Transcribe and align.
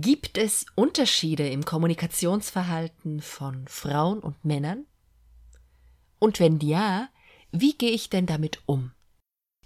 Gibt 0.00 0.38
es 0.38 0.64
Unterschiede 0.76 1.48
im 1.48 1.64
Kommunikationsverhalten 1.64 3.20
von 3.20 3.66
Frauen 3.66 4.20
und 4.20 4.44
Männern? 4.44 4.86
Und 6.20 6.38
wenn 6.38 6.60
ja, 6.60 7.08
wie 7.50 7.76
gehe 7.76 7.90
ich 7.90 8.08
denn 8.08 8.24
damit 8.24 8.60
um? 8.66 8.92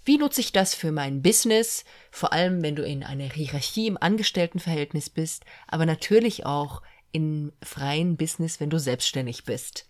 Wie 0.07 0.17
nutze 0.17 0.41
ich 0.41 0.51
das 0.51 0.75
für 0.75 0.91
mein 0.91 1.21
Business, 1.21 1.85
vor 2.11 2.33
allem 2.33 2.63
wenn 2.63 2.77
du 2.77 2.83
in 2.83 3.05
einer 3.05 3.31
Hierarchie 3.31 3.87
im 3.87 3.99
Angestelltenverhältnis 4.01 5.11
bist, 5.11 5.45
aber 5.67 5.85
natürlich 5.85 6.47
auch 6.47 6.81
im 7.11 7.53
freien 7.63 8.17
Business, 8.17 8.59
wenn 8.59 8.71
du 8.71 8.79
selbstständig 8.79 9.45
bist? 9.45 9.87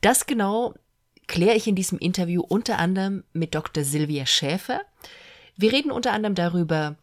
Das 0.00 0.26
genau 0.26 0.74
kläre 1.28 1.54
ich 1.54 1.68
in 1.68 1.76
diesem 1.76 1.98
Interview 2.00 2.42
unter 2.42 2.80
anderem 2.80 3.22
mit 3.32 3.54
Dr. 3.54 3.84
Silvia 3.84 4.26
Schäfer. 4.26 4.80
Wir 5.56 5.70
reden 5.70 5.92
unter 5.92 6.12
anderem 6.12 6.34
darüber, 6.34 6.96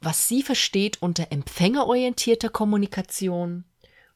was 0.00 0.28
sie 0.28 0.42
versteht 0.42 1.02
unter 1.02 1.30
empfängerorientierter 1.30 2.48
Kommunikation 2.48 3.64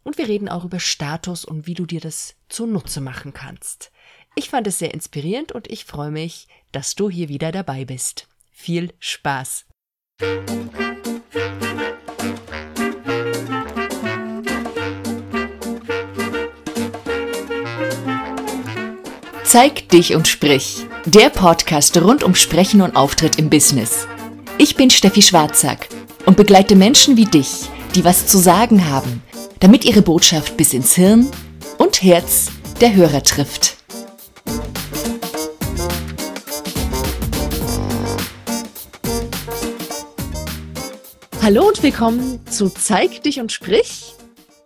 und 0.02 0.18
wir 0.18 0.28
reden 0.28 0.48
auch 0.48 0.64
über 0.64 0.80
Status 0.80 1.44
und 1.44 1.66
wie 1.66 1.74
du 1.74 1.86
dir 1.86 2.00
das 2.00 2.34
zunutze 2.48 3.00
machen 3.00 3.32
kannst. 3.32 3.90
Ich 4.34 4.50
fand 4.50 4.66
es 4.66 4.78
sehr 4.78 4.94
inspirierend 4.94 5.52
und 5.52 5.70
ich 5.70 5.84
freue 5.84 6.10
mich, 6.10 6.48
dass 6.72 6.94
du 6.94 7.10
hier 7.10 7.28
wieder 7.28 7.52
dabei 7.52 7.84
bist. 7.84 8.28
Viel 8.50 8.92
Spaß! 8.98 9.66
Zeig 19.44 19.88
dich 19.90 20.14
und 20.16 20.26
sprich. 20.26 20.86
Der 21.04 21.30
Podcast 21.30 21.96
rund 21.98 22.24
um 22.24 22.34
Sprechen 22.34 22.80
und 22.80 22.96
Auftritt 22.96 23.38
im 23.38 23.50
Business. 23.50 24.08
Ich 24.56 24.76
bin 24.76 24.88
Steffi 24.88 25.20
Schwarzack 25.20 25.88
und 26.26 26.36
begleite 26.36 26.76
Menschen 26.76 27.16
wie 27.16 27.24
dich, 27.24 27.68
die 27.96 28.04
was 28.04 28.28
zu 28.28 28.38
sagen 28.38 28.88
haben, 28.88 29.20
damit 29.58 29.84
ihre 29.84 30.00
Botschaft 30.00 30.56
bis 30.56 30.72
ins 30.72 30.94
Hirn 30.94 31.28
und 31.78 32.02
Herz 32.02 32.52
der 32.80 32.94
Hörer 32.94 33.24
trifft. 33.24 33.76
Hallo 41.42 41.66
und 41.66 41.82
willkommen 41.82 42.46
zu 42.46 42.68
Zeig 42.68 43.24
dich 43.24 43.40
und 43.40 43.50
sprich. 43.50 44.14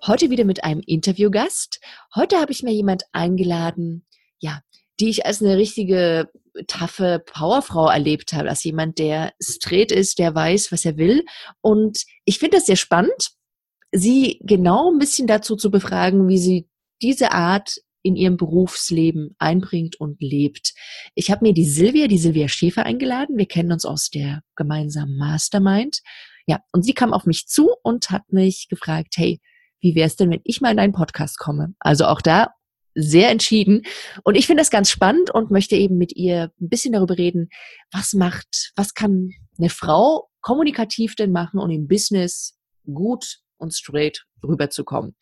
Heute 0.07 0.29
wieder 0.29 0.45
mit 0.45 0.65
einem 0.65 0.83
Interviewgast. 0.87 1.81
Heute 2.15 2.37
habe 2.39 2.53
ich 2.53 2.63
mir 2.63 2.73
jemand 2.73 3.05
eingeladen, 3.13 4.07
ja, 4.39 4.61
die 5.01 5.09
ich 5.09 5.25
als 5.25 5.41
eine 5.41 5.57
richtige 5.57 6.29
taffe 6.67 7.23
Powerfrau 7.25 7.89
erlebt 7.89 8.33
habe, 8.33 8.49
als 8.49 8.65
jemand, 8.65 8.99
der 8.99 9.33
straight 9.43 9.93
ist, 9.93 10.19
der 10.19 10.35
weiß, 10.35 10.73
was 10.73 10.85
er 10.85 10.97
will. 10.97 11.25
Und 11.61 12.05
ich 12.25 12.39
finde 12.39 12.57
das 12.59 12.67
sehr 12.67 12.77
spannend, 12.77 13.31
sie 13.93 14.41
genau 14.43 14.91
ein 14.91 14.99
bisschen 14.99 15.27
dazu 15.27 15.57
zu 15.57 15.71
befragen, 15.71 16.29
wie 16.29 16.39
sie 16.39 16.69
diese 17.01 17.33
Art 17.33 17.77
in 18.03 18.17
ihrem 18.17 18.37
Berufsleben 18.37 19.35
einbringt 19.39 20.01
und 20.01 20.21
lebt. 20.21 20.73
Ich 21.15 21.31
habe 21.31 21.45
mir 21.45 21.53
die 21.53 21.67
Silvia, 21.67 22.07
die 22.07 22.19
Silvia 22.19 22.49
Schäfer 22.49 22.87
eingeladen. 22.87 23.37
Wir 23.37 23.47
kennen 23.47 23.73
uns 23.73 23.85
aus 23.85 24.11
der 24.11 24.43
gemeinsamen 24.57 25.17
Mastermind. 25.17 26.01
Ja, 26.47 26.61
und 26.73 26.85
sie 26.85 26.95
kam 26.95 27.13
auf 27.13 27.27
mich 27.27 27.47
zu 27.47 27.71
und 27.83 28.11
hat 28.11 28.33
mich 28.33 28.69
gefragt, 28.69 29.15
hey, 29.17 29.41
wie 29.81 29.95
wäre 29.95 30.07
es 30.07 30.17
denn, 30.17 30.31
wenn 30.31 30.41
ich 30.45 30.61
mal 30.61 30.71
in 30.71 30.77
deinen 30.77 30.93
Podcast 30.93 31.39
komme? 31.39 31.75
Also 31.79 32.07
auch 32.07 32.21
da 32.21 32.49
sehr 32.99 33.31
entschieden. 33.31 33.83
Und 34.25 34.35
ich 34.35 34.47
finde 34.47 34.61
das 34.61 34.71
ganz 34.71 34.91
spannend 34.91 35.31
und 35.33 35.51
möchte 35.51 35.77
eben 35.77 35.99
mit 35.99 36.15
ihr 36.17 36.53
ein 36.61 36.69
bisschen 36.69 36.93
darüber 36.93 37.17
reden, 37.17 37.49
was 37.93 38.13
macht, 38.13 38.73
was 38.77 38.95
kann 38.95 39.31
eine 39.59 39.71
Frau 39.71 40.29
kommunikativ 40.41 41.15
denn 41.15 41.33
machen 41.33 41.59
und 41.61 41.71
im 41.71 41.89
Business 41.89 42.57
gut 42.93 43.39
und 43.59 43.75
straight 43.75 44.25
rüberzukommen. 44.43 45.15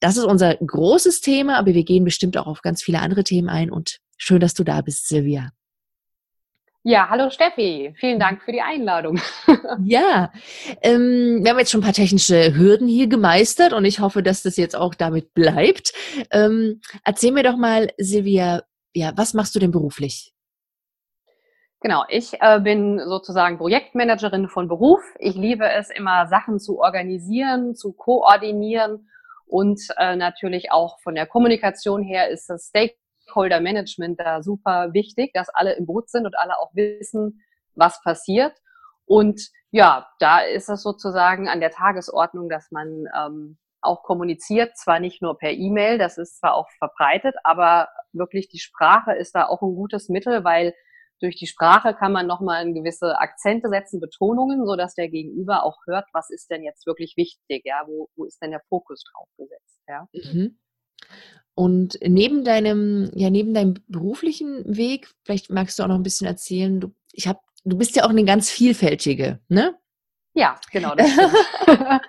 Das 0.00 0.16
ist 0.16 0.24
unser 0.24 0.56
großes 0.56 1.20
Thema, 1.20 1.56
aber 1.58 1.74
wir 1.74 1.84
gehen 1.84 2.04
bestimmt 2.04 2.36
auch 2.36 2.46
auf 2.46 2.62
ganz 2.62 2.82
viele 2.82 3.00
andere 3.00 3.24
Themen 3.24 3.48
ein 3.48 3.70
und 3.70 3.98
schön, 4.18 4.40
dass 4.40 4.54
du 4.54 4.64
da 4.64 4.80
bist, 4.82 5.08
Silvia. 5.08 5.50
Ja, 6.88 7.08
hallo 7.10 7.30
Steffi, 7.30 7.92
vielen 7.96 8.20
Dank 8.20 8.44
für 8.44 8.52
die 8.52 8.60
Einladung. 8.60 9.18
ja, 9.82 10.30
ähm, 10.82 11.40
wir 11.42 11.50
haben 11.50 11.58
jetzt 11.58 11.72
schon 11.72 11.80
ein 11.80 11.84
paar 11.84 11.92
technische 11.92 12.54
Hürden 12.54 12.86
hier 12.86 13.08
gemeistert 13.08 13.72
und 13.72 13.84
ich 13.84 13.98
hoffe, 13.98 14.22
dass 14.22 14.44
das 14.44 14.56
jetzt 14.56 14.76
auch 14.76 14.94
damit 14.94 15.34
bleibt. 15.34 15.92
Ähm, 16.30 16.80
erzähl 17.02 17.32
mir 17.32 17.42
doch 17.42 17.56
mal, 17.56 17.88
Silvia, 17.98 18.62
ja, 18.94 19.10
was 19.16 19.34
machst 19.34 19.56
du 19.56 19.58
denn 19.58 19.72
beruflich? 19.72 20.32
Genau, 21.80 22.04
ich 22.08 22.40
äh, 22.40 22.60
bin 22.60 23.00
sozusagen 23.04 23.58
Projektmanagerin 23.58 24.48
von 24.48 24.68
Beruf. 24.68 25.00
Ich 25.18 25.34
liebe 25.34 25.68
es 25.68 25.90
immer, 25.90 26.28
Sachen 26.28 26.60
zu 26.60 26.78
organisieren, 26.78 27.74
zu 27.74 27.94
koordinieren 27.94 29.08
und 29.46 29.80
äh, 29.96 30.14
natürlich 30.14 30.70
auch 30.70 31.00
von 31.00 31.16
der 31.16 31.26
Kommunikation 31.26 32.04
her 32.04 32.28
ist 32.28 32.48
das 32.48 32.68
Stake 32.68 32.94
Stakeholder 32.94 33.05
Management 33.34 34.20
da 34.20 34.42
super 34.42 34.92
wichtig, 34.92 35.32
dass 35.34 35.48
alle 35.48 35.74
im 35.74 35.86
Boot 35.86 36.08
sind 36.08 36.26
und 36.26 36.38
alle 36.38 36.58
auch 36.58 36.74
wissen, 36.74 37.42
was 37.74 38.00
passiert. 38.02 38.56
Und 39.04 39.50
ja, 39.70 40.08
da 40.18 40.40
ist 40.40 40.68
es 40.68 40.82
sozusagen 40.82 41.48
an 41.48 41.60
der 41.60 41.70
Tagesordnung, 41.70 42.48
dass 42.48 42.70
man 42.70 43.06
ähm, 43.16 43.58
auch 43.80 44.02
kommuniziert, 44.02 44.76
zwar 44.76 45.00
nicht 45.00 45.22
nur 45.22 45.38
per 45.38 45.52
E-Mail, 45.52 45.98
das 45.98 46.18
ist 46.18 46.38
zwar 46.38 46.54
auch 46.54 46.68
verbreitet, 46.78 47.34
aber 47.44 47.88
wirklich 48.12 48.48
die 48.48 48.58
Sprache 48.58 49.12
ist 49.12 49.34
da 49.34 49.46
auch 49.46 49.62
ein 49.62 49.74
gutes 49.74 50.08
Mittel, 50.08 50.44
weil 50.44 50.74
durch 51.20 51.36
die 51.36 51.46
Sprache 51.46 51.94
kann 51.94 52.12
man 52.12 52.26
nochmal 52.26 52.70
gewisse 52.74 53.18
Akzente 53.18 53.68
setzen, 53.68 54.00
Betonungen, 54.00 54.66
so 54.66 54.76
dass 54.76 54.94
der 54.94 55.08
Gegenüber 55.08 55.62
auch 55.62 55.78
hört, 55.86 56.06
was 56.12 56.30
ist 56.30 56.50
denn 56.50 56.62
jetzt 56.62 56.86
wirklich 56.86 57.16
wichtig, 57.16 57.62
ja, 57.64 57.84
wo, 57.86 58.08
wo 58.16 58.24
ist 58.24 58.40
denn 58.42 58.50
der 58.50 58.62
Fokus 58.68 59.02
drauf 59.04 59.28
gesetzt, 59.38 59.80
ja. 59.88 60.08
Mhm. 60.12 60.58
Und 61.56 61.98
neben 62.06 62.44
deinem, 62.44 63.10
ja, 63.14 63.30
neben 63.30 63.54
deinem 63.54 63.74
beruflichen 63.88 64.76
Weg, 64.76 65.08
vielleicht 65.24 65.48
magst 65.48 65.78
du 65.78 65.82
auch 65.82 65.88
noch 65.88 65.94
ein 65.94 66.02
bisschen 66.02 66.26
erzählen, 66.26 66.80
du, 66.80 66.94
ich 67.12 67.26
hab, 67.26 67.40
du 67.64 67.78
bist 67.78 67.96
ja 67.96 68.04
auch 68.04 68.10
eine 68.10 68.26
ganz 68.26 68.50
vielfältige, 68.50 69.40
ne? 69.48 69.74
Ja, 70.34 70.60
genau. 70.70 70.94
Das, 70.94 71.08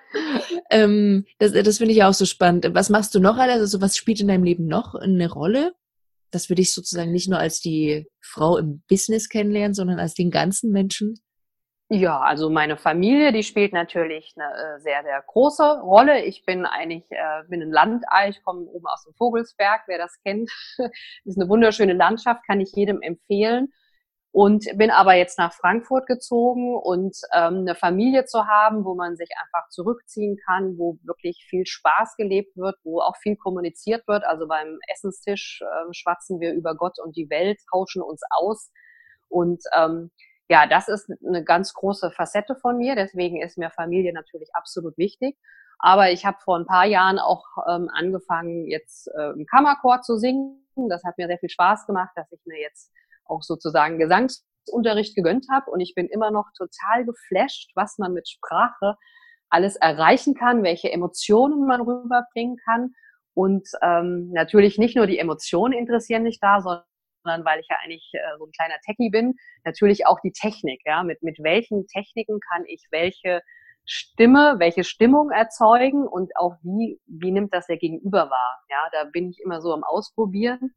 ähm, 0.69 1.25
das, 1.39 1.53
das 1.53 1.77
finde 1.77 1.93
ich 1.93 2.03
auch 2.03 2.13
so 2.13 2.25
spannend. 2.25 2.67
Was 2.73 2.89
machst 2.89 3.15
du 3.15 3.21
noch 3.21 3.37
alles? 3.37 3.59
Also 3.59 3.79
was 3.79 3.95
spielt 3.95 4.19
in 4.19 4.27
deinem 4.27 4.43
Leben 4.43 4.67
noch 4.67 4.95
eine 4.95 5.31
Rolle? 5.31 5.73
Dass 6.29 6.49
wir 6.49 6.57
dich 6.57 6.73
sozusagen 6.73 7.13
nicht 7.13 7.29
nur 7.29 7.39
als 7.39 7.61
die 7.61 8.05
Frau 8.19 8.57
im 8.57 8.83
Business 8.89 9.29
kennenlernen, 9.29 9.73
sondern 9.73 9.97
als 9.97 10.13
den 10.13 10.29
ganzen 10.29 10.73
Menschen? 10.73 11.21
Ja, 11.89 12.19
also 12.19 12.49
meine 12.49 12.75
Familie, 12.75 13.31
die 13.31 13.43
spielt 13.43 13.71
natürlich 13.71 14.33
eine 14.35 14.75
äh, 14.75 14.79
sehr, 14.81 15.03
sehr 15.03 15.23
große 15.25 15.79
Rolle. 15.79 16.25
Ich 16.25 16.43
bin 16.43 16.65
eigentlich, 16.65 17.05
äh, 17.11 17.43
bin 17.47 17.61
ein 17.61 17.71
Landei, 17.71 18.27
ich 18.29 18.43
komme 18.43 18.65
oben 18.65 18.85
aus 18.87 19.05
dem 19.05 19.13
Vogelsberg, 19.13 19.83
wer 19.87 19.97
das 19.97 20.19
kennt. 20.21 20.51
ist 21.23 21.39
eine 21.39 21.47
wunderschöne 21.47 21.93
Landschaft, 21.93 22.45
kann 22.45 22.59
ich 22.59 22.73
jedem 22.73 23.01
empfehlen. 23.01 23.71
Und 24.31 24.65
bin 24.75 24.91
aber 24.91 25.13
jetzt 25.13 25.39
nach 25.39 25.53
Frankfurt 25.53 26.07
gezogen 26.07 26.75
und 26.75 27.15
ähm, 27.33 27.59
eine 27.59 27.73
Familie 27.73 28.25
zu 28.25 28.45
haben, 28.45 28.83
wo 28.83 28.93
man 28.93 29.15
sich 29.15 29.29
einfach 29.41 29.69
zurückziehen 29.69 30.37
kann, 30.45 30.77
wo 30.77 30.99
wirklich 31.03 31.45
viel 31.49 31.65
Spaß 31.65 32.17
gelebt 32.17 32.57
wird, 32.57 32.75
wo 32.83 32.99
auch 32.99 33.15
viel 33.15 33.37
kommuniziert 33.37 34.05
wird. 34.09 34.25
Also 34.25 34.45
beim 34.47 34.77
Essenstisch 34.93 35.61
äh, 35.61 35.93
schwatzen 35.93 36.41
wir 36.41 36.53
über 36.53 36.75
Gott 36.75 36.99
und 36.99 37.15
die 37.15 37.29
Welt, 37.29 37.59
tauschen 37.71 38.01
uns 38.01 38.21
aus. 38.29 38.71
Und 39.29 39.63
ähm, 39.73 40.11
ja, 40.49 40.65
das 40.65 40.87
ist 40.87 41.09
eine 41.25 41.43
ganz 41.43 41.73
große 41.73 42.11
Facette 42.11 42.55
von 42.55 42.77
mir. 42.77 42.95
Deswegen 42.95 43.41
ist 43.41 43.57
mir 43.57 43.69
Familie 43.69 44.13
natürlich 44.13 44.49
absolut 44.53 44.97
wichtig. 44.97 45.37
Aber 45.79 46.11
ich 46.11 46.25
habe 46.25 46.37
vor 46.43 46.57
ein 46.57 46.65
paar 46.65 46.85
Jahren 46.85 47.19
auch 47.19 47.45
ähm, 47.69 47.89
angefangen, 47.93 48.65
jetzt 48.65 49.07
äh, 49.15 49.31
im 49.31 49.45
Kammerchor 49.45 50.01
zu 50.01 50.17
singen. 50.17 50.63
Das 50.89 51.03
hat 51.03 51.17
mir 51.17 51.27
sehr 51.27 51.37
viel 51.37 51.49
Spaß 51.49 51.85
gemacht, 51.85 52.11
dass 52.15 52.31
ich 52.31 52.41
mir 52.45 52.59
jetzt 52.59 52.91
auch 53.25 53.43
sozusagen 53.43 53.99
Gesangsunterricht 53.99 55.15
gegönnt 55.15 55.47
habe. 55.51 55.69
Und 55.69 55.81
ich 55.81 55.93
bin 55.95 56.07
immer 56.07 56.31
noch 56.31 56.47
total 56.57 57.05
geflasht, 57.05 57.71
was 57.75 57.97
man 57.97 58.13
mit 58.13 58.27
Sprache 58.27 58.95
alles 59.49 59.75
erreichen 59.75 60.33
kann, 60.33 60.63
welche 60.63 60.91
Emotionen 60.91 61.67
man 61.67 61.81
rüberbringen 61.81 62.57
kann. 62.65 62.93
Und 63.33 63.67
ähm, 63.83 64.31
natürlich 64.31 64.79
nicht 64.79 64.95
nur 64.95 65.05
die 65.05 65.19
Emotionen 65.19 65.73
interessieren 65.73 66.23
mich 66.23 66.39
da, 66.39 66.59
sondern 66.61 66.83
sondern 67.27 67.45
weil 67.45 67.59
ich 67.59 67.67
ja 67.69 67.77
eigentlich 67.83 68.09
äh, 68.13 68.37
so 68.37 68.45
ein 68.45 68.51
kleiner 68.51 68.79
Techie 68.85 69.09
bin, 69.09 69.35
natürlich 69.65 70.05
auch 70.05 70.19
die 70.21 70.31
Technik. 70.31 70.81
Ja, 70.85 71.03
mit, 71.03 71.21
mit 71.21 71.37
welchen 71.41 71.85
Techniken 71.87 72.39
kann 72.39 72.63
ich 72.65 72.87
welche 72.91 73.41
Stimme, 73.85 74.55
welche 74.57 74.83
Stimmung 74.83 75.31
erzeugen 75.31 76.07
und 76.07 76.35
auch 76.35 76.55
wie, 76.61 76.99
wie 77.05 77.31
nimmt 77.31 77.53
das 77.53 77.67
der 77.67 77.77
Gegenüber 77.77 78.29
wahr. 78.29 78.63
Ja, 78.69 78.89
da 78.91 79.09
bin 79.11 79.29
ich 79.29 79.39
immer 79.43 79.61
so 79.61 79.73
am 79.73 79.83
Ausprobieren 79.83 80.73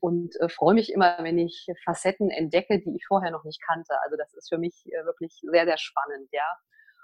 und 0.00 0.34
äh, 0.40 0.48
freue 0.48 0.74
mich 0.74 0.92
immer, 0.92 1.16
wenn 1.20 1.38
ich 1.38 1.66
Facetten 1.84 2.30
entdecke, 2.30 2.80
die 2.80 2.94
ich 2.96 3.06
vorher 3.06 3.30
noch 3.30 3.44
nicht 3.44 3.62
kannte. 3.62 3.94
Also 4.04 4.16
das 4.16 4.34
ist 4.34 4.48
für 4.48 4.58
mich 4.58 4.84
äh, 4.86 5.04
wirklich 5.04 5.32
sehr, 5.42 5.64
sehr 5.64 5.78
spannend, 5.78 6.28
ja. 6.32 6.58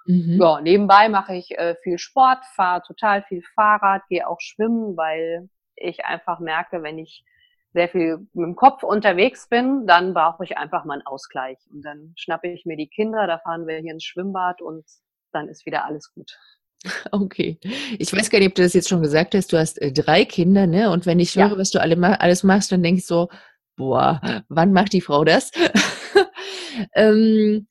Mhm. 0.05 0.39
Ja, 0.41 0.61
nebenbei 0.61 1.09
mache 1.09 1.35
ich 1.35 1.53
äh, 1.53 1.77
viel 1.83 1.97
Sport, 1.97 2.45
fahre 2.57 2.83
total 2.83 3.23
viel 3.23 3.43
Fahrrad, 3.55 4.03
gehe 4.09 4.27
auch 4.27 4.41
schwimmen, 4.41 4.97
weil 4.97 5.49
ich 5.77 6.05
einfach 6.05 6.41
merke, 6.41 6.83
wenn 6.83 6.99
ich 6.99 7.25
sehr 7.73 7.89
viel 7.89 8.19
mit 8.33 8.47
dem 8.47 8.57
Kopf 8.57 8.83
unterwegs 8.83 9.49
bin, 9.49 9.87
dann 9.87 10.15
brauche 10.15 10.45
ich 10.45 10.59
einfach 10.59 10.85
mal 10.85 10.95
einen 10.95 11.07
Ausgleich. 11.07 11.59
Und 11.71 11.83
dann 11.83 12.13
schnappe 12.17 12.49
ich 12.49 12.67
mir 12.67 12.77
die 12.77 12.89
Kinder, 12.89 13.27
da 13.27 13.39
fahren 13.39 13.67
wir 13.67 13.79
hier 13.79 13.93
ins 13.93 14.05
Schwimmbad 14.05 14.61
und 14.61 14.85
dann 15.33 15.49
ist 15.49 15.67
wieder 15.67 15.85
alles 15.85 16.13
gut. 16.15 16.39
Okay. 17.13 17.59
Ich 17.99 18.13
weiß 18.13 18.29
gar 18.29 18.41
nicht, 18.41 18.49
ob 18.49 18.55
du 18.57 18.63
das 18.63 18.73
jetzt 18.73 18.89
schon 18.89 19.03
gesagt 19.03 19.37
hast. 19.37 19.53
Du 19.53 19.57
hast 19.57 19.81
äh, 19.81 19.93
drei 19.93 20.25
Kinder, 20.25 20.67
ne? 20.67 20.91
Und 20.91 21.07
wenn 21.07 21.21
ich 21.21 21.37
höre, 21.37 21.51
ja. 21.51 21.57
was 21.57 21.71
du 21.71 21.81
alle 21.81 22.21
alles 22.21 22.43
machst, 22.43 22.73
dann 22.73 22.83
denke 22.83 22.99
ich 22.99 23.07
so, 23.07 23.29
boah, 23.77 24.21
wann 24.49 24.73
macht 24.73 24.93
die 24.93 25.01
Frau 25.01 25.25
das? 25.25 25.53
ähm, 26.97 27.69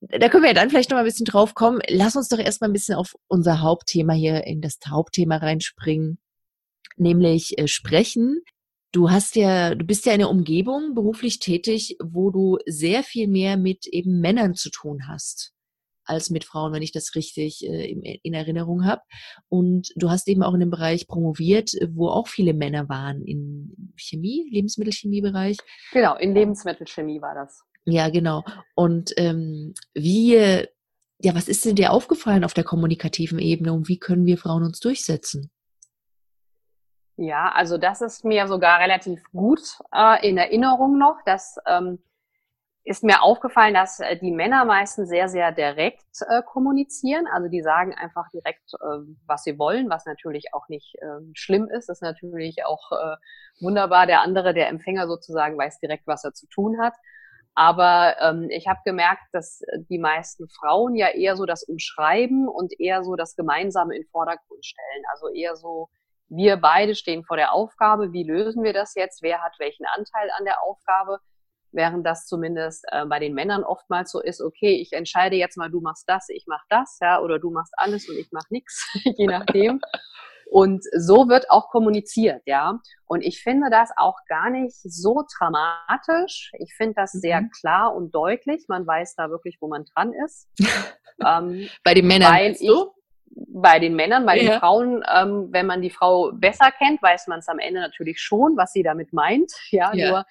da 0.00 0.28
können 0.28 0.42
wir 0.42 0.50
ja 0.50 0.54
dann 0.54 0.68
vielleicht 0.68 0.90
noch 0.90 0.96
mal 0.96 1.02
ein 1.02 1.06
bisschen 1.06 1.24
drauf 1.24 1.54
kommen. 1.54 1.80
Lass 1.88 2.16
uns 2.16 2.28
doch 2.28 2.38
erstmal 2.38 2.68
ein 2.68 2.74
bisschen 2.74 2.96
auf 2.96 3.14
unser 3.28 3.60
Hauptthema 3.60 4.12
hier, 4.12 4.46
in 4.46 4.60
das 4.60 4.78
Hauptthema 4.86 5.36
reinspringen, 5.38 6.18
nämlich 6.96 7.58
äh, 7.58 7.66
sprechen. 7.66 8.42
Du 8.94 9.10
hast 9.10 9.34
ja, 9.34 9.74
du 9.74 9.84
bist 9.84 10.06
ja 10.06 10.12
in 10.12 10.20
einer 10.20 10.30
Umgebung 10.30 10.94
beruflich 10.94 11.40
tätig, 11.40 11.96
wo 12.00 12.30
du 12.30 12.58
sehr 12.64 13.02
viel 13.02 13.26
mehr 13.26 13.56
mit 13.56 13.88
eben 13.88 14.20
Männern 14.20 14.54
zu 14.54 14.70
tun 14.70 15.08
hast 15.08 15.52
als 16.04 16.30
mit 16.30 16.44
Frauen, 16.44 16.72
wenn 16.72 16.82
ich 16.82 16.92
das 16.92 17.16
richtig 17.16 17.66
äh, 17.66 17.90
in, 17.90 18.02
in, 18.02 18.34
Erinnerung 18.34 18.84
habe. 18.84 19.02
Und 19.48 19.88
du 19.96 20.10
hast 20.10 20.28
eben 20.28 20.44
auch 20.44 20.54
in 20.54 20.60
dem 20.60 20.70
Bereich 20.70 21.08
promoviert, 21.08 21.72
wo 21.88 22.08
auch 22.08 22.28
viele 22.28 22.54
Männer 22.54 22.88
waren, 22.88 23.24
in 23.24 23.92
Chemie, 23.96 24.46
Lebensmittelchemiebereich. 24.52 25.56
Genau, 25.92 26.14
in 26.16 26.32
Lebensmittelchemie 26.32 27.20
war 27.20 27.34
das. 27.34 27.64
Ja, 27.86 28.10
genau. 28.10 28.44
Und 28.76 29.12
ähm, 29.16 29.74
wie, 29.94 30.34
ja, 30.34 31.34
was 31.34 31.48
ist 31.48 31.64
denn 31.64 31.74
dir 31.74 31.90
aufgefallen 31.90 32.44
auf 32.44 32.54
der 32.54 32.64
kommunikativen 32.64 33.40
Ebene 33.40 33.72
und 33.72 33.88
wie 33.88 33.98
können 33.98 34.24
wir 34.24 34.38
Frauen 34.38 34.62
uns 34.62 34.78
durchsetzen? 34.78 35.50
Ja, 37.16 37.52
also 37.52 37.78
das 37.78 38.00
ist 38.00 38.24
mir 38.24 38.48
sogar 38.48 38.80
relativ 38.80 39.22
gut 39.32 39.78
äh, 39.94 40.28
in 40.28 40.36
Erinnerung 40.36 40.98
noch. 40.98 41.22
dass 41.24 41.56
ähm, 41.66 41.98
ist 42.84 43.02
mir 43.02 43.22
aufgefallen, 43.22 43.72
dass 43.74 44.00
äh, 44.00 44.16
die 44.18 44.30
Männer 44.30 44.64
meistens 44.66 45.08
sehr, 45.08 45.28
sehr 45.28 45.52
direkt 45.52 46.04
äh, 46.28 46.42
kommunizieren. 46.42 47.26
Also 47.32 47.48
die 47.48 47.62
sagen 47.62 47.94
einfach 47.94 48.28
direkt, 48.30 48.74
äh, 48.74 48.98
was 49.26 49.44
sie 49.44 49.58
wollen, 49.58 49.88
was 49.88 50.04
natürlich 50.04 50.52
auch 50.52 50.68
nicht 50.68 50.94
äh, 50.96 51.20
schlimm 51.32 51.68
ist. 51.68 51.88
Das 51.88 51.98
ist 51.98 52.02
natürlich 52.02 52.64
auch 52.66 52.92
äh, 52.92 53.16
wunderbar. 53.60 54.06
Der 54.06 54.20
andere, 54.20 54.52
der 54.52 54.68
Empfänger 54.68 55.06
sozusagen, 55.08 55.56
weiß 55.56 55.80
direkt, 55.80 56.06
was 56.06 56.24
er 56.24 56.34
zu 56.34 56.46
tun 56.48 56.78
hat. 56.80 56.94
Aber 57.54 58.16
ähm, 58.20 58.48
ich 58.50 58.66
habe 58.66 58.80
gemerkt, 58.84 59.22
dass 59.32 59.62
die 59.88 59.98
meisten 59.98 60.48
Frauen 60.48 60.94
ja 60.96 61.08
eher 61.08 61.36
so 61.36 61.46
das 61.46 61.62
Umschreiben 61.62 62.48
und 62.48 62.78
eher 62.78 63.02
so 63.04 63.14
das 63.16 63.36
Gemeinsame 63.36 63.96
in 63.96 64.04
Vordergrund 64.06 64.64
stellen. 64.66 65.04
Also 65.12 65.28
eher 65.28 65.56
so, 65.56 65.88
wir 66.28 66.56
beide 66.56 66.94
stehen 66.94 67.24
vor 67.24 67.36
der 67.36 67.52
Aufgabe, 67.52 68.12
wie 68.12 68.24
lösen 68.24 68.62
wir 68.62 68.72
das 68.72 68.94
jetzt, 68.94 69.22
wer 69.22 69.42
hat 69.42 69.54
welchen 69.58 69.86
Anteil 69.86 70.30
an 70.38 70.44
der 70.44 70.62
Aufgabe 70.62 71.18
während 71.74 72.06
das 72.06 72.26
zumindest 72.26 72.84
äh, 72.90 73.04
bei 73.04 73.18
den 73.18 73.34
Männern 73.34 73.64
oftmals 73.64 74.10
so 74.10 74.20
ist, 74.20 74.40
okay, 74.40 74.80
ich 74.80 74.92
entscheide 74.92 75.36
jetzt 75.36 75.56
mal, 75.56 75.70
du 75.70 75.80
machst 75.80 76.04
das, 76.06 76.28
ich 76.28 76.44
mach 76.46 76.62
das, 76.68 76.98
ja, 77.00 77.20
oder 77.20 77.38
du 77.38 77.50
machst 77.50 77.74
alles 77.76 78.08
und 78.08 78.16
ich 78.16 78.28
mach 78.32 78.48
nichts, 78.50 78.86
je 79.16 79.26
nachdem. 79.26 79.80
Und 80.50 80.84
so 80.96 81.28
wird 81.28 81.50
auch 81.50 81.68
kommuniziert, 81.68 82.42
ja. 82.46 82.78
Und 83.06 83.22
ich 83.22 83.42
finde 83.42 83.70
das 83.70 83.90
auch 83.96 84.16
gar 84.28 84.50
nicht 84.50 84.76
so 84.76 85.24
dramatisch. 85.38 86.52
Ich 86.58 86.74
finde 86.76 86.94
das 86.96 87.12
sehr 87.12 87.40
mhm. 87.40 87.50
klar 87.60 87.94
und 87.94 88.14
deutlich. 88.14 88.66
Man 88.68 88.86
weiß 88.86 89.16
da 89.16 89.30
wirklich, 89.30 89.56
wo 89.60 89.68
man 89.68 89.84
dran 89.84 90.12
ist. 90.24 90.48
ähm, 91.26 91.68
bei 91.82 91.94
den 91.94 92.06
Männern, 92.06 92.32
weil 92.32 92.52
ich, 92.52 92.70
bei 93.36 93.78
den 93.78 93.94
Männern, 93.94 94.26
bei 94.26 94.36
ja. 94.36 94.52
den 94.52 94.60
Frauen, 94.60 95.04
ähm, 95.12 95.48
wenn 95.50 95.66
man 95.66 95.82
die 95.82 95.90
Frau 95.90 96.30
besser 96.32 96.70
kennt, 96.70 97.02
weiß 97.02 97.26
man 97.26 97.40
es 97.40 97.48
am 97.48 97.58
Ende 97.58 97.80
natürlich 97.80 98.20
schon, 98.20 98.56
was 98.56 98.72
sie 98.72 98.82
damit 98.82 99.12
meint. 99.12 99.52
Ja, 99.70 99.92
ja. 99.94 100.10
nur 100.10 100.24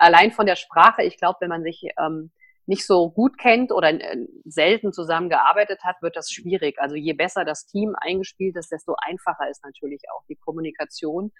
allein 0.00 0.32
von 0.32 0.46
der 0.46 0.56
Sprache, 0.56 1.02
ich 1.02 1.18
glaube, 1.18 1.38
wenn 1.40 1.48
man 1.48 1.62
sich 1.62 1.88
ähm, 1.98 2.30
nicht 2.66 2.86
so 2.86 3.10
gut 3.10 3.38
kennt 3.38 3.72
oder 3.72 3.90
äh, 3.90 4.26
selten 4.44 4.92
zusammengearbeitet 4.92 5.82
hat, 5.84 6.02
wird 6.02 6.16
das 6.16 6.30
schwierig. 6.30 6.78
Also 6.78 6.96
je 6.96 7.12
besser 7.12 7.44
das 7.44 7.66
Team 7.66 7.96
eingespielt 8.00 8.56
ist, 8.56 8.70
desto 8.70 8.94
einfacher 9.00 9.48
ist 9.50 9.64
natürlich 9.64 10.02
auch 10.14 10.24
die 10.28 10.36
Kommunikation. 10.36 11.32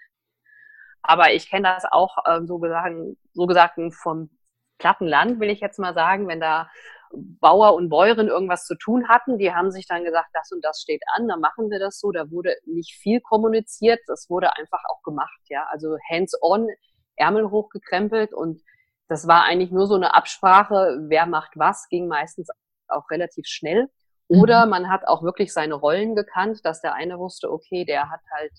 Aber 1.03 1.33
ich 1.33 1.49
kenne 1.49 1.69
das 1.75 1.85
auch 1.91 2.19
ähm, 2.27 2.47
so 2.47 2.59
gesagt, 2.59 2.95
so 3.33 3.47
gesagt 3.47 3.79
vom 3.95 4.31
platten 4.79 5.07
Land, 5.07 5.41
will 5.41 5.51
ich 5.51 5.61
jetzt 5.61 5.79
mal 5.79 5.95
sagen, 5.95 6.27
wenn 6.29 6.41
da 6.41 6.71
Bauer 7.13 7.75
und 7.75 7.89
Bäuerin 7.89 8.29
irgendwas 8.29 8.67
zu 8.67 8.77
tun 8.77 9.09
hatten, 9.09 9.39
die 9.39 9.53
haben 9.53 9.71
sich 9.71 9.87
dann 9.87 10.05
gesagt, 10.05 10.29
das 10.33 10.53
und 10.53 10.65
das 10.65 10.81
steht 10.81 11.03
an, 11.17 11.29
dann 11.29 11.41
machen 11.41 11.71
wir 11.71 11.79
das 11.79 11.99
so. 11.99 12.13
Da 12.13 12.31
wurde 12.31 12.55
nicht 12.67 12.95
viel 12.95 13.21
kommuniziert, 13.21 14.01
das 14.07 14.29
wurde 14.29 14.57
einfach 14.57 14.83
auch 14.89 15.03
gemacht, 15.03 15.41
ja. 15.49 15.67
Also 15.71 15.97
hands-on 16.11 16.69
Ärmel 17.17 17.51
hochgekrempelt 17.51 18.33
und 18.33 18.63
das 19.09 19.27
war 19.27 19.45
eigentlich 19.45 19.73
nur 19.73 19.87
so 19.87 19.97
eine 19.97 20.15
Absprache, 20.15 20.99
wer 21.09 21.27
macht 21.27 21.53
was, 21.57 21.89
ging 21.89 22.07
meistens 22.07 22.49
auch 22.87 23.11
relativ 23.11 23.47
schnell. 23.47 23.89
Oder 24.29 24.65
mhm. 24.65 24.71
man 24.71 24.89
hat 24.89 25.09
auch 25.09 25.25
wirklich 25.25 25.53
seine 25.53 25.75
Rollen 25.75 26.15
gekannt, 26.15 26.61
dass 26.65 26.81
der 26.81 26.95
eine 26.95 27.19
wusste, 27.19 27.51
okay, 27.51 27.85
der 27.85 28.09
hat 28.11 28.21
halt 28.33 28.53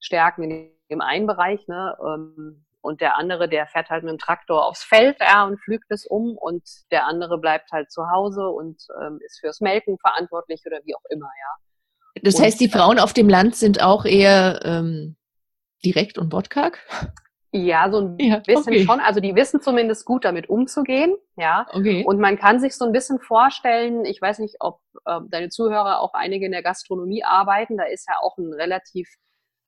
Stärken 0.00 0.42
in 0.42 0.72
dem 0.90 1.00
einen 1.00 1.28
Bereich, 1.28 1.68
ne, 1.68 1.96
ähm, 2.04 2.64
und 2.82 3.00
der 3.00 3.16
andere, 3.16 3.48
der 3.48 3.66
fährt 3.66 3.88
halt 3.88 4.02
mit 4.04 4.10
dem 4.10 4.18
Traktor 4.18 4.66
aufs 4.66 4.82
Feld 4.82 5.16
ja, 5.20 5.44
und 5.44 5.58
pflügt 5.60 5.86
es 5.90 6.04
um 6.04 6.36
und 6.36 6.62
der 6.90 7.06
andere 7.06 7.38
bleibt 7.38 7.72
halt 7.72 7.90
zu 7.90 8.10
Hause 8.10 8.48
und 8.48 8.82
ähm, 9.00 9.18
ist 9.24 9.40
fürs 9.40 9.60
Melken 9.60 9.96
verantwortlich 9.98 10.62
oder 10.66 10.80
wie 10.84 10.94
auch 10.94 11.04
immer, 11.08 11.30
ja. 11.40 12.20
Das 12.22 12.34
und, 12.34 12.44
heißt, 12.44 12.60
die 12.60 12.68
Frauen 12.68 12.98
auf 12.98 13.14
dem 13.14 13.28
Land 13.28 13.56
sind 13.56 13.82
auch 13.82 14.04
eher 14.04 14.60
ähm, 14.64 15.16
direkt 15.84 16.18
und 16.18 16.32
wortkarg? 16.32 16.78
Ja, 17.54 17.90
so 17.90 17.98
ein 17.98 18.18
ja, 18.18 18.38
bisschen 18.38 18.72
okay. 18.72 18.84
schon. 18.84 19.00
Also 19.00 19.20
die 19.20 19.34
wissen 19.34 19.60
zumindest 19.60 20.06
gut 20.06 20.24
damit 20.24 20.48
umzugehen, 20.48 21.14
ja. 21.36 21.66
Okay. 21.70 22.02
Und 22.04 22.18
man 22.18 22.38
kann 22.38 22.60
sich 22.60 22.74
so 22.74 22.86
ein 22.86 22.92
bisschen 22.92 23.18
vorstellen, 23.20 24.04
ich 24.04 24.20
weiß 24.20 24.38
nicht, 24.38 24.56
ob 24.60 24.80
äh, 25.04 25.20
deine 25.28 25.50
Zuhörer 25.50 26.00
auch 26.00 26.14
einige 26.14 26.46
in 26.46 26.52
der 26.52 26.62
Gastronomie 26.62 27.24
arbeiten, 27.24 27.76
da 27.76 27.84
ist 27.84 28.08
ja 28.08 28.16
auch 28.20 28.38
ein 28.38 28.52
relativ 28.54 29.08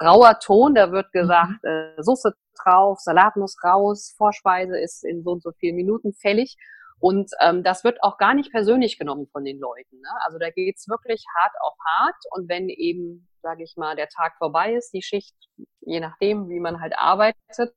rauer 0.02 0.38
Ton, 0.40 0.74
da 0.74 0.92
wird 0.92 1.12
gesagt, 1.12 1.62
mhm. 1.62 1.68
äh, 1.98 2.02
Soße 2.02 2.32
drauf, 2.62 2.98
Salat 3.00 3.36
muss 3.36 3.56
raus, 3.64 4.14
Vorspeise 4.16 4.78
ist 4.78 5.04
in 5.04 5.22
so 5.22 5.32
und 5.32 5.42
so 5.42 5.52
vielen 5.58 5.76
Minuten 5.76 6.12
fällig. 6.12 6.56
Und 7.00 7.30
ähm, 7.40 7.62
das 7.62 7.84
wird 7.84 8.02
auch 8.02 8.16
gar 8.16 8.34
nicht 8.34 8.50
persönlich 8.50 8.98
genommen 8.98 9.26
von 9.30 9.44
den 9.44 9.58
Leuten. 9.58 10.00
Ne? 10.00 10.08
Also 10.24 10.38
da 10.38 10.50
geht's 10.50 10.88
wirklich 10.88 11.24
hart 11.38 11.52
auf 11.60 11.74
hart. 11.86 12.16
Und 12.30 12.48
wenn 12.48 12.68
eben, 12.68 13.28
sage 13.42 13.62
ich 13.62 13.74
mal, 13.76 13.94
der 13.96 14.08
Tag 14.08 14.36
vorbei 14.38 14.74
ist, 14.74 14.90
die 14.94 15.02
Schicht, 15.02 15.34
je 15.80 16.00
nachdem, 16.00 16.48
wie 16.48 16.60
man 16.60 16.80
halt 16.80 16.94
arbeitet, 16.96 17.74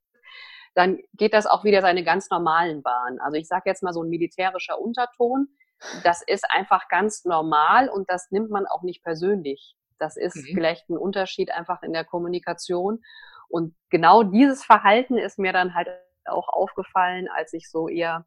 dann 0.74 0.98
geht 1.14 1.34
das 1.34 1.46
auch 1.46 1.64
wieder 1.64 1.82
seine 1.82 2.04
ganz 2.04 2.30
normalen 2.30 2.82
Bahnen. 2.82 3.20
Also 3.20 3.36
ich 3.36 3.48
sage 3.48 3.64
jetzt 3.66 3.82
mal 3.82 3.92
so 3.92 4.02
ein 4.02 4.08
militärischer 4.08 4.80
Unterton. 4.80 5.48
Das 6.04 6.22
ist 6.26 6.44
einfach 6.50 6.88
ganz 6.88 7.24
normal 7.24 7.88
und 7.88 8.08
das 8.08 8.30
nimmt 8.30 8.50
man 8.50 8.66
auch 8.66 8.82
nicht 8.82 9.02
persönlich. 9.02 9.76
Das 9.98 10.16
ist 10.16 10.36
mhm. 10.36 10.54
vielleicht 10.54 10.88
ein 10.88 10.96
Unterschied 10.96 11.50
einfach 11.50 11.82
in 11.82 11.92
der 11.92 12.04
Kommunikation. 12.04 13.02
Und 13.48 13.74
genau 13.90 14.22
dieses 14.22 14.64
Verhalten 14.64 15.16
ist 15.16 15.38
mir 15.38 15.52
dann 15.52 15.74
halt 15.74 15.88
auch 16.26 16.48
aufgefallen, 16.48 17.28
als 17.34 17.52
ich 17.52 17.70
so 17.70 17.88
eher 17.88 18.26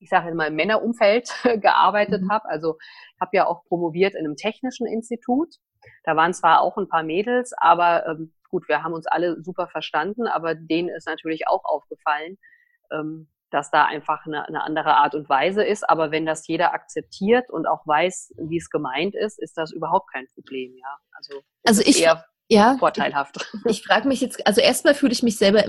ich 0.00 0.10
sage 0.10 0.34
mal, 0.34 0.48
im 0.48 0.56
Männerumfeld 0.56 1.30
gearbeitet 1.60 2.22
mhm. 2.22 2.30
habe. 2.30 2.48
Also 2.48 2.78
habe 3.20 3.36
ja 3.36 3.46
auch 3.46 3.64
promoviert 3.64 4.14
in 4.14 4.24
einem 4.24 4.36
technischen 4.36 4.86
Institut. 4.86 5.56
Da 6.04 6.16
waren 6.16 6.34
zwar 6.34 6.60
auch 6.60 6.76
ein 6.76 6.88
paar 6.88 7.02
Mädels, 7.02 7.52
aber 7.56 8.06
ähm, 8.06 8.32
gut, 8.50 8.68
wir 8.68 8.82
haben 8.82 8.92
uns 8.92 9.06
alle 9.06 9.42
super 9.42 9.68
verstanden, 9.68 10.26
aber 10.26 10.54
denen 10.54 10.88
ist 10.88 11.06
natürlich 11.06 11.48
auch 11.48 11.64
aufgefallen, 11.64 12.38
ähm, 12.92 13.28
dass 13.50 13.70
da 13.70 13.84
einfach 13.84 14.26
eine, 14.26 14.46
eine 14.46 14.62
andere 14.62 14.96
Art 14.96 15.14
und 15.14 15.28
Weise 15.28 15.64
ist. 15.64 15.88
Aber 15.88 16.10
wenn 16.10 16.26
das 16.26 16.46
jeder 16.46 16.74
akzeptiert 16.74 17.50
und 17.50 17.66
auch 17.66 17.86
weiß, 17.86 18.34
wie 18.36 18.58
es 18.58 18.70
gemeint 18.70 19.14
ist, 19.14 19.40
ist 19.40 19.56
das 19.56 19.72
überhaupt 19.72 20.12
kein 20.12 20.26
Problem, 20.34 20.74
ja. 20.76 20.96
Also, 21.12 21.40
also 21.64 21.82
ich, 21.82 22.02
eher 22.02 22.24
ja, 22.48 22.76
vorteilhaft. 22.78 23.36
Ich, 23.66 23.78
ich 23.78 23.82
frage 23.82 24.08
mich 24.08 24.20
jetzt, 24.20 24.46
also 24.46 24.60
erstmal 24.60 24.94
fühle 24.94 25.12
ich 25.12 25.22
mich 25.22 25.36
selber 25.36 25.64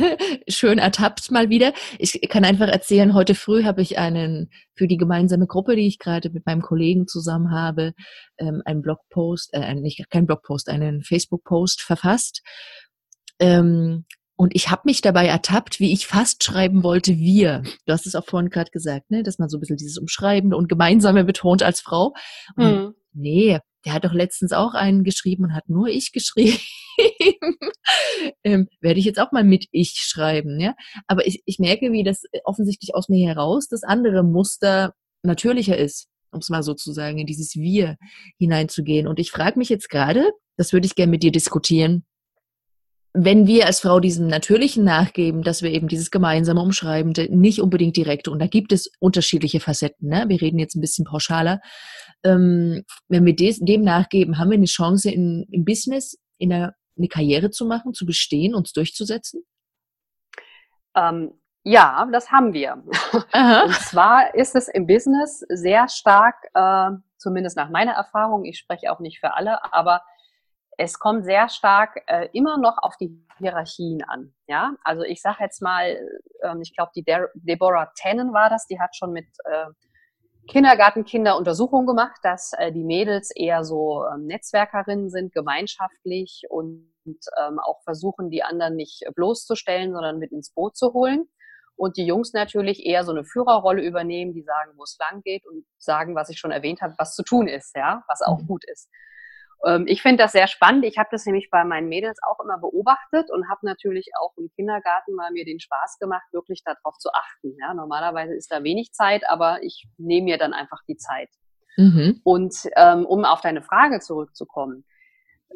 schön 0.48 0.78
ertappt 0.78 1.30
mal 1.30 1.48
wieder. 1.48 1.72
Ich 1.98 2.20
kann 2.28 2.44
einfach 2.44 2.66
erzählen, 2.68 3.14
heute 3.14 3.34
früh 3.34 3.64
habe 3.64 3.82
ich 3.82 3.98
einen 3.98 4.50
für 4.74 4.88
die 4.88 4.96
gemeinsame 4.96 5.46
Gruppe, 5.46 5.76
die 5.76 5.86
ich 5.86 5.98
gerade 5.98 6.30
mit 6.30 6.44
meinem 6.44 6.62
Kollegen 6.62 7.06
zusammen 7.06 7.52
habe, 7.52 7.94
ähm, 8.38 8.62
einen 8.64 8.82
Blogpost, 8.82 9.54
äh, 9.54 9.74
nicht 9.74 10.04
kein 10.10 10.26
Blogpost, 10.26 10.68
einen 10.68 11.02
Facebook-Post 11.02 11.82
verfasst. 11.82 12.42
Ähm, 13.38 14.04
und 14.36 14.54
ich 14.54 14.70
habe 14.70 14.82
mich 14.84 15.00
dabei 15.00 15.26
ertappt, 15.26 15.78
wie 15.78 15.92
ich 15.92 16.06
fast 16.06 16.42
schreiben 16.42 16.82
wollte, 16.82 17.18
wir. 17.18 17.62
Du 17.86 17.92
hast 17.92 18.06
es 18.06 18.14
auch 18.14 18.26
vorhin 18.26 18.50
gerade 18.50 18.70
gesagt, 18.70 19.10
ne, 19.10 19.22
dass 19.22 19.38
man 19.38 19.48
so 19.48 19.58
ein 19.58 19.60
bisschen 19.60 19.76
dieses 19.76 19.98
Umschreibende 19.98 20.56
und 20.56 20.68
Gemeinsame 20.68 21.24
betont 21.24 21.62
als 21.62 21.80
Frau. 21.80 22.14
Hm. 22.56 22.94
Nee, 23.12 23.60
der 23.84 23.92
hat 23.92 24.04
doch 24.04 24.12
letztens 24.12 24.52
auch 24.52 24.74
einen 24.74 25.04
geschrieben 25.04 25.44
und 25.44 25.54
hat 25.54 25.68
nur 25.68 25.88
ich 25.88 26.10
geschrieben. 26.10 26.58
ähm, 28.44 28.68
werde 28.80 28.98
ich 28.98 29.04
jetzt 29.04 29.20
auch 29.20 29.30
mal 29.30 29.44
mit 29.44 29.66
ich 29.70 29.92
schreiben, 30.04 30.58
ja. 30.58 30.74
Aber 31.06 31.26
ich, 31.26 31.42
ich 31.44 31.58
merke, 31.60 31.92
wie 31.92 32.02
das 32.02 32.24
offensichtlich 32.44 32.94
aus 32.94 33.08
mir 33.08 33.28
heraus 33.28 33.68
das 33.68 33.84
andere 33.84 34.24
Muster 34.24 34.94
natürlicher 35.22 35.76
ist, 35.76 36.08
um 36.32 36.40
es 36.40 36.48
mal 36.48 36.64
sozusagen 36.64 37.18
in 37.18 37.26
dieses 37.26 37.54
Wir 37.54 37.96
hineinzugehen. 38.38 39.06
Und 39.06 39.20
ich 39.20 39.30
frage 39.30 39.58
mich 39.58 39.68
jetzt 39.68 39.90
gerade, 39.90 40.32
das 40.56 40.72
würde 40.72 40.86
ich 40.86 40.96
gerne 40.96 41.10
mit 41.10 41.22
dir 41.22 41.32
diskutieren, 41.32 42.04
wenn 43.16 43.46
wir 43.46 43.66
als 43.66 43.80
Frau 43.80 44.00
diesem 44.00 44.26
Natürlichen 44.26 44.82
nachgeben, 44.82 45.42
dass 45.42 45.62
wir 45.62 45.70
eben 45.70 45.86
dieses 45.86 46.10
gemeinsame 46.10 46.60
Umschreibende 46.60 47.28
nicht 47.30 47.60
unbedingt 47.60 47.96
direkt, 47.96 48.26
und 48.26 48.40
da 48.40 48.48
gibt 48.48 48.72
es 48.72 48.90
unterschiedliche 48.98 49.60
Facetten, 49.60 50.08
ne? 50.08 50.24
wir 50.26 50.42
reden 50.42 50.58
jetzt 50.58 50.74
ein 50.74 50.80
bisschen 50.80 51.04
pauschaler, 51.04 51.60
ähm, 52.24 52.82
wenn 53.08 53.24
wir 53.24 53.36
des, 53.36 53.60
dem 53.60 53.82
nachgeben, 53.82 54.38
haben 54.38 54.50
wir 54.50 54.56
eine 54.56 54.66
Chance 54.66 55.12
in, 55.12 55.46
im 55.52 55.64
Business, 55.64 56.18
in 56.38 56.52
einer, 56.52 56.74
eine 56.98 57.06
Karriere 57.06 57.50
zu 57.50 57.66
machen, 57.66 57.94
zu 57.94 58.04
bestehen, 58.04 58.52
uns 58.52 58.72
durchzusetzen? 58.72 59.44
Ähm, 60.96 61.34
ja, 61.62 62.08
das 62.10 62.32
haben 62.32 62.52
wir. 62.52 62.82
Aha. 63.32 63.62
Und 63.62 63.74
zwar 63.74 64.34
ist 64.34 64.56
es 64.56 64.66
im 64.66 64.88
Business 64.88 65.44
sehr 65.48 65.88
stark, 65.88 66.34
äh, 66.52 66.90
zumindest 67.16 67.56
nach 67.56 67.70
meiner 67.70 67.92
Erfahrung, 67.92 68.44
ich 68.44 68.58
spreche 68.58 68.90
auch 68.90 68.98
nicht 68.98 69.20
für 69.20 69.34
alle, 69.34 69.72
aber 69.72 70.02
es 70.78 70.98
kommt 70.98 71.24
sehr 71.24 71.48
stark 71.48 72.02
äh, 72.06 72.28
immer 72.32 72.58
noch 72.58 72.78
auf 72.78 72.96
die 72.96 73.24
Hierarchien 73.38 74.02
an. 74.04 74.34
Ja, 74.46 74.74
also 74.82 75.02
ich 75.02 75.20
sage 75.20 75.38
jetzt 75.40 75.62
mal, 75.62 75.98
ähm, 76.42 76.60
ich 76.62 76.74
glaube, 76.74 76.92
die 76.94 77.04
De 77.04 77.26
Deborah 77.34 77.92
Tannen 78.00 78.32
war 78.32 78.50
das, 78.50 78.66
die 78.66 78.80
hat 78.80 78.96
schon 78.96 79.12
mit 79.12 79.26
äh, 79.44 79.66
Kindergartenkinder 80.48 81.36
Untersuchungen 81.36 81.86
gemacht, 81.86 82.18
dass 82.22 82.52
äh, 82.58 82.70
die 82.72 82.84
Mädels 82.84 83.30
eher 83.34 83.64
so 83.64 84.04
ähm, 84.06 84.26
Netzwerkerinnen 84.26 85.08
sind, 85.08 85.32
gemeinschaftlich 85.32 86.42
und 86.50 86.86
ähm, 87.06 87.58
auch 87.58 87.82
versuchen, 87.82 88.30
die 88.30 88.42
anderen 88.42 88.76
nicht 88.76 89.04
bloßzustellen, 89.14 89.92
sondern 89.92 90.18
mit 90.18 90.32
ins 90.32 90.52
Boot 90.52 90.76
zu 90.76 90.92
holen. 90.92 91.26
Und 91.76 91.96
die 91.96 92.06
Jungs 92.06 92.32
natürlich 92.32 92.86
eher 92.86 93.04
so 93.04 93.10
eine 93.10 93.24
Führerrolle 93.24 93.82
übernehmen, 93.82 94.32
die 94.32 94.42
sagen, 94.42 94.72
wo 94.76 94.84
es 94.84 94.96
lang 95.00 95.22
geht 95.22 95.44
und 95.46 95.64
sagen, 95.78 96.14
was 96.14 96.28
ich 96.28 96.38
schon 96.38 96.52
erwähnt 96.52 96.82
habe, 96.82 96.94
was 96.98 97.14
zu 97.14 97.24
tun 97.24 97.48
ist, 97.48 97.74
ja, 97.74 98.04
was 98.06 98.22
auch 98.22 98.40
mhm. 98.40 98.46
gut 98.46 98.64
ist. 98.70 98.88
Ähm, 99.66 99.84
ich 99.86 100.02
finde 100.02 100.22
das 100.22 100.32
sehr 100.32 100.46
spannend. 100.46 100.84
Ich 100.84 100.98
habe 100.98 101.08
das 101.10 101.26
nämlich 101.26 101.48
bei 101.50 101.64
meinen 101.64 101.88
Mädels 101.88 102.18
auch 102.28 102.42
immer 102.42 102.58
beobachtet 102.58 103.30
und 103.30 103.48
habe 103.48 103.60
natürlich 103.62 104.10
auch 104.20 104.32
im 104.36 104.50
Kindergarten 104.54 105.14
mal 105.14 105.30
mir 105.32 105.44
den 105.44 105.60
Spaß 105.60 105.98
gemacht, 105.98 106.26
wirklich 106.32 106.62
darauf 106.64 106.96
zu 106.98 107.10
achten. 107.12 107.56
Ja, 107.60 107.74
normalerweise 107.74 108.34
ist 108.34 108.50
da 108.52 108.62
wenig 108.62 108.92
Zeit, 108.92 109.22
aber 109.28 109.62
ich 109.62 109.86
nehme 109.96 110.24
mir 110.24 110.38
dann 110.38 110.52
einfach 110.52 110.82
die 110.88 110.96
Zeit. 110.96 111.30
Mhm. 111.76 112.20
Und 112.24 112.54
ähm, 112.76 113.04
um 113.06 113.24
auf 113.24 113.40
deine 113.40 113.62
Frage 113.62 114.00
zurückzukommen, 114.00 114.84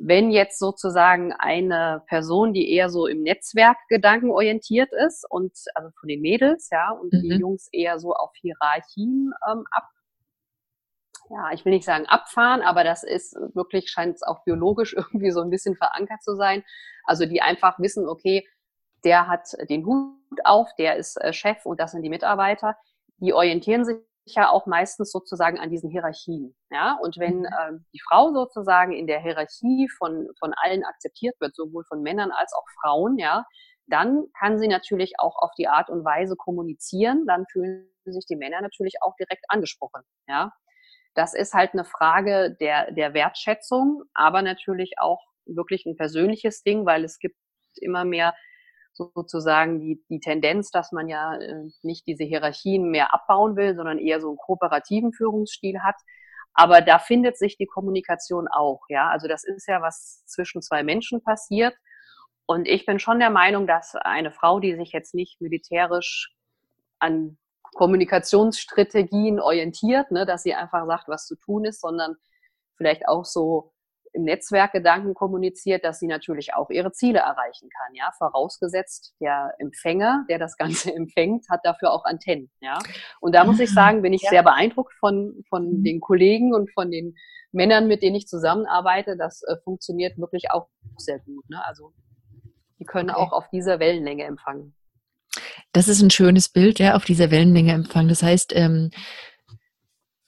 wenn 0.01 0.31
jetzt 0.31 0.59
sozusagen 0.59 1.33
eine 1.33 2.03
Person, 2.07 2.53
die 2.53 2.73
eher 2.73 2.89
so 2.89 3.07
im 3.07 3.23
Netzwerkgedanken 3.23 4.31
orientiert 4.31 4.91
ist 5.07 5.27
und 5.29 5.53
also 5.75 5.91
von 5.99 6.09
den 6.09 6.21
Mädels, 6.21 6.69
ja, 6.71 6.91
und 6.91 7.13
mhm. 7.13 7.21
die 7.23 7.37
Jungs 7.37 7.69
eher 7.73 7.99
so 7.99 8.15
auf 8.15 8.31
Hierarchien 8.41 9.33
ähm, 9.51 9.65
ab 9.71 9.89
ja, 11.31 11.51
ich 11.53 11.65
will 11.65 11.73
nicht 11.73 11.85
sagen 11.85 12.07
abfahren, 12.07 12.63
aber 12.63 12.85
das 12.85 13.03
ist 13.05 13.35
wirklich, 13.55 13.91
scheint 13.91 14.17
es 14.17 14.23
auch 14.23 14.45
biologisch 14.45 14.93
irgendwie 14.97 15.31
so 15.31 15.41
ein 15.41 15.51
bisschen 15.51 15.77
verankert 15.77 16.23
zu 16.23 16.35
sein. 16.37 16.65
Also 17.05 17.27
die 17.27 17.43
einfach 17.43 17.79
wissen, 17.79 18.09
okay, 18.09 18.47
der 19.05 19.29
hat 19.29 19.49
den 19.69 19.87
Hut 19.87 20.41
auf, 20.45 20.69
der 20.77 20.97
ist 20.97 21.17
äh, 21.21 21.33
Chef 21.33 21.65
und 21.65 21.81
das 21.81 21.93
sind 21.93 22.03
die 22.03 22.11
Mitarbeiter. 22.11 22.77
Die 23.19 23.33
orientieren 23.33 23.85
sich 23.85 23.99
ja 24.27 24.51
auch 24.51 24.67
meistens 24.67 25.11
sozusagen 25.11 25.59
an 25.59 25.71
diesen 25.71 25.91
Hierarchien. 25.91 26.55
Ja, 26.71 26.99
und 27.03 27.19
wenn 27.19 27.45
äh, 27.45 27.73
die 27.95 28.01
Frau 28.07 28.33
sozusagen 28.33 28.93
in 28.93 29.07
der 29.07 29.21
Hierarchie 29.21 29.89
von, 29.97 30.29
von 30.39 30.53
allen 30.63 30.85
akzeptiert 30.85 31.37
wird, 31.41 31.55
sowohl 31.55 31.85
von 31.85 32.03
Männern 32.03 32.31
als 32.31 32.53
auch 32.53 32.67
Frauen, 32.81 33.19
ja, 33.19 33.47
dann 33.87 34.27
kann 34.39 34.59
sie 34.59 34.69
natürlich 34.69 35.15
auch 35.19 35.37
auf 35.39 35.51
die 35.57 35.69
Art 35.69 35.89
und 35.89 36.05
Weise 36.05 36.37
kommunizieren. 36.37 37.25
Dann 37.27 37.47
fühlen 37.51 37.89
sich 38.05 38.27
die 38.27 38.37
Männer 38.37 38.61
natürlich 38.61 38.97
auch 39.01 39.15
direkt 39.17 39.45
angesprochen. 39.49 40.03
Ja, 40.27 40.53
das 41.19 41.35
ist 41.35 41.53
halt 41.53 41.73
eine 41.73 41.85
Frage 41.85 42.57
der, 42.61 42.93
der 42.93 43.13
Wertschätzung, 43.13 44.05
aber 44.15 44.41
natürlich 44.41 45.01
auch 45.01 45.21
wirklich 45.47 45.85
ein 45.85 45.97
persönliches 45.97 46.63
Ding, 46.63 46.87
weil 46.87 47.03
es 47.03 47.19
gibt 47.19 47.37
immer 47.75 48.05
mehr 48.05 48.37
sozusagen 48.93 49.81
die, 49.81 50.01
die 50.09 50.21
Tendenz, 50.21 50.71
dass 50.71 50.93
man 50.93 51.09
ja 51.09 51.37
äh, 51.37 51.65
nicht 51.83 52.07
diese 52.07 52.23
Hierarchien 52.23 52.89
mehr 52.91 53.13
abbauen 53.13 53.57
will, 53.57 53.75
sondern 53.75 53.99
eher 53.99 54.21
so 54.21 54.29
einen 54.29 54.37
kooperativen 54.37 55.13
Führungsstil 55.13 55.81
hat. 55.81 55.97
Aber 56.55 56.83
da 56.83 57.01
findet 57.01 57.37
sich 57.37 57.57
die 57.57 57.67
Kommunikation 57.67 58.47
auch, 58.47 58.83
ja. 58.89 59.09
Also 59.11 59.27
das 59.27 59.43
ist 59.43 59.67
ja 59.67 59.83
was 59.83 60.25
zwischen 60.27 60.63
zwei 60.63 60.85
Menschen 60.85 61.21
passiert. 61.21 61.75
Und 62.47 62.69
ich 62.69 62.87
bin 62.87 63.01
schon 63.01 63.19
der 63.19 63.31
Meinung, 63.31 63.67
dass 63.67 63.97
eine 63.97 64.31
Frau, 64.31 64.61
die 64.61 64.77
sich 64.77 64.93
jetzt 64.93 65.15
nicht 65.15 65.41
militärisch 65.41 66.33
an 67.01 67.39
Kommunikationsstrategien 67.75 69.41
orientiert, 69.41 70.11
ne, 70.11 70.27
dass 70.27 70.43
sie 70.43 70.55
einfach 70.55 70.87
sagt, 70.87 71.09
was 71.09 71.27
zu 71.27 71.37
tun 71.37 71.65
ist, 71.65 71.81
sondern 71.81 72.17
vielleicht 72.77 73.07
auch 73.09 73.25
so 73.25 73.73
im 74.13 74.25
Netzwerkgedanken 74.25 75.15
kommuniziert, 75.15 75.85
dass 75.85 75.99
sie 75.99 76.07
natürlich 76.07 76.55
auch 76.55 76.71
ihre 76.71 76.93
Ziele 76.93 77.21
erreichen 77.21 77.69
kann, 77.69 77.95
ja, 77.95 78.11
vorausgesetzt 78.17 79.15
der 79.21 79.55
Empfänger, 79.59 80.25
der 80.29 80.39
das 80.39 80.57
Ganze 80.57 80.93
empfängt, 80.95 81.49
hat 81.51 81.61
dafür 81.65 81.93
auch 81.93 82.05
Antennen, 82.05 82.51
ja. 82.61 82.79
Und 83.21 83.35
da 83.35 83.45
muss 83.45 83.61
ich 83.61 83.71
ah, 83.71 83.75
sagen, 83.75 84.03
bin 84.03 84.13
ich 84.13 84.23
ja. 84.23 84.31
sehr 84.31 84.43
beeindruckt 84.43 84.95
von, 84.99 85.43
von 85.49 85.79
mhm. 85.79 85.85
den 85.85 86.01
Kollegen 86.01 86.55
und 86.55 86.73
von 86.73 86.91
den 86.91 87.17
Männern, 87.53 87.89
mit 87.89 88.03
denen 88.03 88.17
ich 88.17 88.27
zusammenarbeite. 88.27 89.17
Das 89.17 89.43
äh, 89.43 89.57
funktioniert 89.65 90.19
wirklich 90.19 90.51
auch 90.51 90.69
sehr 90.97 91.19
gut, 91.21 91.49
ne? 91.49 91.65
Also, 91.65 91.93
die 92.79 92.85
können 92.85 93.11
okay. 93.11 93.19
auch 93.19 93.33
auf 93.33 93.49
dieser 93.51 93.79
Wellenlänge 93.81 94.25
empfangen. 94.25 94.75
Das 95.73 95.89
ist 95.89 96.01
ein 96.03 96.11
schönes 96.11 96.49
Bild, 96.49 96.79
ja, 96.79 96.97
auf 96.97 97.05
dieser 97.05 97.31
Wellenlänge 97.31 97.73
empfangen. 97.73 98.09
Das 98.09 98.23
heißt, 98.23 98.53
ähm, 98.57 98.91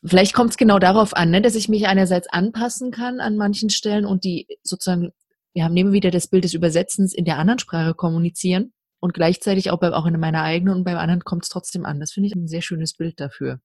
vielleicht 0.05 0.35
kommt 0.35 0.51
es 0.51 0.57
genau 0.57 0.79
darauf 0.79 1.15
an, 1.17 1.31
ne, 1.31 1.41
dass 1.43 1.55
ich 1.55 1.69
mich 1.69 1.87
einerseits 1.87 2.29
anpassen 2.29 2.91
kann 2.91 3.21
an 3.21 3.37
manchen 3.37 3.71
Stellen 3.71 4.05
und 4.05 4.25
die 4.25 4.47
sozusagen, 4.63 5.13
wir 5.53 5.65
haben 5.65 5.75
nehmen 5.75 5.93
wieder 5.93 6.11
das 6.11 6.29
Bild 6.29 6.45
des 6.45 6.55
Übersetzens 6.55 7.15
in 7.15 7.25
der 7.25 7.39
anderen 7.39 7.59
Sprache 7.59 7.95
kommunizieren 7.95 8.73
und 9.01 9.15
gleichzeitig 9.15 9.71
auch, 9.71 9.81
bei, 9.81 9.93
auch 9.93 10.07
in 10.07 10.21
meiner 10.21 10.43
eigenen 10.43 10.77
und 10.77 10.85
beim 10.85 10.99
anderen 10.99 11.25
kommt 11.25 11.45
es 11.45 11.49
trotzdem 11.49 11.85
an. 11.87 12.01
Das 12.01 12.13
finde 12.13 12.29
ich 12.29 12.35
ein 12.35 12.49
sehr 12.49 12.63
schönes 12.63 12.95
Bild 12.95 13.19
dafür. 13.19 13.61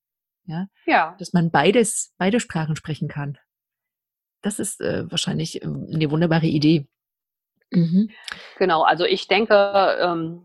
Ja? 0.46 0.67
ja. 0.86 1.15
Dass 1.20 1.34
man 1.34 1.51
beides, 1.51 2.13
beide 2.17 2.39
Sprachen 2.39 2.75
sprechen 2.75 3.08
kann. 3.08 3.38
Das 4.41 4.60
ist 4.60 4.79
äh, 4.82 5.10
wahrscheinlich 5.10 5.62
ähm, 5.63 5.88
eine 5.91 6.10
wunderbare 6.12 6.46
Idee. 6.46 6.88
Mhm. 7.72 8.12
Genau, 8.58 8.84
also 8.84 9.05
ich 9.05 9.27
denke, 9.27 9.98
ähm, 10.00 10.44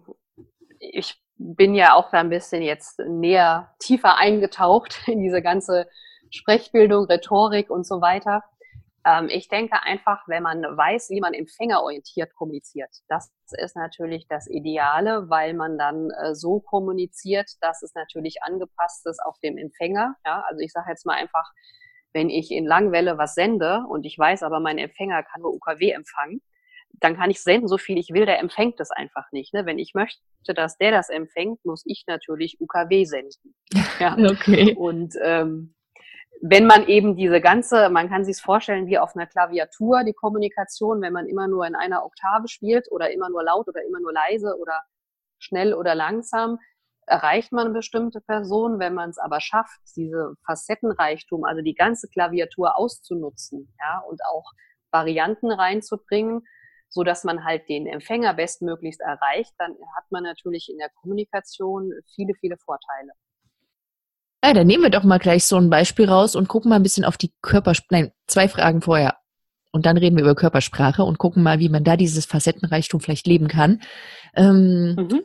ich 0.93 1.21
bin 1.37 1.75
ja 1.75 1.95
auch 1.95 2.11
da 2.11 2.21
ein 2.21 2.29
bisschen 2.29 2.63
jetzt 2.63 2.99
näher, 3.01 3.75
tiefer 3.79 4.17
eingetaucht 4.17 5.01
in 5.07 5.21
diese 5.21 5.43
ganze 5.43 5.89
Sprechbildung, 6.31 7.07
Rhetorik 7.07 7.71
und 7.71 7.87
so 7.87 8.01
weiter. 8.01 8.45
Ähm, 9.05 9.29
ich 9.31 9.49
denke 9.49 9.83
einfach, 9.83 10.29
wenn 10.29 10.43
man 10.43 10.63
weiß, 10.63 11.09
wie 11.11 11.21
man 11.21 11.33
empfängerorientiert 11.33 12.35
kommuniziert, 12.35 12.91
das 13.09 13.33
ist 13.53 13.75
natürlich 13.75 14.27
das 14.29 14.47
Ideale, 14.47 15.31
weil 15.31 15.55
man 15.55 15.79
dann 15.79 16.11
äh, 16.11 16.35
so 16.35 16.61
kommuniziert, 16.61 17.51
dass 17.63 17.83
es 17.83 17.95
natürlich 17.95 18.43
angepasst 18.43 19.07
ist 19.07 19.21
auf 19.25 19.39
dem 19.43 19.57
Empfänger. 19.57 20.17
Ja, 20.27 20.45
also 20.49 20.61
ich 20.61 20.73
sage 20.73 20.91
jetzt 20.91 21.07
mal 21.07 21.17
einfach, 21.17 21.51
wenn 22.13 22.29
ich 22.29 22.51
in 22.51 22.67
Langwelle 22.67 23.17
was 23.19 23.35
sende 23.35 23.85
und 23.89 24.05
ich 24.05 24.19
weiß 24.19 24.43
aber, 24.43 24.61
mein 24.61 24.79
Empfänger 24.79 25.23
kann 25.23 25.43
nur 25.43 25.55
UKW 25.55 25.91
empfangen, 25.93 26.43
dann 27.00 27.16
kann 27.16 27.30
ich 27.30 27.42
senden, 27.42 27.69
so 27.69 27.78
viel 27.78 27.99
ich 27.99 28.11
will, 28.12 28.26
der 28.26 28.38
empfängt 28.38 28.78
das 28.78 28.90
einfach 28.90 29.33
nicht. 29.33 29.54
Ne? 29.54 29.66
Wenn 29.66 29.78
ich 29.78 29.95
möchte, 29.95 30.21
dass 30.54 30.76
der 30.76 30.90
das 30.90 31.09
empfängt, 31.09 31.64
muss 31.64 31.83
ich 31.87 32.04
natürlich 32.07 32.61
UKW 32.61 33.04
senden. 33.04 33.54
Ja? 33.99 34.16
Okay. 34.30 34.75
Und 34.76 35.14
ähm, 35.23 35.75
wenn 36.42 36.66
man 36.66 36.87
eben 36.87 37.16
diese 37.16 37.40
ganze, 37.40 37.90
man 37.90 38.09
kann 38.09 38.25
sich 38.25 38.40
vorstellen 38.40 38.87
wie 38.87 38.99
auf 38.99 39.14
einer 39.14 39.26
Klaviatur, 39.26 40.04
die 40.04 40.12
Kommunikation, 40.12 41.02
wenn 41.02 41.12
man 41.12 41.26
immer 41.26 41.49
nur 41.49 41.66
in 41.66 41.75
einer 41.75 42.04
Oktave 42.04 42.49
spielt 42.49 42.90
oder 42.90 43.11
immer 43.11 43.28
nur 43.28 43.42
laut 43.42 43.69
oder 43.69 43.85
immer 43.85 44.00
nur 44.00 44.12
leise 44.12 44.57
oder 44.59 44.80
schnell 45.38 45.75
oder 45.75 45.95
langsam, 45.95 46.59
erreicht 47.07 47.52
man 47.52 47.66
eine 47.66 47.75
bestimmte 47.75 48.21
Person. 48.21 48.78
Wenn 48.78 48.95
man 48.95 49.11
es 49.11 49.19
aber 49.19 49.40
schafft, 49.40 49.80
diese 49.97 50.35
Facettenreichtum, 50.47 51.45
also 51.45 51.62
die 51.62 51.75
ganze 51.75 52.09
Klaviatur 52.09 52.76
auszunutzen, 52.76 53.75
ja, 53.78 53.99
und 54.09 54.21
auch 54.30 54.52
Varianten 54.90 55.50
reinzubringen, 55.50 56.42
so 56.91 57.05
dass 57.05 57.25
man 57.25 57.45
halt 57.45 57.69
den 57.69 57.87
Empfänger 57.87 58.35
bestmöglichst 58.35 59.01
erreicht, 59.01 59.53
dann 59.59 59.73
hat 59.97 60.11
man 60.11 60.25
natürlich 60.25 60.69
in 60.71 60.79
der 60.79 60.91
Kommunikation 60.91 61.93
viele, 62.15 62.35
viele 62.35 62.57
Vorteile. 62.59 63.13
Ja, 64.45 64.55
dann 64.55 64.67
nehmen 64.67 64.83
wir 64.83 64.91
doch 64.91 65.05
mal 65.05 65.19
gleich 65.19 65.45
so 65.45 65.57
ein 65.57 65.71
Beispiel 65.71 66.09
raus 66.09 66.35
und 66.35 66.49
gucken 66.49 66.71
mal 66.71 66.77
ein 66.77 66.83
bisschen 66.83 67.05
auf 67.05 67.17
die 67.17 67.33
Körpersprache. 67.43 68.03
Nein, 68.03 68.13
zwei 68.27 68.49
Fragen 68.49 68.81
vorher. 68.81 69.19
Und 69.73 69.87
dann 69.87 69.97
reden 69.97 70.17
wir 70.17 70.25
über 70.25 70.35
Körpersprache 70.35 71.05
und 71.05 71.19
gucken 71.19 71.43
mal, 71.43 71.61
wie 71.61 71.69
man 71.69 71.85
da 71.85 71.97
dieses 71.97 72.27
Facettenreichtum 72.27 73.01
vielleicht 73.01 73.27
leben 73.27 73.49
kann. 73.49 73.83
Ähm, 74.35 74.97
mhm. 74.97 75.23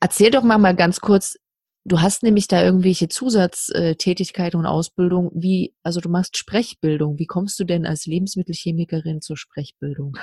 Erzähl 0.00 0.30
doch 0.30 0.42
mal, 0.42 0.58
mal 0.58 0.76
ganz 0.76 1.00
kurz, 1.00 1.36
du 1.84 2.00
hast 2.00 2.22
nämlich 2.22 2.48
da 2.48 2.62
irgendwelche 2.62 3.08
Zusatztätigkeiten 3.08 4.58
und 4.58 4.66
Ausbildung. 4.66 5.30
Wie, 5.34 5.74
also 5.82 6.00
du 6.00 6.08
machst 6.08 6.38
Sprechbildung. 6.38 7.18
Wie 7.18 7.26
kommst 7.26 7.58
du 7.58 7.64
denn 7.64 7.84
als 7.84 8.06
Lebensmittelchemikerin 8.06 9.20
zur 9.20 9.36
Sprechbildung? 9.36 10.16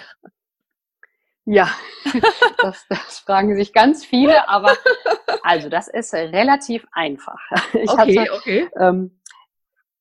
Ja, 1.45 1.69
das, 2.59 2.85
das 2.87 3.19
fragen 3.19 3.55
sich 3.55 3.73
ganz 3.73 4.05
viele, 4.05 4.47
aber 4.47 4.73
also 5.43 5.69
das 5.69 5.87
ist 5.87 6.13
relativ 6.13 6.85
einfach. 6.93 7.39
Ich 7.73 7.89
okay, 7.89 8.19
hatte, 8.19 8.33
okay. 8.33 8.69
Ähm, 8.79 9.19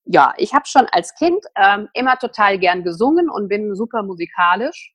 ja, 0.05 0.35
ich 0.37 0.55
habe 0.55 0.67
schon 0.67 0.87
als 0.91 1.15
Kind 1.15 1.45
ähm, 1.57 1.89
immer 1.95 2.17
total 2.19 2.59
gern 2.59 2.85
gesungen 2.85 3.29
und 3.29 3.49
bin 3.49 3.75
super 3.75 4.03
musikalisch. 4.03 4.95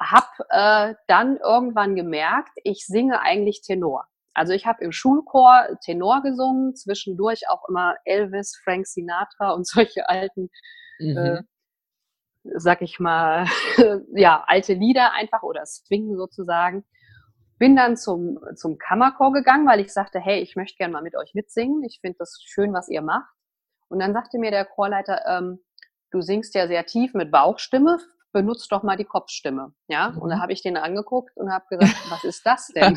Hab 0.00 0.28
äh, 0.50 0.94
dann 1.06 1.36
irgendwann 1.36 1.94
gemerkt, 1.94 2.50
ich 2.64 2.84
singe 2.86 3.20
eigentlich 3.20 3.62
Tenor. 3.62 4.06
Also 4.34 4.52
ich 4.52 4.66
habe 4.66 4.82
im 4.84 4.90
Schulchor 4.90 5.68
Tenor 5.84 6.22
gesungen, 6.22 6.74
zwischendurch 6.74 7.48
auch 7.48 7.68
immer 7.68 7.94
Elvis, 8.04 8.60
Frank 8.62 8.86
Sinatra 8.86 9.50
und 9.52 9.66
solche 9.66 10.08
alten, 10.08 10.50
mhm. 10.98 11.16
äh, 11.16 11.42
sag 12.44 12.82
ich 12.82 13.00
mal, 13.00 13.46
ja, 14.14 14.44
alte 14.46 14.74
Lieder 14.74 15.12
einfach 15.12 15.42
oder 15.42 15.64
Swing 15.66 16.16
sozusagen. 16.16 16.84
Bin 17.58 17.76
dann 17.76 17.96
zum, 17.96 18.38
zum 18.56 18.78
Kammerchor 18.78 19.32
gegangen, 19.32 19.66
weil 19.66 19.80
ich 19.80 19.92
sagte, 19.92 20.18
hey, 20.20 20.40
ich 20.40 20.56
möchte 20.56 20.76
gerne 20.76 20.92
mal 20.92 21.02
mit 21.02 21.16
euch 21.16 21.34
mitsingen. 21.34 21.82
Ich 21.84 22.00
finde 22.00 22.18
das 22.18 22.40
schön, 22.44 22.72
was 22.72 22.88
ihr 22.88 23.02
macht. 23.02 23.32
Und 23.88 24.00
dann 24.00 24.12
sagte 24.12 24.38
mir 24.38 24.50
der 24.50 24.64
Chorleiter, 24.64 25.24
ähm, 25.26 25.60
du 26.10 26.20
singst 26.20 26.54
ja 26.54 26.66
sehr 26.66 26.84
tief 26.84 27.14
mit 27.14 27.30
Bauchstimme, 27.30 27.98
benutzt 28.32 28.70
doch 28.72 28.82
mal 28.82 28.96
die 28.96 29.04
Kopfstimme. 29.04 29.72
Ja, 29.88 30.10
mhm. 30.10 30.18
und 30.18 30.30
da 30.30 30.40
habe 30.40 30.52
ich 30.52 30.62
den 30.62 30.76
angeguckt 30.76 31.36
und 31.36 31.52
habe 31.52 31.64
gesagt, 31.70 31.94
was 32.10 32.24
ist 32.24 32.44
das 32.44 32.68
denn? 32.68 32.96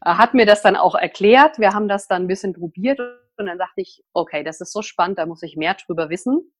er 0.00 0.18
hat 0.18 0.34
mir 0.34 0.46
das 0.46 0.62
dann 0.62 0.76
auch 0.76 0.94
erklärt. 0.94 1.58
Wir 1.58 1.74
haben 1.74 1.88
das 1.88 2.08
dann 2.08 2.22
ein 2.22 2.28
bisschen 2.28 2.54
probiert 2.54 2.98
und 3.36 3.46
dann 3.46 3.58
dachte 3.58 3.80
ich, 3.80 4.02
okay, 4.12 4.42
das 4.42 4.60
ist 4.60 4.72
so 4.72 4.82
spannend, 4.82 5.18
da 5.18 5.26
muss 5.26 5.42
ich 5.42 5.56
mehr 5.56 5.74
drüber 5.74 6.08
wissen. 6.08 6.52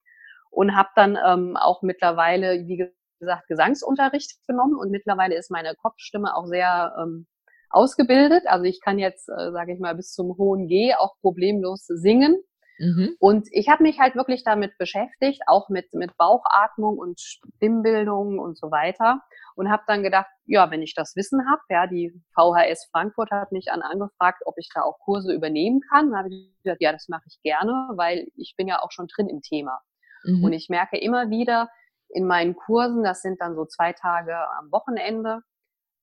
Und 0.50 0.76
habe 0.76 0.88
dann 0.97 1.19
ähm, 1.25 1.57
auch 1.57 1.83
mittlerweile, 1.83 2.67
wie 2.67 2.90
gesagt, 3.21 3.49
Gesangsunterricht 3.49 4.37
genommen 4.47 4.76
und 4.76 4.90
mittlerweile 4.90 5.37
ist 5.37 5.50
meine 5.50 5.75
Kopfstimme 5.75 6.35
auch 6.37 6.47
sehr 6.47 6.95
ähm, 7.00 7.26
ausgebildet. 7.71 8.45
Also 8.47 8.64
ich 8.64 8.81
kann 8.81 8.99
jetzt, 8.99 9.28
äh, 9.28 9.52
sage 9.52 9.75
ich 9.75 9.81
mal, 9.81 9.95
bis 9.95 10.12
zum 10.12 10.37
hohen 10.37 10.69
G 10.69 10.95
auch 10.95 11.14
problemlos 11.21 11.87
singen. 11.87 12.43
Mhm. 12.78 13.17
Und 13.19 13.49
ich 13.50 13.69
habe 13.69 13.83
mich 13.83 13.99
halt 13.99 14.14
wirklich 14.14 14.45
damit 14.45 14.78
beschäftigt, 14.78 15.43
auch 15.47 15.69
mit, 15.69 15.93
mit 15.95 16.17
Bauchatmung 16.17 16.97
und 16.97 17.21
Stimmbildung 17.21 18.38
und 18.38 18.57
so 18.57 18.71
weiter. 18.71 19.21
Und 19.57 19.69
habe 19.71 19.83
dann 19.88 20.05
gedacht, 20.05 20.28
ja, 20.45 20.71
wenn 20.71 20.83
ich 20.83 20.95
das 20.95 21.17
Wissen 21.17 21.45
habe, 21.50 21.61
ja, 21.71 21.88
die 21.88 22.12
VHS 22.35 22.88
Frankfurt 22.93 23.33
hat 23.33 23.50
mich 23.50 23.73
an 23.73 23.83
angefragt, 23.83 24.43
ob 24.47 24.55
ich 24.59 24.69
da 24.73 24.83
auch 24.83 24.99
Kurse 25.00 25.33
übernehmen 25.33 25.81
kann. 25.90 26.11
Dann 26.11 26.19
habe 26.19 26.28
ich 26.28 26.55
gesagt, 26.62 26.81
ja, 26.81 26.93
das 26.93 27.09
mache 27.09 27.25
ich 27.26 27.40
gerne, 27.43 27.73
weil 27.97 28.28
ich 28.37 28.55
bin 28.57 28.69
ja 28.69 28.81
auch 28.81 28.93
schon 28.93 29.09
drin 29.09 29.28
im 29.28 29.43
Thema. 29.43 29.81
Mhm. 30.25 30.44
Und 30.44 30.52
ich 30.52 30.68
merke 30.68 30.98
immer 30.98 31.30
wieder 31.30 31.68
in 32.10 32.26
meinen 32.26 32.56
Kursen, 32.56 33.02
das 33.02 33.22
sind 33.22 33.40
dann 33.40 33.54
so 33.54 33.66
zwei 33.66 33.92
Tage 33.92 34.34
am 34.58 34.70
Wochenende, 34.72 35.40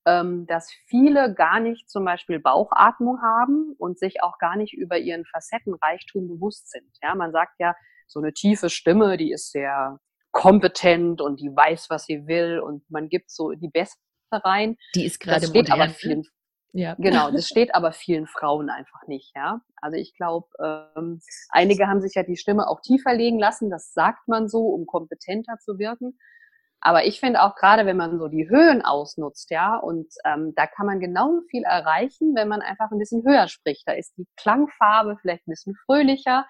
ähm, 0.05 0.45
dass 0.45 0.71
viele 0.87 1.33
gar 1.33 1.59
nicht 1.59 1.89
zum 1.89 2.05
Beispiel 2.05 2.39
Bauchatmung 2.39 3.21
haben 3.21 3.73
und 3.77 3.97
sich 3.97 4.21
auch 4.21 4.37
gar 4.37 4.55
nicht 4.55 4.73
über 4.73 4.97
ihren 4.97 5.25
Facettenreichtum 5.25 6.27
bewusst 6.27 6.69
sind. 6.69 6.91
Ja, 7.01 7.15
man 7.15 7.31
sagt 7.31 7.53
ja, 7.59 7.75
so 8.07 8.19
eine 8.19 8.33
tiefe 8.33 8.69
Stimme, 8.69 9.17
die 9.17 9.31
ist 9.31 9.51
sehr 9.51 9.99
kompetent 10.31 11.21
und 11.21 11.39
die 11.39 11.49
weiß, 11.49 11.89
was 11.89 12.05
sie 12.05 12.27
will 12.27 12.59
und 12.59 12.83
man 12.89 13.09
gibt 13.09 13.31
so 13.31 13.51
die 13.51 13.69
Beste 13.69 13.97
rein. 14.31 14.77
Die 14.93 15.05
ist 15.05 15.19
gerade 15.19 15.47
modern. 15.47 15.81
aber 15.81 15.89
vielen, 15.89 16.23
ja. 16.75 16.95
Genau, 16.99 17.31
das 17.31 17.47
steht 17.47 17.73
aber 17.73 17.93
vielen 17.93 18.27
Frauen 18.27 18.69
einfach 18.69 19.07
nicht, 19.07 19.31
ja. 19.33 19.61
Also 19.77 19.97
ich 19.97 20.13
glaube, 20.13 20.47
ähm, 20.61 21.21
einige 21.49 21.87
haben 21.87 22.01
sich 22.01 22.15
ja 22.15 22.23
die 22.23 22.35
Stimme 22.35 22.67
auch 22.67 22.81
tiefer 22.81 23.13
legen 23.13 23.39
lassen, 23.39 23.69
das 23.69 23.93
sagt 23.93 24.27
man 24.27 24.49
so, 24.49 24.59
um 24.59 24.85
kompetenter 24.85 25.57
zu 25.59 25.79
wirken. 25.79 26.19
Aber 26.81 27.05
ich 27.05 27.21
finde 27.21 27.41
auch 27.43 27.55
gerade, 27.55 27.85
wenn 27.85 27.95
man 27.95 28.19
so 28.19 28.27
die 28.27 28.49
Höhen 28.49 28.83
ausnutzt, 28.83 29.51
ja, 29.51 29.77
und 29.77 30.07
ähm, 30.25 30.53
da 30.57 30.67
kann 30.67 30.85
man 30.85 30.99
genau 30.99 31.39
viel 31.49 31.63
erreichen, 31.63 32.35
wenn 32.35 32.49
man 32.49 32.61
einfach 32.61 32.91
ein 32.91 32.99
bisschen 32.99 33.23
höher 33.25 33.47
spricht. 33.47 33.87
Da 33.87 33.93
ist 33.93 34.13
die 34.17 34.27
Klangfarbe 34.35 35.17
vielleicht 35.21 35.47
ein 35.47 35.51
bisschen 35.51 35.75
fröhlicher. 35.85 36.45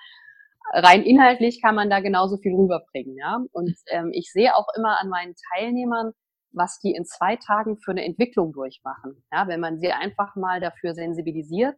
Rein 0.74 1.03
inhaltlich 1.03 1.62
kann 1.62 1.75
man 1.75 1.91
da 1.91 2.00
genauso 2.00 2.38
viel 2.38 2.55
rüberbringen, 2.55 3.15
ja. 3.15 3.39
Und 3.51 3.77
ähm, 3.91 4.10
ich 4.12 4.32
sehe 4.32 4.55
auch 4.55 4.67
immer 4.75 5.00
an 5.00 5.10
meinen 5.10 5.36
Teilnehmern, 5.53 6.13
was 6.55 6.79
die 6.79 6.91
in 6.91 7.05
zwei 7.05 7.35
Tagen 7.35 7.77
für 7.77 7.91
eine 7.91 8.05
Entwicklung 8.05 8.53
durchmachen. 8.53 9.24
Ja, 9.31 9.47
wenn 9.47 9.59
man 9.59 9.79
sie 9.79 9.91
einfach 9.91 10.35
mal 10.35 10.59
dafür 10.59 10.93
sensibilisiert, 10.93 11.75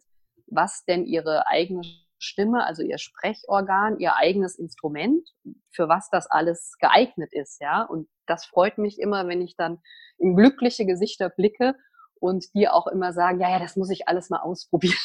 was 0.48 0.86
denn 0.86 1.06
ihre 1.06 1.48
eigene 1.48 1.82
Stimme, 2.20 2.66
also 2.66 2.82
ihr 2.82 2.98
Sprechorgan, 2.98 4.00
ihr 4.00 4.16
eigenes 4.16 4.58
Instrument, 4.58 5.28
für 5.72 5.88
was 5.88 6.10
das 6.10 6.28
alles 6.30 6.76
geeignet 6.80 7.32
ist, 7.34 7.62
ja. 7.62 7.84
Und 7.84 8.08
das 8.26 8.46
freut 8.46 8.78
mich 8.78 9.00
immer, 9.00 9.28
wenn 9.28 9.42
ich 9.42 9.56
dann 9.56 9.80
in 10.18 10.36
glückliche 10.36 10.86
Gesichter 10.86 11.30
blicke 11.30 11.76
und 12.20 12.46
die 12.56 12.68
auch 12.68 12.88
immer 12.88 13.14
sagen, 13.14 13.40
ja, 13.40 13.50
ja, 13.50 13.60
das 13.60 13.76
muss 13.76 13.90
ich 13.90 14.08
alles 14.08 14.30
mal 14.30 14.40
ausprobieren. 14.40 14.98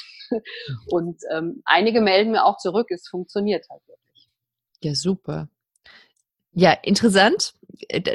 Und 0.87 1.21
ähm, 1.31 1.63
einige 1.67 2.01
melden 2.01 2.33
mir 2.33 2.45
auch 2.45 2.57
zurück, 2.57 2.91
es 2.91 3.07
funktioniert 3.07 3.67
halt 3.69 3.83
wirklich. 3.87 4.31
Ja, 4.81 4.95
super. 4.95 5.49
Ja, 6.55 6.73
interessant, 6.73 7.55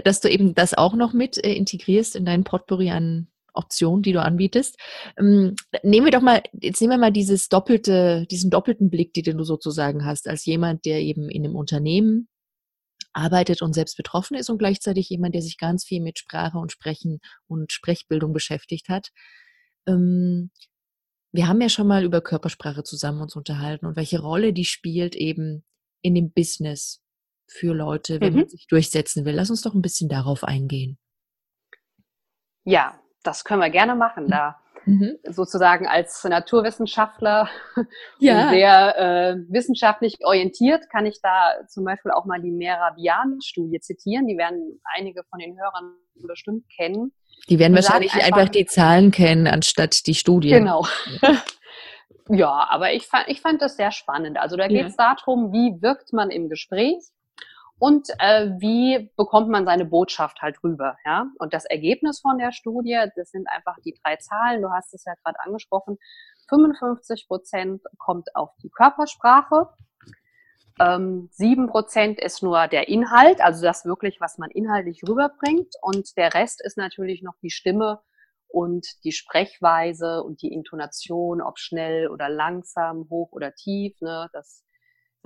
dass 0.04 0.22
du 0.22 0.30
eben 0.30 0.56
das 0.56 0.74
auch 0.74 0.96
noch 0.96 1.14
mit 1.14 1.44
äh, 1.44 1.54
integrierst 1.54 2.16
in 2.16 2.26
deinen 2.26 2.44
Potpourri 2.44 2.90
an 2.92 3.28
Optionen, 3.54 4.04
die 4.04 4.14
du 4.14 4.22
anbietest. 4.22 4.78
Ähm, 5.20 5.56
nehmen 5.84 6.06
wir 6.06 6.12
doch 6.12 6.22
mal, 6.22 6.44
jetzt 6.54 6.80
nehmen 6.80 6.94
wir 6.94 6.98
mal 6.98 7.12
dieses 7.12 7.50
doppelte, 7.50 8.26
diesen 8.30 8.52
doppelten 8.52 8.90
Blick, 8.90 9.14
den 9.14 9.38
du 9.38 9.44
sozusagen 9.44 10.06
hast, 10.06 10.28
als 10.28 10.46
jemand, 10.46 10.86
der 10.86 11.02
eben 11.02 11.30
in 11.30 11.44
einem 11.44 11.56
Unternehmen 11.56 12.30
arbeitet 13.14 13.62
und 13.62 13.74
selbst 13.74 13.98
betroffen 13.98 14.36
ist 14.38 14.50
und 14.50 14.60
gleichzeitig 14.60 15.10
jemand, 15.10 15.34
der 15.34 15.42
sich 15.42 15.58
ganz 15.58 15.84
viel 15.84 16.02
mit 16.02 16.20
Sprache 16.20 16.60
und 16.60 16.72
Sprechen 16.72 17.20
und 17.48 17.72
Sprechbildung 17.72 18.32
beschäftigt 18.32 18.90
hat. 18.90 19.10
Ähm, 19.88 20.52
wir 21.32 21.48
haben 21.48 21.62
ja 21.62 21.70
schon 21.70 21.88
mal 21.88 22.04
über 22.04 22.22
Körpersprache 22.22 22.84
zusammen 22.84 23.22
uns 23.22 23.36
unterhalten 23.36 23.86
und 23.86 23.96
welche 23.96 24.20
Rolle 24.20 24.54
die 24.54 24.66
spielt 24.66 25.16
eben 25.16 25.64
in 26.02 26.16
dem 26.16 26.32
Business 26.32 27.02
für 27.48 27.74
Leute, 27.74 28.22
wenn 28.22 28.34
mhm. 28.34 28.40
man 28.40 28.50
sich 28.50 28.68
durchsetzen 28.68 29.26
will. 29.26 29.36
Lass 29.36 29.50
uns 29.50 29.62
doch 29.62 29.74
ein 29.74 29.82
bisschen 29.82 30.10
darauf 30.10 30.44
eingehen. 30.44 30.98
Ja, 32.64 33.00
das 33.24 33.44
können 33.44 33.62
wir 33.62 33.70
gerne 33.70 33.96
machen. 33.96 34.28
Da 34.28 34.58
mhm. 34.86 35.18
sozusagen 35.24 35.88
als 35.88 36.24
Naturwissenschaftler 36.24 37.50
ja. 38.20 38.50
sehr 38.50 38.98
äh, 38.98 39.36
wissenschaftlich 39.50 40.18
orientiert, 40.24 40.90
kann 40.90 41.06
ich 41.06 41.20
da 41.22 41.54
zum 41.68 41.84
Beispiel 41.84 42.12
auch 42.12 42.26
mal 42.26 42.42
die 42.42 42.52
Merabian-Studie 42.52 43.80
zitieren. 43.80 44.28
Die 44.28 44.38
werden 44.38 44.82
einige 44.96 45.24
von 45.30 45.40
den 45.40 45.58
Hörern 45.58 45.94
bestimmt 46.28 46.66
kennen. 46.76 47.14
Die 47.50 47.60
werden 47.60 47.76
wahrscheinlich 47.76 48.14
einfach, 48.14 48.38
einfach, 48.38 48.50
die 48.50 48.66
Zahlen 48.66 49.12
kennen, 49.12 49.48
anstatt 49.48 50.08
die 50.08 50.16
Studie. 50.16 50.50
Genau. 50.50 50.86
ja, 52.30 52.68
aber 52.70 52.94
ich 52.94 53.06
fand, 53.08 53.28
ich 53.28 53.42
fand 53.42 53.62
das 53.62 53.78
sehr 53.78 53.92
spannend. 53.92 54.38
Also 54.38 54.58
da 54.58 54.68
geht 54.68 54.88
es 54.88 54.96
ja. 54.98 55.16
darum, 55.16 55.54
wie 55.54 55.82
wirkt 55.82 56.14
man 56.14 56.32
im 56.32 56.50
Gespräch 56.50 56.98
und 57.80 58.10
äh, 58.20 58.50
wie 58.60 59.12
bekommt 59.18 59.50
man 59.50 59.66
seine 59.66 59.86
Botschaft 59.86 60.42
halt 60.42 60.64
rüber. 60.64 60.98
Ja? 61.06 61.28
Und 61.38 61.54
das 61.54 61.66
Ergebnis 61.66 62.20
von 62.20 62.38
der 62.38 62.52
Studie, 62.52 63.00
das 63.16 63.32
sind 63.32 63.48
einfach 63.50 63.78
die 63.86 63.96
drei 64.04 64.16
Zahlen, 64.16 64.62
du 64.62 64.72
hast 64.72 64.94
es 64.94 65.06
ja 65.06 65.14
gerade 65.24 65.40
angesprochen, 65.40 65.98
55 66.50 67.28
Prozent 67.28 67.84
kommt 67.98 68.36
auf 68.36 68.50
die 68.64 68.70
Körpersprache, 68.70 69.70
ähm, 70.80 71.30
7 71.32 71.68
Prozent 71.68 72.20
ist 72.20 72.44
nur 72.44 72.68
der 72.68 72.88
Inhalt, 72.88 73.42
also 73.42 73.64
das 73.64 73.86
wirklich, 73.86 74.22
was 74.22 74.38
man 74.38 74.50
inhaltlich 74.52 75.02
rüberbringt 75.08 75.74
und 75.82 76.16
der 76.18 76.34
Rest 76.34 76.64
ist 76.64 76.78
natürlich 76.78 77.24
noch 77.24 77.36
die 77.42 77.50
Stimme 77.50 78.02
und 78.48 79.04
die 79.04 79.12
Sprechweise 79.12 80.24
und 80.24 80.42
die 80.42 80.54
Intonation, 80.54 81.42
ob 81.42 81.60
schnell 81.60 82.08
oder 82.08 82.30
langsam, 82.30 83.08
hoch 83.10 83.32
oder 83.32 83.54
tief, 83.54 84.00
ne, 84.02 84.30
das 84.34 84.64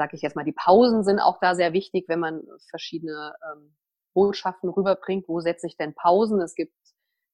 sage 0.01 0.15
ich 0.15 0.23
jetzt 0.23 0.35
mal, 0.35 0.43
die 0.43 0.51
Pausen 0.51 1.03
sind 1.03 1.19
auch 1.19 1.37
da 1.39 1.53
sehr 1.53 1.73
wichtig, 1.73 2.05
wenn 2.07 2.19
man 2.19 2.41
verschiedene 2.71 3.35
ähm, 3.53 3.75
Botschaften 4.15 4.67
rüberbringt. 4.67 5.27
Wo 5.27 5.41
setze 5.41 5.67
ich 5.67 5.77
denn 5.77 5.93
Pausen? 5.93 6.41
Es 6.41 6.55
gibt 6.55 6.73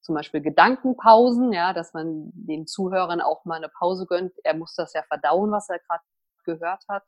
zum 0.01 0.15
Beispiel 0.15 0.41
Gedankenpausen, 0.41 1.53
ja, 1.53 1.71
dass 1.71 1.93
man 1.93 2.29
den 2.33 2.67
Zuhörern 2.67 3.21
auch 3.21 3.45
mal 3.45 3.55
eine 3.55 3.69
Pause 3.69 4.05
gönnt. 4.05 4.33
Er 4.43 4.53
muss 4.53 4.75
das 4.75 4.91
ja 4.91 5.01
verdauen, 5.03 5.49
was 5.49 5.69
er 5.69 5.79
gerade 5.79 6.03
gehört 6.43 6.83
hat. 6.89 7.03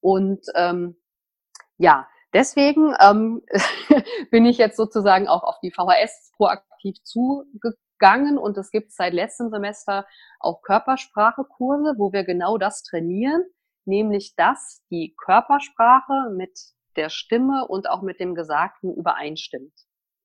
Und 0.00 0.46
ähm, 0.54 0.96
ja, 1.76 2.08
deswegen 2.32 2.94
ähm, 2.98 3.42
bin 4.30 4.46
ich 4.46 4.56
jetzt 4.56 4.78
sozusagen 4.78 5.28
auch 5.28 5.42
auf 5.42 5.60
die 5.60 5.70
VHS 5.70 6.32
proaktiv 6.38 6.96
zugegangen 7.02 8.38
und 8.38 8.56
es 8.56 8.70
gibt 8.70 8.90
seit 8.92 9.12
letztem 9.12 9.50
Semester 9.50 10.06
auch 10.40 10.62
Körpersprachekurse, 10.62 11.96
wo 11.98 12.14
wir 12.14 12.24
genau 12.24 12.56
das 12.56 12.82
trainieren 12.82 13.44
nämlich 13.84 14.34
dass 14.36 14.82
die 14.90 15.14
Körpersprache 15.16 16.30
mit 16.36 16.58
der 16.96 17.08
Stimme 17.08 17.66
und 17.66 17.88
auch 17.88 18.02
mit 18.02 18.20
dem 18.20 18.34
Gesagten 18.34 18.94
übereinstimmt. 18.94 19.72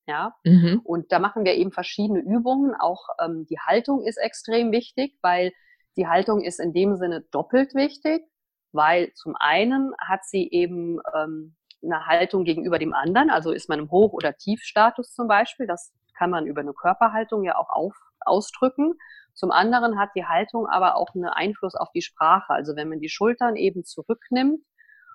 Ja, 0.09 0.35
mhm. 0.45 0.79
und 0.85 1.11
da 1.11 1.19
machen 1.19 1.43
wir 1.43 1.55
eben 1.55 1.73
verschiedene 1.73 2.21
Übungen. 2.21 2.73
Auch 2.75 3.09
ähm, 3.21 3.45
die 3.49 3.59
Haltung 3.59 4.05
ist 4.05 4.15
extrem 4.15 4.71
wichtig, 4.71 5.17
weil 5.21 5.51
die 5.97 6.07
Haltung 6.07 6.41
ist 6.41 6.61
in 6.61 6.71
dem 6.71 6.95
Sinne 6.95 7.25
doppelt 7.31 7.75
wichtig, 7.75 8.23
weil 8.71 9.11
zum 9.15 9.35
einen 9.37 9.93
hat 9.99 10.23
sie 10.23 10.49
eben 10.49 10.99
ähm, 11.13 11.57
eine 11.83 12.05
Haltung 12.05 12.45
gegenüber 12.45 12.79
dem 12.79 12.93
anderen, 12.93 13.29
also 13.29 13.51
ist 13.51 13.67
man 13.67 13.79
im 13.79 13.91
Hoch- 13.91 14.13
oder 14.13 14.33
Tiefstatus 14.33 15.13
zum 15.13 15.27
Beispiel, 15.27 15.67
das 15.67 15.93
kann 16.17 16.29
man 16.29 16.47
über 16.47 16.61
eine 16.61 16.73
Körperhaltung 16.73 17.43
ja 17.43 17.57
auch 17.57 17.69
auf, 17.69 17.95
ausdrücken. 18.27 18.93
Zum 19.33 19.51
anderen 19.51 19.99
hat 19.99 20.09
die 20.15 20.25
Haltung 20.25 20.67
aber 20.67 20.95
auch 20.95 21.13
einen 21.15 21.25
Einfluss 21.25 21.75
auf 21.75 21.89
die 21.93 22.01
Sprache. 22.01 22.53
Also 22.53 22.75
wenn 22.75 22.89
man 22.89 22.99
die 22.99 23.09
Schultern 23.09 23.55
eben 23.55 23.83
zurücknimmt 23.83 24.61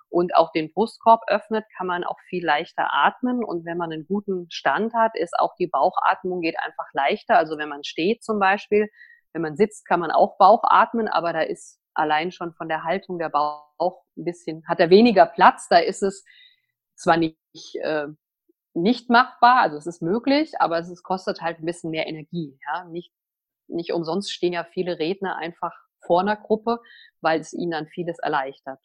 und 0.09 0.37
auch 0.37 0.53
den 0.53 0.73
Brustkorb 0.73 1.23
öffnet, 1.27 1.65
kann 1.77 1.87
man 1.87 2.05
auch 2.05 2.19
viel 2.29 2.45
leichter 2.45 2.93
atmen. 2.93 3.43
Und 3.45 3.65
wenn 3.65 3.79
man 3.79 3.93
einen 3.93 4.07
guten 4.07 4.47
Stand 4.51 4.95
hat, 4.95 5.13
ist 5.17 5.35
auch 5.39 5.55
die 5.59 5.67
Bauchatmung 5.67 6.41
geht 6.41 6.57
einfach 6.59 6.87
leichter. 6.93 7.37
Also 7.37 7.59
wenn 7.59 7.69
man 7.69 7.85
steht 7.85 8.23
zum 8.23 8.39
Beispiel, 8.39 8.89
Wenn 9.33 9.43
man 9.43 9.57
sitzt, 9.57 9.87
kann 9.87 10.01
man 10.01 10.11
auch 10.11 10.37
Bauch 10.39 10.63
atmen, 10.65 11.09
aber 11.09 11.33
da 11.33 11.41
ist 11.41 11.81
allein 11.95 12.33
schon 12.33 12.53
von 12.55 12.69
der 12.69 12.85
Haltung 12.85 13.19
der 13.19 13.31
Bauch 13.31 14.05
ein 14.17 14.25
bisschen, 14.25 14.63
hat 14.69 14.81
er 14.81 14.91
weniger 14.91 15.27
Platz. 15.27 15.69
Da 15.69 15.79
ist 15.79 16.03
es 16.03 16.25
zwar 16.95 17.17
nicht, 17.17 17.37
äh, 17.83 18.09
nicht 18.75 19.11
machbar, 19.11 19.61
also 19.61 19.77
es 19.77 19.87
ist 19.87 20.03
möglich, 20.03 20.53
aber 20.59 20.79
es 20.79 20.89
ist, 20.89 21.03
kostet 21.03 21.41
halt 21.41 21.59
ein 21.59 21.67
bisschen 21.67 21.91
mehr 21.91 22.07
Energie. 22.07 22.59
Ja? 22.67 22.85
Nicht, 22.85 23.13
nicht 23.69 23.93
umsonst 23.93 24.33
stehen 24.33 24.53
ja 24.53 24.65
viele 24.65 24.99
Redner 24.99 25.37
einfach 25.37 25.73
vor 26.05 26.21
einer 26.21 26.37
Gruppe, 26.37 26.81
weil 27.21 27.41
es 27.41 27.53
ihnen 27.53 27.71
dann 27.71 27.87
vieles 27.89 28.19
erleichtert. 28.19 28.81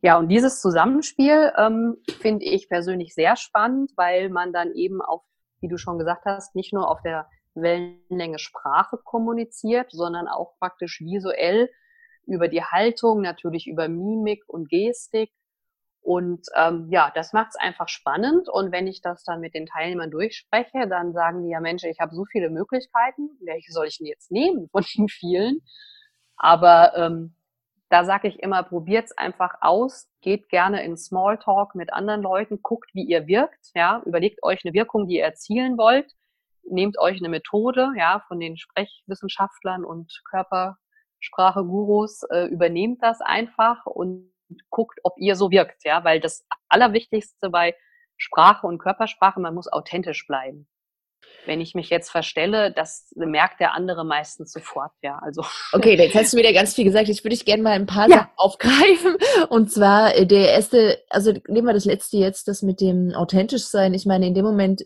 Ja, 0.00 0.18
und 0.18 0.28
dieses 0.28 0.60
Zusammenspiel 0.60 1.52
ähm, 1.56 1.96
finde 2.20 2.44
ich 2.44 2.68
persönlich 2.68 3.14
sehr 3.14 3.36
spannend, 3.36 3.92
weil 3.96 4.30
man 4.30 4.52
dann 4.52 4.72
eben 4.72 5.00
auf, 5.00 5.22
wie 5.60 5.68
du 5.68 5.78
schon 5.78 5.98
gesagt 5.98 6.24
hast, 6.24 6.56
nicht 6.56 6.72
nur 6.72 6.90
auf 6.90 7.00
der 7.02 7.28
Wellenlänge 7.54 8.40
Sprache 8.40 8.98
kommuniziert, 9.04 9.92
sondern 9.92 10.26
auch 10.26 10.58
praktisch 10.58 11.00
visuell 11.00 11.70
über 12.26 12.48
die 12.48 12.64
Haltung, 12.64 13.20
natürlich 13.20 13.68
über 13.68 13.88
Mimik 13.88 14.42
und 14.48 14.68
Gestik. 14.68 15.30
Und 16.02 16.46
ähm, 16.56 16.88
ja, 16.90 17.12
das 17.14 17.32
macht 17.32 17.50
es 17.50 17.56
einfach 17.56 17.88
spannend. 17.88 18.48
Und 18.48 18.72
wenn 18.72 18.88
ich 18.88 19.00
das 19.02 19.22
dann 19.24 19.40
mit 19.40 19.54
den 19.54 19.66
Teilnehmern 19.66 20.10
durchspreche, 20.10 20.88
dann 20.88 21.12
sagen 21.12 21.44
die 21.44 21.50
ja, 21.50 21.60
Mensch, 21.60 21.84
ich 21.84 22.00
habe 22.00 22.14
so 22.14 22.24
viele 22.24 22.50
Möglichkeiten. 22.50 23.30
Welche 23.40 23.72
soll 23.72 23.86
ich 23.86 23.98
denn 23.98 24.08
jetzt 24.08 24.30
nehmen 24.30 24.68
von 24.70 24.84
den 24.96 25.08
vielen? 25.08 25.60
Aber 26.36 26.96
ähm, 26.96 27.36
da 27.92 28.04
sage 28.04 28.26
ich 28.26 28.40
immer, 28.40 28.62
probiert's 28.62 29.16
einfach 29.16 29.54
aus, 29.60 30.08
geht 30.22 30.48
gerne 30.48 30.82
in 30.82 30.96
Smalltalk 30.96 31.74
mit 31.74 31.92
anderen 31.92 32.22
Leuten, 32.22 32.60
guckt, 32.62 32.90
wie 32.94 33.04
ihr 33.04 33.26
wirkt, 33.26 33.70
ja, 33.74 34.02
überlegt 34.06 34.42
euch 34.42 34.64
eine 34.64 34.72
Wirkung, 34.72 35.06
die 35.06 35.16
ihr 35.16 35.24
erzielen 35.24 35.76
wollt, 35.76 36.10
nehmt 36.64 36.98
euch 36.98 37.18
eine 37.18 37.28
Methode, 37.28 37.92
ja, 37.96 38.24
von 38.28 38.40
den 38.40 38.56
Sprechwissenschaftlern 38.56 39.84
und 39.84 40.22
Körpersprache-Gurus, 40.30 42.22
äh, 42.30 42.46
übernehmt 42.46 43.02
das 43.02 43.20
einfach 43.20 43.84
und 43.84 44.32
guckt, 44.70 45.00
ob 45.02 45.14
ihr 45.18 45.36
so 45.36 45.50
wirkt, 45.50 45.84
ja, 45.84 46.04
weil 46.04 46.20
das 46.20 46.44
Allerwichtigste 46.68 47.50
bei 47.50 47.74
Sprache 48.16 48.66
und 48.66 48.78
Körpersprache, 48.78 49.40
man 49.40 49.54
muss 49.54 49.72
authentisch 49.72 50.26
bleiben 50.26 50.68
wenn 51.46 51.60
ich 51.60 51.74
mich 51.74 51.90
jetzt 51.90 52.10
verstelle, 52.10 52.72
das 52.72 53.12
merkt 53.14 53.60
der 53.60 53.74
andere 53.74 54.04
meistens 54.04 54.52
sofort, 54.52 54.92
ja. 55.02 55.18
Also. 55.22 55.44
Okay, 55.72 55.96
jetzt 55.96 56.14
hast 56.14 56.32
du 56.32 56.36
wieder 56.36 56.52
ganz 56.52 56.74
viel 56.74 56.84
gesagt. 56.84 57.08
Ich 57.08 57.24
würde 57.24 57.34
ich 57.34 57.44
gerne 57.44 57.62
mal 57.62 57.72
ein 57.72 57.86
paar 57.86 58.08
ja. 58.08 58.16
Sachen 58.16 58.30
aufgreifen. 58.36 59.16
Und 59.48 59.72
zwar 59.72 60.14
äh, 60.14 60.26
der 60.26 60.50
erste, 60.50 61.02
also 61.08 61.32
nehmen 61.48 61.66
wir 61.66 61.74
das 61.74 61.84
letzte 61.84 62.16
jetzt, 62.16 62.48
das 62.48 62.62
mit 62.62 62.80
dem 62.80 63.12
authentisch 63.14 63.64
sein. 63.64 63.94
Ich 63.94 64.06
meine, 64.06 64.26
in 64.26 64.34
dem 64.34 64.44
Moment, 64.44 64.84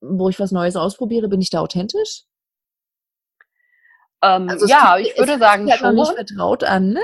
wo 0.00 0.28
ich 0.28 0.38
was 0.38 0.52
Neues 0.52 0.76
ausprobiere, 0.76 1.28
bin 1.28 1.40
ich 1.40 1.50
da 1.50 1.60
authentisch? 1.60 2.24
Ähm, 4.22 4.48
also 4.48 4.66
ja, 4.66 4.98
ich 4.98 5.16
würde 5.16 5.38
sagen 5.38 5.70
halt 5.70 5.80
schon. 5.80 5.94
nicht 5.94 6.12
vertraut 6.12 6.64
an, 6.64 6.90
ne? 6.90 7.02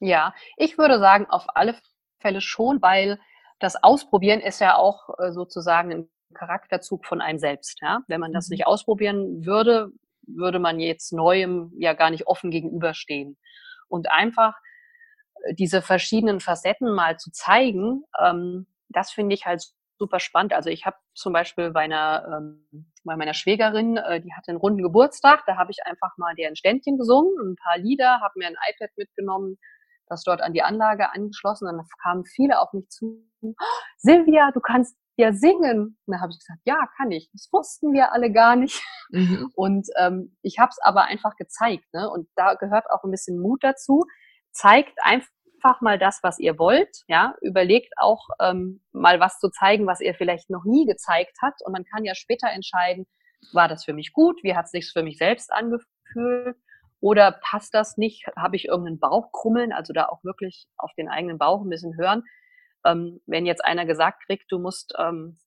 Ja, 0.00 0.34
ich 0.56 0.78
würde 0.78 0.98
sagen 0.98 1.26
auf 1.26 1.46
alle 1.54 1.76
Fälle 2.20 2.40
schon, 2.40 2.80
weil 2.82 3.18
das 3.58 3.82
Ausprobieren 3.82 4.40
ist 4.40 4.60
ja 4.60 4.76
auch 4.76 5.08
äh, 5.18 5.32
sozusagen 5.32 5.92
ein 5.92 6.08
Charakterzug 6.34 7.04
von 7.04 7.20
einem 7.20 7.38
selbst. 7.38 7.80
Ja? 7.82 8.00
Wenn 8.06 8.20
man 8.20 8.32
das 8.32 8.48
mhm. 8.48 8.54
nicht 8.54 8.66
ausprobieren 8.66 9.44
würde, 9.44 9.90
würde 10.26 10.58
man 10.58 10.78
jetzt 10.78 11.12
Neuem 11.12 11.72
ja 11.78 11.94
gar 11.94 12.10
nicht 12.10 12.26
offen 12.26 12.50
gegenüberstehen. 12.50 13.36
Und 13.88 14.10
einfach 14.10 14.54
äh, 15.44 15.54
diese 15.54 15.82
verschiedenen 15.82 16.40
Facetten 16.40 16.92
mal 16.92 17.18
zu 17.18 17.30
zeigen, 17.32 18.04
ähm, 18.20 18.66
das 18.88 19.10
finde 19.10 19.34
ich 19.34 19.46
halt 19.46 19.62
super 19.98 20.20
spannend. 20.20 20.52
Also 20.52 20.70
ich 20.70 20.86
habe 20.86 20.96
zum 21.14 21.32
Beispiel 21.32 21.70
bei 21.70 21.82
einer, 21.82 22.38
ähm, 22.38 22.90
bei 23.04 23.16
meiner 23.16 23.34
Schwägerin, 23.34 23.96
äh, 23.96 24.20
die 24.20 24.32
hatte 24.32 24.50
einen 24.50 24.58
runden 24.58 24.82
Geburtstag, 24.82 25.42
da 25.46 25.56
habe 25.56 25.72
ich 25.72 25.78
einfach 25.84 26.16
mal 26.16 26.34
deren 26.36 26.56
Ständchen 26.56 26.98
gesungen, 26.98 27.34
ein 27.42 27.56
paar 27.56 27.78
Lieder, 27.78 28.20
habe 28.20 28.34
mir 28.36 28.46
ein 28.46 28.56
iPad 28.70 28.90
mitgenommen, 28.96 29.58
das 30.10 30.22
dort 30.24 30.40
an 30.40 30.52
die 30.52 30.62
Anlage 30.62 31.12
angeschlossen 31.12 31.68
und 31.68 31.76
dann 31.76 31.86
kamen 32.02 32.24
viele 32.24 32.60
auf 32.60 32.72
mich 32.72 32.88
zu. 32.88 33.24
Oh, 33.40 33.54
Silvia, 33.98 34.50
du 34.52 34.60
kannst 34.60 34.96
ja 35.18 35.32
singen. 35.32 35.98
Und 36.06 36.14
da 36.14 36.20
habe 36.20 36.32
ich 36.32 36.38
gesagt, 36.38 36.60
ja, 36.64 36.88
kann 36.96 37.10
ich. 37.10 37.28
Das 37.32 37.48
wussten 37.52 37.92
wir 37.92 38.12
alle 38.12 38.32
gar 38.32 38.56
nicht. 38.56 38.82
Mhm. 39.10 39.50
Und 39.54 39.88
ähm, 39.98 40.36
ich 40.42 40.58
habe 40.58 40.70
es 40.70 40.78
aber 40.82 41.04
einfach 41.04 41.36
gezeigt. 41.36 41.84
Ne? 41.92 42.08
Und 42.08 42.28
da 42.36 42.54
gehört 42.54 42.90
auch 42.90 43.04
ein 43.04 43.10
bisschen 43.10 43.40
Mut 43.40 43.62
dazu. 43.62 44.04
Zeigt 44.52 44.96
einfach 45.02 45.80
mal 45.80 45.98
das, 45.98 46.20
was 46.22 46.38
ihr 46.38 46.58
wollt. 46.58 47.02
Ja, 47.08 47.34
überlegt 47.42 47.92
auch 47.96 48.28
ähm, 48.40 48.82
mal 48.92 49.20
was 49.20 49.38
zu 49.40 49.50
zeigen, 49.50 49.86
was 49.86 50.00
ihr 50.00 50.14
vielleicht 50.14 50.50
noch 50.50 50.64
nie 50.64 50.86
gezeigt 50.86 51.36
habt. 51.42 51.62
Und 51.64 51.72
man 51.72 51.84
kann 51.84 52.04
ja 52.04 52.14
später 52.14 52.48
entscheiden, 52.48 53.06
war 53.52 53.68
das 53.68 53.84
für 53.84 53.92
mich 53.92 54.12
gut? 54.12 54.42
Wie 54.42 54.56
hat 54.56 54.66
es 54.66 54.70
sich 54.70 54.90
für 54.92 55.02
mich 55.02 55.18
selbst 55.18 55.52
angefühlt? 55.52 56.56
Oder 57.00 57.38
passt 57.42 57.74
das 57.74 57.96
nicht? 57.96 58.26
Habe 58.36 58.56
ich 58.56 58.66
irgendeinen 58.66 58.98
Bauchkrummeln? 58.98 59.72
Also 59.72 59.92
da 59.92 60.06
auch 60.06 60.22
wirklich 60.24 60.66
auf 60.76 60.92
den 60.96 61.08
eigenen 61.08 61.38
Bauch 61.38 61.62
ein 61.62 61.70
bisschen 61.70 61.96
hören 61.96 62.24
ähm, 62.84 63.20
wenn 63.26 63.46
jetzt 63.46 63.64
einer 63.64 63.86
gesagt 63.86 64.24
kriegt, 64.26 64.50
du 64.50 64.58
musst, 64.58 64.94
ähm, 64.98 65.38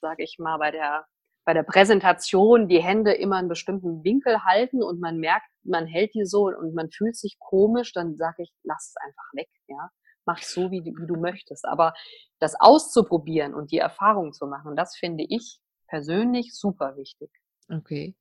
sage 0.00 0.22
ich 0.22 0.36
mal, 0.38 0.58
bei 0.58 0.70
der 0.70 1.06
bei 1.46 1.54
der 1.54 1.62
Präsentation 1.62 2.68
die 2.68 2.82
Hände 2.82 3.12
immer 3.14 3.36
einen 3.36 3.48
bestimmten 3.48 4.04
Winkel 4.04 4.44
halten 4.44 4.82
und 4.82 5.00
man 5.00 5.16
merkt, 5.16 5.46
man 5.64 5.86
hält 5.86 6.14
die 6.14 6.26
so 6.26 6.44
und 6.44 6.74
man 6.74 6.90
fühlt 6.90 7.16
sich 7.16 7.38
komisch, 7.38 7.92
dann 7.94 8.16
sage 8.16 8.42
ich, 8.42 8.52
lass 8.62 8.90
es 8.90 8.96
einfach 9.02 9.24
weg, 9.32 9.48
ja. 9.66 9.90
Mach 10.26 10.42
so, 10.42 10.70
wie, 10.70 10.84
wie 10.84 11.06
du 11.06 11.16
möchtest. 11.16 11.64
Aber 11.64 11.94
das 12.40 12.60
auszuprobieren 12.60 13.54
und 13.54 13.72
die 13.72 13.78
Erfahrung 13.78 14.34
zu 14.34 14.46
machen, 14.46 14.76
das 14.76 14.94
finde 14.94 15.24
ich 15.26 15.58
persönlich 15.88 16.54
super 16.54 16.94
wichtig. 16.96 17.30
Okay. 17.72 18.14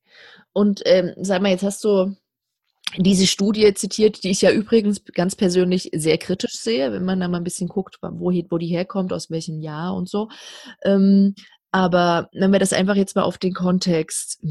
Und 0.54 0.82
ähm, 0.86 1.14
sag 1.18 1.42
mal, 1.42 1.50
jetzt 1.50 1.64
hast 1.64 1.84
du 1.84 2.16
diese 2.98 3.28
Studie 3.28 3.74
zitiert, 3.74 4.24
die 4.24 4.32
ich 4.32 4.42
ja 4.42 4.52
übrigens 4.52 5.04
ganz 5.14 5.36
persönlich 5.36 5.90
sehr 5.94 6.18
kritisch 6.18 6.56
sehe, 6.56 6.92
wenn 6.92 7.06
man 7.06 7.20
da 7.20 7.28
mal 7.28 7.38
ein 7.38 7.44
bisschen 7.44 7.68
guckt, 7.68 7.98
wo, 8.02 8.32
wo 8.32 8.58
die 8.58 8.68
herkommt, 8.68 9.14
aus 9.14 9.30
welchem 9.30 9.60
Jahr 9.60 9.96
und 9.96 10.10
so. 10.10 10.30
Ähm, 10.84 11.36
aber 11.72 12.30
wenn 12.34 12.52
wir 12.52 12.60
das 12.60 12.74
einfach 12.74 12.96
jetzt 12.96 13.16
mal 13.16 13.24
auf 13.24 13.38
den 13.38 13.54
Kontext 13.54 14.44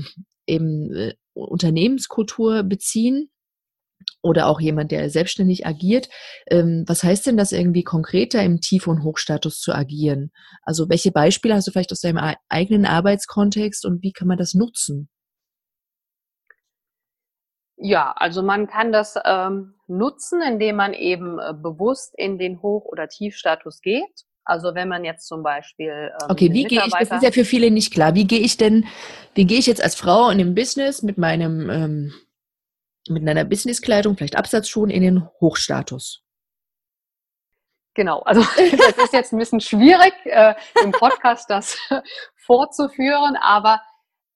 eben 0.46 0.94
äh, 0.94 1.14
Unternehmenskultur 1.34 2.62
beziehen 2.62 3.30
oder 4.22 4.46
auch 4.46 4.60
jemand, 4.60 4.92
der 4.92 5.10
selbstständig 5.10 5.66
agiert, 5.66 6.08
ähm, 6.48 6.84
was 6.86 7.02
heißt 7.02 7.26
denn 7.26 7.36
das 7.36 7.50
irgendwie 7.50 7.82
konkreter 7.82 8.42
im 8.42 8.60
Tief- 8.60 8.86
und 8.86 9.02
Hochstatus 9.02 9.58
zu 9.60 9.72
agieren? 9.74 10.30
Also 10.62 10.88
welche 10.88 11.10
Beispiele 11.10 11.54
hast 11.54 11.66
du 11.66 11.72
vielleicht 11.72 11.92
aus 11.92 12.00
deinem 12.00 12.34
eigenen 12.48 12.86
Arbeitskontext 12.86 13.84
und 13.84 14.02
wie 14.02 14.12
kann 14.12 14.28
man 14.28 14.38
das 14.38 14.54
nutzen? 14.54 15.08
Ja, 17.80 18.12
also 18.16 18.42
man 18.42 18.66
kann 18.66 18.90
das 18.90 19.14
ähm, 19.24 19.74
nutzen, 19.86 20.42
indem 20.42 20.76
man 20.76 20.94
eben 20.94 21.38
äh, 21.38 21.54
bewusst 21.54 22.12
in 22.16 22.38
den 22.38 22.60
Hoch- 22.60 22.84
oder 22.84 23.08
Tiefstatus 23.08 23.80
geht. 23.80 24.24
Also 24.44 24.74
wenn 24.74 24.88
man 24.88 25.04
jetzt 25.04 25.28
zum 25.28 25.42
Beispiel 25.42 26.10
ähm, 26.20 26.30
okay, 26.30 26.52
wie 26.52 26.64
gehe 26.64 26.82
ich? 26.84 26.92
Das 26.92 27.10
ist 27.10 27.22
ja 27.22 27.30
für 27.30 27.44
viele 27.44 27.70
nicht 27.70 27.92
klar. 27.92 28.14
Wie 28.14 28.26
gehe 28.26 28.40
ich 28.40 28.56
denn? 28.56 28.86
Wie 29.34 29.44
gehe 29.44 29.58
ich 29.58 29.66
jetzt 29.66 29.82
als 29.82 29.94
Frau 29.94 30.30
in 30.30 30.38
dem 30.38 30.54
Business 30.54 31.02
mit 31.02 31.18
meinem 31.18 31.70
ähm, 31.70 32.14
mit 33.08 33.26
einer 33.28 33.44
Businesskleidung, 33.44 34.16
vielleicht 34.16 34.36
Absatzschuhen 34.36 34.90
in 34.90 35.02
den 35.02 35.28
Hochstatus? 35.40 36.24
Genau, 37.94 38.20
also 38.20 38.40
das 38.56 39.04
ist 39.04 39.12
jetzt 39.12 39.32
ein 39.32 39.38
bisschen 39.38 39.60
schwierig 39.60 40.14
äh, 40.24 40.54
im 40.82 40.92
Podcast 40.92 41.48
das 41.50 41.78
vorzuführen, 42.36 43.36
aber 43.36 43.82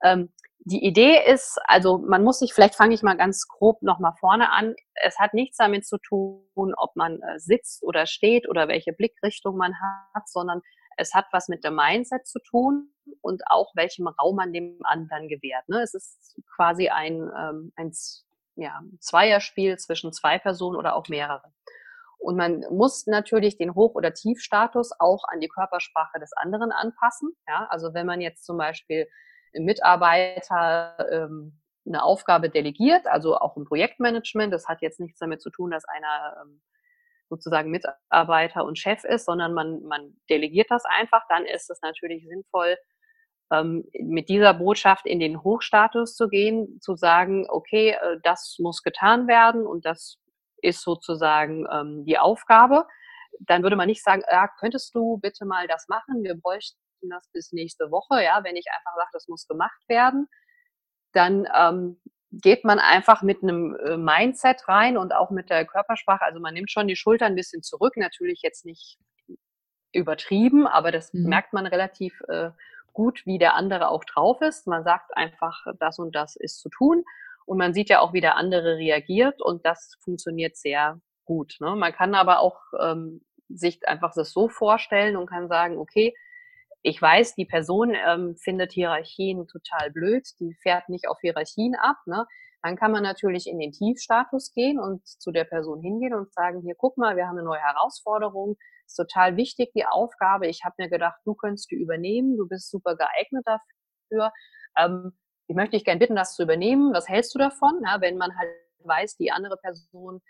ähm, 0.03 0.33
die 0.65 0.85
Idee 0.85 1.19
ist, 1.27 1.59
also 1.65 1.99
man 1.99 2.23
muss 2.23 2.39
sich, 2.39 2.55
vielleicht 2.55 2.77
fange 2.77 2.95
ich 2.95 3.03
mal 3.03 3.17
ganz 3.17 3.49
grob 3.49 3.83
nochmal 3.83 4.13
vorne 4.21 4.53
an. 4.53 4.75
Es 4.95 5.19
hat 5.19 5.35
nichts 5.35 5.57
damit 5.57 5.87
zu 5.87 5.99
tun, 5.99 6.75
ob 6.77 6.95
man 6.95 7.21
äh, 7.21 7.39
sitzt 7.39 7.83
oder 7.83 8.07
steht 8.07 8.49
oder 8.49 8.69
welche 8.69 8.93
Blickrichtung 8.93 9.57
man 9.57 9.75
hat, 9.81 10.29
sondern 10.29 10.63
es 10.97 11.15
hat 11.15 11.27
was 11.33 11.49
mit 11.49 11.65
dem 11.65 11.75
Mindset 11.75 12.27
zu 12.27 12.39
tun 12.39 12.93
und 13.23 13.43
auch 13.47 13.73
welchem 13.75 14.07
Raum 14.07 14.37
man 14.37 14.53
dem 14.53 14.79
anderen 14.85 15.29
gewährt. 15.29 15.69
Ne? 15.69 15.81
Es 15.83 15.95
ist 15.95 16.41
quasi 16.55 16.89
ein, 16.89 17.29
ähm, 17.37 17.73
ein 17.75 17.93
ja, 18.55 18.81
Zweierspiel 19.01 19.79
zwischen 19.79 20.13
zwei 20.13 20.39
Personen 20.39 20.77
oder 20.77 20.95
auch 20.95 21.09
mehreren. 21.09 21.53
Und 22.19 22.37
man 22.37 22.65
muss 22.71 23.07
natürlich 23.09 23.57
den 23.57 23.75
Hoch- 23.75 23.97
oder 23.97 24.15
Tiefstatus 24.15 24.93
auch 25.01 25.25
an 25.27 25.41
die 25.41 25.49
Körpersprache 25.49 26.21
des 26.21 26.33
anderen 26.35 26.71
anpassen. 26.71 27.33
Ja, 27.49 27.67
also 27.69 27.95
wenn 27.95 28.07
man 28.07 28.21
jetzt 28.21 28.45
zum 28.45 28.59
Beispiel 28.59 29.09
Mitarbeiter 29.55 30.97
ähm, 31.11 31.61
eine 31.87 32.03
Aufgabe 32.05 32.49
delegiert, 32.49 33.07
also 33.07 33.37
auch 33.37 33.57
im 33.57 33.65
Projektmanagement. 33.65 34.53
Das 34.53 34.69
hat 34.69 34.83
jetzt 34.83 35.01
nichts 35.01 35.19
damit 35.19 35.43
zu 35.43 35.51
tun, 35.51 35.71
dass 35.71 35.85
einer 35.85 36.37
ähm, 36.43 36.63
sozusagen 37.29 37.71
Mitarbeiter 37.71 38.65
und 38.65 38.79
Chef 38.79 39.05
ist, 39.05 39.25
sondern 39.25 39.55
man, 39.55 39.83
man 39.83 40.17
delegiert 40.29 40.71
das 40.71 40.85
einfach. 40.85 41.23
Dann 41.29 41.45
ist 41.45 41.71
es 41.71 41.81
natürlich 41.83 42.27
sinnvoll, 42.27 42.77
ähm, 43.53 43.85
mit 44.01 44.29
dieser 44.29 44.55
Botschaft 44.55 45.07
in 45.07 45.21
den 45.21 45.43
Hochstatus 45.43 46.15
zu 46.15 46.29
gehen, 46.29 46.79
zu 46.81 46.95
sagen, 46.95 47.47
okay, 47.49 47.91
äh, 47.91 48.19
das 48.23 48.57
muss 48.59 48.83
getan 48.83 49.29
werden 49.29 49.67
und 49.67 49.85
das 49.85 50.19
ist 50.63 50.83
sozusagen 50.83 51.67
ähm, 51.71 52.05
die 52.05 52.19
Aufgabe. 52.19 52.87
Dann 53.41 53.63
würde 53.63 53.77
man 53.77 53.89
nicht 53.89 54.05
sagen, 54.05 54.23
ja, 54.31 54.49
könntest 54.61 54.95
du 54.95 55.19
bitte 55.19 55.45
mal 55.45 55.67
das 55.67 55.89
machen? 55.89 56.23
Wir 56.23 56.35
bräuchten 56.35 56.79
verschieben 57.03 57.11
das 57.11 57.29
bis 57.33 57.53
nächste 57.53 57.91
Woche. 57.91 58.23
Ja, 58.23 58.43
wenn 58.45 58.57
ich 58.57 58.67
einfach 58.71 58.95
sage, 58.97 59.11
das 59.13 59.29
muss 59.29 59.47
gemacht 59.47 59.81
werden, 59.89 60.29
dann 61.13 61.47
ähm, 61.55 62.01
geht 62.31 62.65
man 62.65 62.79
einfach 62.79 63.23
mit 63.23 63.43
einem 63.43 63.77
äh, 63.77 63.97
Mindset 63.97 64.67
rein 64.69 64.97
und 64.97 65.13
auch 65.13 65.31
mit 65.31 65.51
der 65.51 65.67
Körpersprache. 65.67 66.25
Also 66.25 66.41
man 66.41 66.55
nimmt 66.55 66.71
schon 66.71 66.89
die 66.89 66.97
Schulter 66.97 67.27
ein 67.27 67.35
bisschen 67.35 67.63
zurück, 67.63 67.97
natürlich 67.97 68.41
jetzt 68.43 68.65
nicht 68.65 68.99
übertrieben, 69.93 70.67
aber 70.67 70.91
das 70.91 71.13
mhm. 71.13 71.29
merkt 71.29 71.53
man 71.53 71.67
relativ 71.67 72.19
äh, 72.29 72.51
gut, 72.95 73.27
wie 73.27 73.39
der 73.39 73.55
andere 73.55 73.89
auch 73.89 74.05
drauf 74.05 74.41
ist. 74.41 74.67
Man 74.67 74.85
sagt 74.85 75.15
einfach, 75.17 75.67
das 75.79 75.99
und 75.99 76.15
das 76.15 76.37
ist 76.37 76.61
zu 76.61 76.71
tun. 76.71 77.05
Und 77.45 77.59
man 77.59 77.75
sieht 77.75 77.91
ja 77.91 78.01
auch, 78.01 78.13
wie 78.13 78.21
der 78.21 78.37
andere 78.37 78.77
reagiert 78.77 79.43
und 79.43 79.67
das 79.67 79.97
funktioniert 80.01 80.57
sehr 80.57 81.01
gut. 81.25 81.57
Ne? 81.61 81.75
Man 81.75 81.93
kann 81.93 82.15
aber 82.15 82.39
auch 82.41 82.61
ähm, 82.81 83.21
sich 83.49 83.87
einfach 83.87 84.15
das 84.15 84.33
so 84.33 84.49
vorstellen 84.49 85.17
und 85.17 85.27
kann 85.27 85.49
sagen, 85.49 85.77
okay, 85.77 86.15
ich 86.83 87.01
weiß, 87.01 87.35
die 87.37 87.47
Person 87.47 87.95
ähm, 87.95 88.37
findet 88.37 88.73
Hierarchien 88.73 89.47
total 89.47 89.91
blöd, 89.93 90.27
die 90.41 90.55
fährt 90.63 90.89
nicht 90.89 91.09
auf 91.09 91.19
Hierarchien 91.21 91.77
ab. 91.77 91.97
Ne? 92.07 92.27
Dann 92.63 92.77
kann 92.77 92.93
man 92.93 93.03
natürlich 93.03 93.47
in 93.47 93.59
den 93.59 93.73
Tiefstatus 93.73 94.53
gehen 94.53 94.79
und 94.81 95.07
zu 95.07 95.31
der 95.31 95.45
Person 95.45 95.81
hingehen 95.81 96.15
und 96.15 96.33
sagen, 96.33 96.61
hier, 96.63 96.75
guck 96.77 96.99
mal, 96.99 97.17
wir 97.17 97.27
haben 97.27 97.39
eine 97.39 97.47
neue 97.47 97.61
Herausforderung, 97.61 98.57
ist 98.87 98.97
total 98.97 99.37
wichtig, 99.37 99.71
die 99.75 99.87
Aufgabe. 99.87 100.49
Ich 100.49 100.65
habe 100.65 100.75
mir 100.79 100.89
gedacht, 100.89 101.21
du 101.25 101.35
könntest 101.35 101.71
die 101.71 101.77
übernehmen, 101.77 102.37
du 102.37 102.49
bist 102.49 102.71
super 102.71 102.97
geeignet 102.97 103.45
dafür. 103.47 104.33
Ähm, 104.77 105.13
ich 105.47 105.55
möchte 105.55 105.77
dich 105.77 105.85
gerne 105.85 105.99
bitten, 106.01 106.17
das 106.17 106.35
zu 106.35 106.43
übernehmen. 106.43 106.93
Was 106.93 107.09
hältst 107.09 107.35
du 107.35 107.39
davon? 107.39 107.81
Ja, 107.85 108.01
wenn 108.01 108.17
man 108.17 108.37
halt 108.37 108.49
weiß, 108.85 109.17
die 109.17 109.31
andere 109.31 109.57
Person 109.57 110.21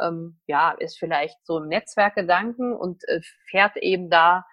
ähm, 0.00 0.38
ja, 0.46 0.72
ist 0.72 0.98
vielleicht 0.98 1.44
so 1.44 1.58
im 1.58 1.68
Netzwerkgedanken 1.68 2.72
und 2.72 3.02
äh, 3.08 3.20
fährt 3.50 3.76
eben 3.76 4.10
da, 4.10 4.44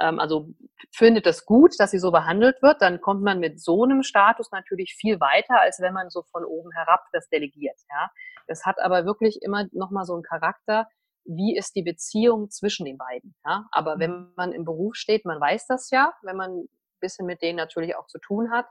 ähm, 0.00 0.18
also 0.18 0.48
findet 0.92 1.26
es 1.26 1.44
gut, 1.44 1.78
dass 1.78 1.90
sie 1.90 1.98
so 1.98 2.10
behandelt 2.10 2.62
wird, 2.62 2.82
dann 2.82 3.00
kommt 3.00 3.22
man 3.22 3.38
mit 3.38 3.60
so 3.60 3.84
einem 3.84 4.02
Status 4.02 4.50
natürlich 4.50 4.94
viel 4.94 5.20
weiter, 5.20 5.60
als 5.60 5.80
wenn 5.80 5.94
man 5.94 6.10
so 6.10 6.22
von 6.22 6.44
oben 6.44 6.72
herab 6.72 7.04
das 7.12 7.28
delegiert. 7.28 7.78
Ja. 7.90 8.10
Das 8.46 8.64
hat 8.64 8.78
aber 8.80 9.04
wirklich 9.04 9.42
immer 9.42 9.66
nochmal 9.72 10.04
so 10.04 10.14
einen 10.14 10.22
Charakter, 10.22 10.88
wie 11.24 11.56
ist 11.56 11.74
die 11.74 11.82
Beziehung 11.82 12.50
zwischen 12.50 12.86
den 12.86 12.98
beiden. 12.98 13.34
Ja? 13.44 13.66
Aber 13.72 13.98
wenn 13.98 14.12
mhm. 14.12 14.32
man 14.36 14.52
im 14.52 14.64
Beruf 14.64 14.94
steht, 14.94 15.24
man 15.24 15.40
weiß 15.40 15.66
das 15.66 15.90
ja, 15.90 16.12
wenn 16.22 16.36
man 16.36 16.50
ein 16.52 16.68
bisschen 17.00 17.26
mit 17.26 17.42
denen 17.42 17.56
natürlich 17.56 17.96
auch 17.96 18.06
zu 18.06 18.18
tun 18.18 18.50
hat. 18.50 18.66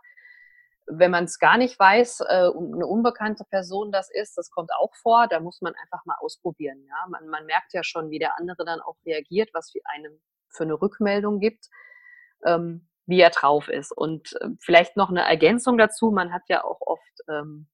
Wenn 0.88 1.12
man 1.12 1.24
es 1.24 1.40
gar 1.40 1.58
nicht 1.58 1.80
weiß, 1.80 2.22
äh, 2.22 2.26
eine 2.26 2.86
unbekannte 2.86 3.44
Person 3.46 3.92
das 3.92 4.10
ist, 4.12 4.38
das 4.38 4.52
kommt 4.52 4.70
auch 4.78 4.94
vor, 4.96 5.28
da 5.28 5.40
muss 5.40 5.62
man 5.62 5.74
einfach 5.76 6.06
mal 6.06 6.16
ausprobieren. 6.20 6.86
Ja? 6.88 7.08
Man, 7.10 7.28
man 7.28 7.46
merkt 7.46 7.74
ja 7.74 7.84
schon, 7.84 8.10
wie 8.10 8.20
der 8.20 8.38
andere 8.40 8.66
dann 8.66 8.82
auch 8.82 8.96
reagiert, 9.06 9.50
was 9.54 9.72
für 9.72 9.82
einem 9.86 10.20
für 10.56 10.64
eine 10.64 10.82
Rückmeldung 10.82 11.40
gibt, 11.40 11.68
ähm, 12.46 12.88
wie 13.06 13.20
er 13.20 13.30
drauf 13.30 13.68
ist. 13.68 13.92
Und 13.92 14.34
äh, 14.42 14.50
vielleicht 14.60 14.98
noch 14.98 15.10
eine 15.10 15.22
Ergänzung 15.22 15.78
dazu, 15.78 16.12
man 16.12 16.34
hat 16.34 16.44
ja 16.48 16.64
auch 16.64 16.80
oft 16.82 17.22
ähm, 17.30 17.68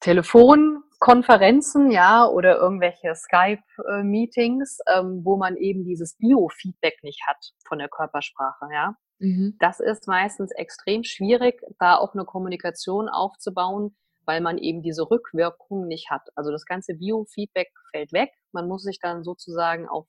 Telefonkonferenzen, 0.00 1.90
ja, 1.90 2.26
oder 2.26 2.56
irgendwelche 2.56 3.14
Skype-Meetings, 3.14 4.78
ähm, 4.88 5.20
wo 5.24 5.36
man 5.36 5.56
eben 5.56 5.84
dieses 5.84 6.16
Biofeedback 6.16 7.02
nicht 7.02 7.20
hat 7.26 7.36
von 7.66 7.78
der 7.78 7.88
Körpersprache, 7.88 8.68
ja. 8.72 8.94
Mhm. 9.18 9.56
Das 9.60 9.80
ist 9.80 10.08
meistens 10.08 10.50
extrem 10.52 11.04
schwierig, 11.04 11.60
da 11.78 11.96
auch 11.96 12.14
eine 12.14 12.24
Kommunikation 12.24 13.08
aufzubauen, 13.08 13.94
weil 14.24 14.40
man 14.40 14.56
eben 14.56 14.82
diese 14.82 15.10
Rückwirkung 15.10 15.86
nicht 15.86 16.10
hat. 16.10 16.28
Also 16.34 16.50
das 16.50 16.64
ganze 16.64 16.94
Biofeedback 16.94 17.68
fällt 17.90 18.12
weg. 18.12 18.32
Man 18.52 18.66
muss 18.66 18.82
sich 18.82 18.98
dann 19.00 19.22
sozusagen 19.22 19.88
auf 19.88 20.06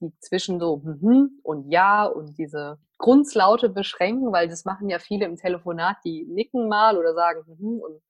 die 0.00 0.12
zwischen 0.20 0.60
so 0.60 0.78
mhm 0.78 1.40
und 1.42 1.70
ja 1.70 2.04
und 2.04 2.38
diese 2.38 2.78
Grundslaute 2.98 3.68
beschränken, 3.68 4.32
weil 4.32 4.48
das 4.48 4.64
machen 4.64 4.88
ja 4.88 4.98
viele 4.98 5.26
im 5.26 5.36
Telefonat, 5.36 5.96
die 6.04 6.26
nicken 6.28 6.68
mal 6.68 6.98
oder 6.98 7.14
sagen 7.14 7.44
mhm 7.46 7.80
und 7.80 8.02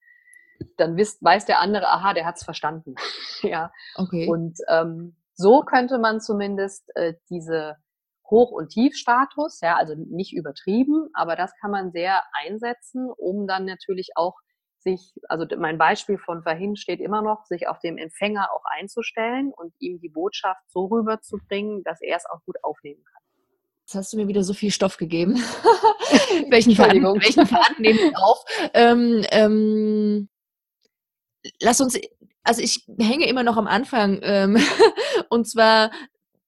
dann 0.76 0.96
wisst, 0.96 1.22
weiß 1.22 1.44
der 1.46 1.60
andere, 1.60 1.88
aha, 1.88 2.14
der 2.14 2.24
hat's 2.24 2.44
verstanden. 2.44 2.94
ja. 3.42 3.72
Okay. 3.94 4.28
Und 4.28 4.58
ähm, 4.68 5.16
so 5.34 5.60
könnte 5.60 5.98
man 5.98 6.20
zumindest 6.20 6.90
äh, 6.96 7.14
diese 7.28 7.76
Hoch- 8.30 8.52
und 8.52 8.70
Tiefstatus, 8.70 9.60
ja, 9.60 9.76
also 9.76 9.94
nicht 9.94 10.34
übertrieben, 10.34 11.10
aber 11.14 11.36
das 11.36 11.52
kann 11.60 11.70
man 11.70 11.92
sehr 11.92 12.22
einsetzen, 12.44 13.08
um 13.10 13.46
dann 13.46 13.66
natürlich 13.66 14.10
auch 14.16 14.34
sich, 14.86 15.14
also 15.28 15.44
mein 15.58 15.78
Beispiel 15.78 16.16
von 16.16 16.42
vorhin 16.42 16.76
steht 16.76 17.00
immer 17.00 17.20
noch, 17.20 17.44
sich 17.44 17.66
auf 17.66 17.80
dem 17.80 17.98
Empfänger 17.98 18.48
auch 18.54 18.62
einzustellen 18.78 19.52
und 19.56 19.74
ihm 19.80 19.98
die 20.00 20.08
Botschaft 20.08 20.62
so 20.68 20.86
rüberzubringen, 20.86 21.82
dass 21.82 22.00
er 22.00 22.16
es 22.16 22.24
auch 22.26 22.42
gut 22.44 22.56
aufnehmen 22.62 23.02
kann. 23.04 23.22
Jetzt 23.80 23.94
hast 23.94 24.12
du 24.12 24.16
mir 24.16 24.28
wieder 24.28 24.44
so 24.44 24.54
viel 24.54 24.70
Stoff 24.70 24.96
gegeben. 24.96 25.34
welchen 26.50 26.74
Faden, 26.76 27.02
welchen 27.02 27.46
Faden 27.46 27.76
nehme 27.78 27.98
ich 27.98 28.16
auf? 28.16 28.44
Ähm, 28.74 29.24
ähm, 29.30 30.28
lass 31.60 31.80
uns, 31.80 31.98
also 32.44 32.62
ich 32.62 32.86
hänge 32.98 33.28
immer 33.28 33.42
noch 33.42 33.56
am 33.56 33.66
Anfang. 33.66 34.20
Ähm, 34.22 34.56
und 35.30 35.48
zwar, 35.48 35.90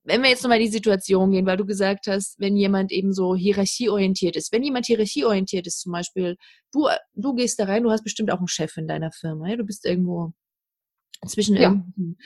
wenn 0.08 0.22
wir 0.22 0.30
jetzt 0.30 0.42
nochmal 0.42 0.58
in 0.58 0.66
die 0.66 0.72
Situation 0.72 1.30
gehen, 1.30 1.46
weil 1.46 1.56
du 1.56 1.66
gesagt 1.66 2.06
hast, 2.06 2.38
wenn 2.38 2.56
jemand 2.56 2.90
eben 2.92 3.12
so 3.12 3.36
hierarchieorientiert 3.36 4.36
ist, 4.36 4.52
wenn 4.52 4.62
jemand 4.62 4.86
hierarchieorientiert 4.86 5.66
ist, 5.66 5.80
zum 5.80 5.92
Beispiel, 5.92 6.36
du, 6.72 6.88
du 7.14 7.34
gehst 7.34 7.60
da 7.60 7.64
rein, 7.64 7.82
du 7.82 7.90
hast 7.90 8.04
bestimmt 8.04 8.32
auch 8.32 8.38
einen 8.38 8.48
Chef 8.48 8.76
in 8.76 8.88
deiner 8.88 9.12
Firma, 9.12 9.48
ja? 9.48 9.56
du 9.56 9.64
bist 9.64 9.84
irgendwo 9.84 10.32
zwischen 11.26 11.56
ja, 11.56 11.74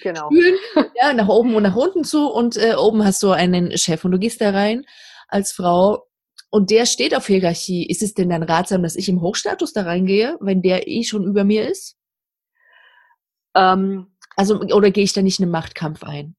genau. 0.03 0.29
Stühlen, 0.31 0.57
ja, 0.95 1.13
nach 1.13 1.29
oben 1.29 1.55
und 1.55 1.63
nach 1.63 1.77
unten 1.77 2.05
zu 2.05 2.31
und 2.31 2.57
äh, 2.57 2.75
oben 2.75 3.05
hast 3.05 3.23
du 3.23 3.31
einen 3.31 3.77
Chef 3.77 4.05
und 4.05 4.13
du 4.13 4.19
gehst 4.19 4.41
da 4.41 4.51
rein 4.51 4.85
als 5.29 5.53
Frau 5.53 6.07
und 6.51 6.71
der 6.71 6.87
steht 6.87 7.17
auf 7.17 7.27
Hierarchie. 7.27 7.87
Ist 7.87 8.03
es 8.03 8.15
denn 8.15 8.29
dann 8.29 8.43
ratsam, 8.43 8.83
dass 8.83 8.97
ich 8.97 9.09
im 9.09 9.23
Hochstatus 9.23 9.73
da 9.73 9.83
reingehe, 9.83 10.37
wenn 10.41 10.63
der 10.63 10.87
eh 10.87 11.03
schon 11.03 11.25
über 11.25 11.45
mir 11.45 11.69
ist? 11.69 11.97
Ähm, 13.55 14.09
also, 14.37 14.61
oder 14.61 14.91
gehe 14.91 15.05
ich 15.05 15.15
da 15.15 15.23
nicht 15.23 15.39
in 15.41 15.45
einen 15.45 15.53
Machtkampf 15.53 16.05
ein? 16.05 16.37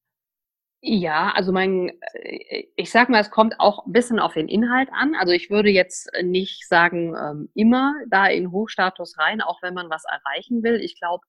Ja, 0.86 1.32
also 1.34 1.50
mein, 1.50 1.88
äh, 2.12 2.64
ich 2.76 2.90
sag 2.90 3.08
mal, 3.08 3.18
es 3.18 3.30
kommt 3.30 3.58
auch 3.58 3.86
ein 3.86 3.92
bisschen 3.92 4.18
auf 4.18 4.34
den 4.34 4.48
Inhalt 4.48 4.90
an. 4.92 5.14
Also 5.14 5.32
ich 5.32 5.48
würde 5.48 5.70
jetzt 5.70 6.10
nicht 6.22 6.68
sagen, 6.68 7.16
ähm, 7.16 7.48
immer 7.54 7.94
da 8.10 8.26
in 8.26 8.52
Hochstatus 8.52 9.18
rein, 9.18 9.40
auch 9.40 9.62
wenn 9.62 9.72
man 9.72 9.88
was 9.88 10.04
erreichen 10.04 10.62
will. 10.62 10.74
Ich 10.82 11.00
glaube, 11.00 11.24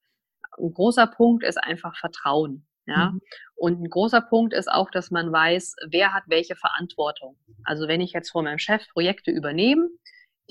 ein 0.58 0.74
großer 0.74 1.06
Punkt 1.06 1.42
ist 1.42 1.56
einfach 1.56 1.96
Vertrauen. 1.96 2.66
Ja. 2.84 3.12
Mhm. 3.12 3.20
Und 3.54 3.82
ein 3.82 3.88
großer 3.88 4.20
Punkt 4.20 4.52
ist 4.52 4.70
auch, 4.70 4.90
dass 4.90 5.10
man 5.10 5.32
weiß, 5.32 5.76
wer 5.88 6.12
hat 6.12 6.24
welche 6.26 6.54
Verantwortung. 6.54 7.38
Also 7.64 7.88
wenn 7.88 8.02
ich 8.02 8.12
jetzt 8.12 8.32
vor 8.32 8.42
meinem 8.42 8.58
Chef 8.58 8.86
Projekte 8.92 9.30
übernehme, 9.30 9.88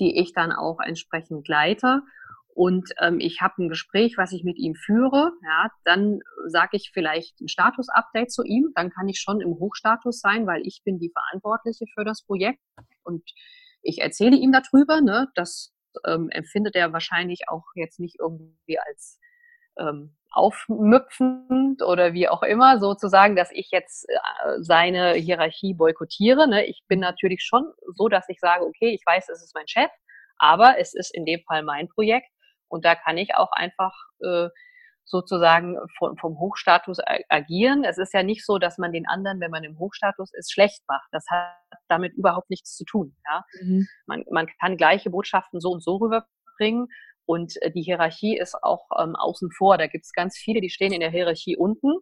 die 0.00 0.20
ich 0.20 0.32
dann 0.32 0.50
auch 0.50 0.80
entsprechend 0.80 1.46
leite 1.46 2.02
und 2.56 2.88
ähm, 3.02 3.20
ich 3.20 3.42
habe 3.42 3.52
ein 3.58 3.68
Gespräch, 3.68 4.16
was 4.16 4.32
ich 4.32 4.42
mit 4.42 4.56
ihm 4.56 4.74
führe, 4.74 5.32
ja, 5.44 5.68
dann 5.84 6.20
sage 6.46 6.78
ich 6.78 6.90
vielleicht 6.94 7.38
ein 7.42 7.48
Status-Update 7.48 8.32
zu 8.32 8.44
ihm, 8.44 8.72
dann 8.74 8.88
kann 8.88 9.08
ich 9.08 9.20
schon 9.20 9.42
im 9.42 9.58
Hochstatus 9.60 10.20
sein, 10.20 10.46
weil 10.46 10.62
ich 10.64 10.80
bin 10.82 10.98
die 10.98 11.12
Verantwortliche 11.12 11.84
für 11.92 12.02
das 12.02 12.24
Projekt 12.24 12.58
und 13.04 13.22
ich 13.82 14.00
erzähle 14.00 14.38
ihm 14.38 14.52
darüber, 14.52 15.02
ne, 15.02 15.28
das 15.34 15.74
ähm, 16.06 16.30
empfindet 16.30 16.76
er 16.76 16.94
wahrscheinlich 16.94 17.42
auch 17.48 17.66
jetzt 17.74 18.00
nicht 18.00 18.16
irgendwie 18.18 18.78
als 18.78 19.20
ähm, 19.78 20.16
aufmüpfend 20.30 21.82
oder 21.82 22.14
wie 22.14 22.26
auch 22.26 22.42
immer, 22.42 22.78
sozusagen, 22.78 23.36
dass 23.36 23.50
ich 23.52 23.68
jetzt 23.70 24.08
äh, 24.08 24.16
seine 24.60 25.12
Hierarchie 25.12 25.74
boykottiere. 25.74 26.48
Ne? 26.48 26.64
Ich 26.64 26.84
bin 26.88 27.00
natürlich 27.00 27.42
schon 27.42 27.70
so, 27.94 28.08
dass 28.08 28.26
ich 28.30 28.40
sage, 28.40 28.64
okay, 28.64 28.94
ich 28.94 29.02
weiß, 29.04 29.28
es 29.28 29.42
ist 29.42 29.54
mein 29.54 29.68
Chef, 29.68 29.90
aber 30.38 30.78
es 30.78 30.94
ist 30.94 31.14
in 31.14 31.26
dem 31.26 31.42
Fall 31.42 31.62
mein 31.62 31.88
Projekt 31.88 32.30
und 32.68 32.84
da 32.84 32.94
kann 32.94 33.18
ich 33.18 33.34
auch 33.34 33.52
einfach 33.52 33.92
äh, 34.20 34.48
sozusagen 35.06 35.78
vom, 35.98 36.16
vom 36.16 36.38
Hochstatus 36.38 36.98
agieren. 37.28 37.84
Es 37.84 37.96
ist 37.96 38.12
ja 38.12 38.22
nicht 38.22 38.44
so, 38.44 38.58
dass 38.58 38.76
man 38.76 38.92
den 38.92 39.06
anderen, 39.06 39.40
wenn 39.40 39.52
man 39.52 39.64
im 39.64 39.78
Hochstatus 39.78 40.34
ist, 40.34 40.52
schlecht 40.52 40.82
macht. 40.88 41.08
Das 41.12 41.24
hat 41.30 41.54
damit 41.88 42.14
überhaupt 42.14 42.50
nichts 42.50 42.74
zu 42.74 42.84
tun. 42.84 43.16
Ja? 43.24 43.44
Mhm. 43.62 43.86
Man, 44.06 44.24
man 44.30 44.48
kann 44.60 44.76
gleiche 44.76 45.10
Botschaften 45.10 45.60
so 45.60 45.70
und 45.70 45.82
so 45.82 45.96
rüberbringen. 45.96 46.88
Und 47.24 47.60
äh, 47.62 47.70
die 47.70 47.82
Hierarchie 47.82 48.36
ist 48.36 48.56
auch 48.62 48.86
ähm, 48.98 49.14
außen 49.16 49.50
vor. 49.52 49.78
Da 49.78 49.86
gibt 49.86 50.04
es 50.04 50.12
ganz 50.12 50.36
viele, 50.36 50.60
die 50.60 50.70
stehen 50.70 50.92
in 50.92 51.00
der 51.00 51.10
Hierarchie 51.10 51.56
unten, 51.56 51.94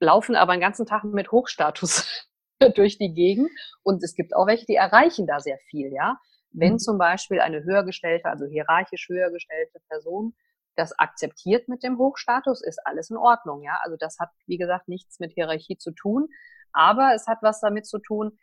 laufen 0.00 0.34
aber 0.34 0.54
den 0.54 0.60
ganzen 0.60 0.86
Tag 0.86 1.04
mit 1.04 1.30
Hochstatus 1.32 2.26
durch 2.74 2.96
die 2.96 3.12
Gegend. 3.12 3.50
Und 3.82 4.02
es 4.02 4.14
gibt 4.14 4.34
auch 4.34 4.46
welche, 4.46 4.66
die 4.66 4.76
erreichen 4.76 5.26
da 5.26 5.40
sehr 5.40 5.58
viel, 5.68 5.92
ja. 5.92 6.18
Wenn 6.52 6.74
mhm. 6.74 6.78
zum 6.78 6.98
Beispiel 6.98 7.40
eine 7.40 7.62
höhergestellte, 7.62 8.28
also 8.28 8.46
hierarchisch 8.46 9.08
höhergestellte 9.08 9.80
Person 9.88 10.34
das 10.76 10.98
akzeptiert 10.98 11.68
mit 11.68 11.82
dem 11.82 11.98
Hochstatus, 11.98 12.62
ist 12.62 12.80
alles 12.84 13.10
in 13.10 13.16
Ordnung, 13.16 13.62
ja. 13.62 13.78
Also 13.82 13.96
das 13.98 14.18
hat, 14.18 14.30
wie 14.46 14.56
gesagt, 14.56 14.88
nichts 14.88 15.18
mit 15.18 15.32
Hierarchie 15.32 15.76
zu 15.76 15.92
tun, 15.92 16.28
aber 16.72 17.12
es 17.14 17.26
hat 17.26 17.38
was 17.42 17.60
damit 17.60 17.86
zu 17.86 17.98
tun, 17.98 18.38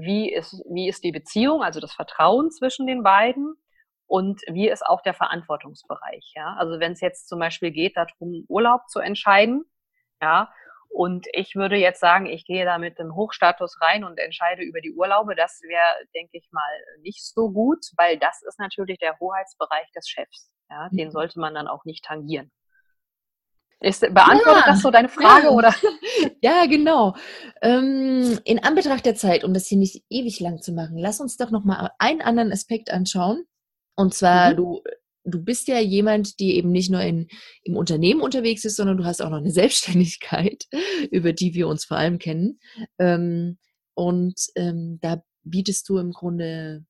wie 0.00 0.32
ist, 0.32 0.62
wie 0.70 0.88
ist 0.88 1.04
die 1.04 1.12
Beziehung, 1.12 1.62
also 1.62 1.80
das 1.80 1.92
Vertrauen 1.92 2.50
zwischen 2.50 2.86
den 2.86 3.02
beiden 3.02 3.54
und 4.06 4.42
wie 4.50 4.68
ist 4.68 4.84
auch 4.84 5.02
der 5.02 5.14
Verantwortungsbereich, 5.14 6.32
ja. 6.34 6.56
Also 6.58 6.80
wenn 6.80 6.92
es 6.92 7.00
jetzt 7.00 7.28
zum 7.28 7.38
Beispiel 7.38 7.70
geht, 7.70 7.96
darum, 7.96 8.44
Urlaub 8.48 8.88
zu 8.88 9.00
entscheiden, 9.00 9.64
ja, 10.20 10.50
und 10.90 11.26
ich 11.32 11.54
würde 11.54 11.76
jetzt 11.76 12.00
sagen, 12.00 12.26
ich 12.26 12.44
gehe 12.44 12.64
da 12.64 12.78
mit 12.78 12.98
dem 12.98 13.14
Hochstatus 13.14 13.80
rein 13.80 14.04
und 14.04 14.18
entscheide 14.18 14.62
über 14.62 14.80
die 14.80 14.92
Urlaube. 14.92 15.34
Das 15.34 15.60
wäre, 15.62 16.06
denke 16.14 16.38
ich 16.38 16.48
mal, 16.52 16.62
nicht 17.02 17.24
so 17.24 17.50
gut, 17.50 17.84
weil 17.96 18.18
das 18.18 18.42
ist 18.42 18.58
natürlich 18.58 18.98
der 18.98 19.18
Hoheitsbereich 19.18 19.90
des 19.94 20.08
Chefs. 20.08 20.50
Ja, 20.70 20.88
den 20.90 21.08
mhm. 21.08 21.12
sollte 21.12 21.38
man 21.38 21.54
dann 21.54 21.68
auch 21.68 21.84
nicht 21.84 22.04
tangieren. 22.04 22.50
Ist, 23.80 24.00
beantwortet 24.00 24.64
ja, 24.66 24.72
das 24.72 24.80
so 24.80 24.90
deine 24.90 25.08
Frage 25.08 25.46
ja. 25.46 25.50
oder? 25.50 25.74
Ja, 26.40 26.66
genau. 26.66 27.14
Ähm, 27.60 28.38
in 28.44 28.62
Anbetracht 28.62 29.04
der 29.04 29.16
Zeit, 29.16 29.44
um 29.44 29.52
das 29.52 29.66
hier 29.66 29.78
nicht 29.78 30.04
ewig 30.08 30.40
lang 30.40 30.62
zu 30.62 30.72
machen, 30.72 30.96
lass 30.96 31.20
uns 31.20 31.36
doch 31.36 31.50
noch 31.50 31.64
mal 31.64 31.90
einen 31.98 32.22
anderen 32.22 32.52
Aspekt 32.52 32.90
anschauen. 32.90 33.44
Und 33.94 34.14
zwar, 34.14 34.52
mhm. 34.52 34.56
du, 34.56 34.82
du 35.26 35.42
bist 35.42 35.68
ja 35.68 35.78
jemand, 35.78 36.38
die 36.40 36.56
eben 36.56 36.70
nicht 36.70 36.90
nur 36.90 37.02
in, 37.02 37.28
im 37.62 37.76
Unternehmen 37.76 38.20
unterwegs 38.20 38.64
ist, 38.64 38.76
sondern 38.76 38.96
du 38.96 39.04
hast 39.04 39.20
auch 39.22 39.30
noch 39.30 39.38
eine 39.38 39.50
Selbstständigkeit, 39.52 40.64
über 41.10 41.32
die 41.32 41.54
wir 41.54 41.68
uns 41.68 41.84
vor 41.84 41.96
allem 41.96 42.18
kennen. 42.18 42.60
Ähm, 42.98 43.58
und 43.94 44.34
ähm, 44.56 44.98
da 45.00 45.22
bietest 45.42 45.88
du 45.88 45.98
im 45.98 46.12
Grunde 46.12 46.84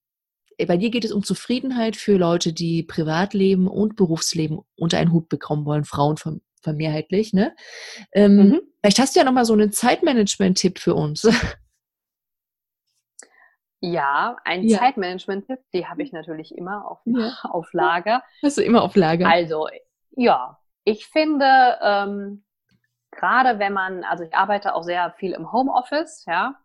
äh, 0.59 0.66
bei 0.66 0.77
dir 0.77 0.90
geht 0.90 1.05
es 1.05 1.12
um 1.12 1.22
Zufriedenheit 1.22 1.96
für 1.96 2.16
Leute, 2.16 2.53
die 2.53 2.83
Privatleben 2.83 3.68
und 3.68 3.96
Berufsleben 3.96 4.61
unter 4.77 4.99
einen 4.99 5.12
Hut 5.12 5.29
bekommen 5.29 5.64
wollen, 5.66 5.85
Frauen 5.85 6.16
vermehrheitlich. 6.62 7.33
Ne? 7.33 7.55
Ähm, 8.12 8.37
mhm. 8.37 8.61
Vielleicht 8.81 8.99
hast 8.99 9.14
du 9.14 9.20
ja 9.20 9.25
noch 9.25 9.33
mal 9.33 9.44
so 9.44 9.53
einen 9.53 9.72
Zeitmanagement-Tipp 9.72 10.79
für 10.79 10.94
uns. 10.94 11.29
Ja, 13.81 14.37
ein 14.45 14.65
ja. 14.65 14.79
Zeitmanagement-Tipp, 14.79 15.61
die 15.73 15.87
habe 15.87 16.03
ich 16.03 16.12
natürlich 16.12 16.57
immer 16.57 16.91
auf, 16.91 17.01
ja. 17.05 17.33
auf 17.45 17.73
Lager. 17.73 18.23
Hast 18.43 18.59
du 18.59 18.62
immer 18.62 18.83
auf 18.83 18.97
Lager? 18.97 19.29
Also, 19.29 19.69
ja, 20.12 20.59
ich 20.85 21.07
finde, 21.07 21.79
ähm, 21.83 22.45
gerade 23.11 23.59
wenn 23.59 23.73
man, 23.73 24.05
also 24.05 24.25
ich 24.25 24.35
arbeite 24.35 24.75
auch 24.75 24.83
sehr 24.83 25.12
viel 25.19 25.33
im 25.33 25.53
Homeoffice, 25.53 26.25
ja, 26.27 26.57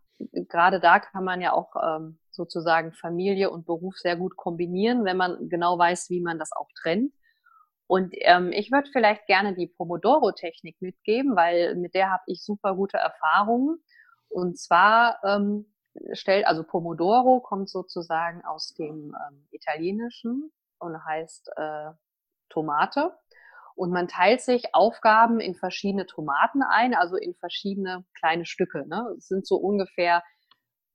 gerade 0.49 0.79
da 0.79 0.99
kann 0.99 1.23
man 1.23 1.41
ja 1.41 1.53
auch 1.53 1.71
ähm, 1.81 2.19
sozusagen 2.29 2.93
Familie 2.93 3.49
und 3.49 3.65
Beruf 3.65 3.97
sehr 3.97 4.15
gut 4.15 4.37
kombinieren, 4.37 5.03
wenn 5.05 5.17
man 5.17 5.49
genau 5.49 5.77
weiß, 5.77 6.09
wie 6.09 6.21
man 6.21 6.39
das 6.39 6.51
auch 6.53 6.69
trennt. 6.81 7.13
Und 7.87 8.13
ähm, 8.19 8.51
ich 8.53 8.71
würde 8.71 8.89
vielleicht 8.91 9.25
gerne 9.27 9.53
die 9.53 9.67
Pomodoro-Technik 9.67 10.81
mitgeben, 10.81 11.35
weil 11.35 11.75
mit 11.75 11.93
der 11.93 12.09
habe 12.09 12.23
ich 12.27 12.43
super 12.43 12.75
gute 12.75 12.97
Erfahrungen. 12.97 13.83
Und 14.29 14.57
zwar 14.57 15.19
ähm, 15.25 15.65
stellt, 16.13 16.45
also 16.47 16.63
Pomodoro 16.63 17.39
kommt 17.41 17.69
sozusagen 17.69 18.43
aus 18.45 18.73
dem 18.73 19.15
ähm, 19.15 19.47
Italienischen 19.51 20.51
und 20.79 21.03
heißt 21.05 21.51
äh, 21.55 21.91
Tomate. 22.49 23.13
Und 23.75 23.91
man 23.91 24.07
teilt 24.07 24.41
sich 24.41 24.75
Aufgaben 24.75 25.39
in 25.39 25.55
verschiedene 25.55 26.05
Tomaten 26.05 26.61
ein, 26.61 26.93
also 26.93 27.15
in 27.15 27.33
verschiedene 27.35 28.05
kleine 28.13 28.45
Stücke. 28.45 28.85
Ne? 28.87 29.15
Es 29.17 29.27
sind 29.27 29.47
so 29.47 29.55
ungefähr 29.55 30.23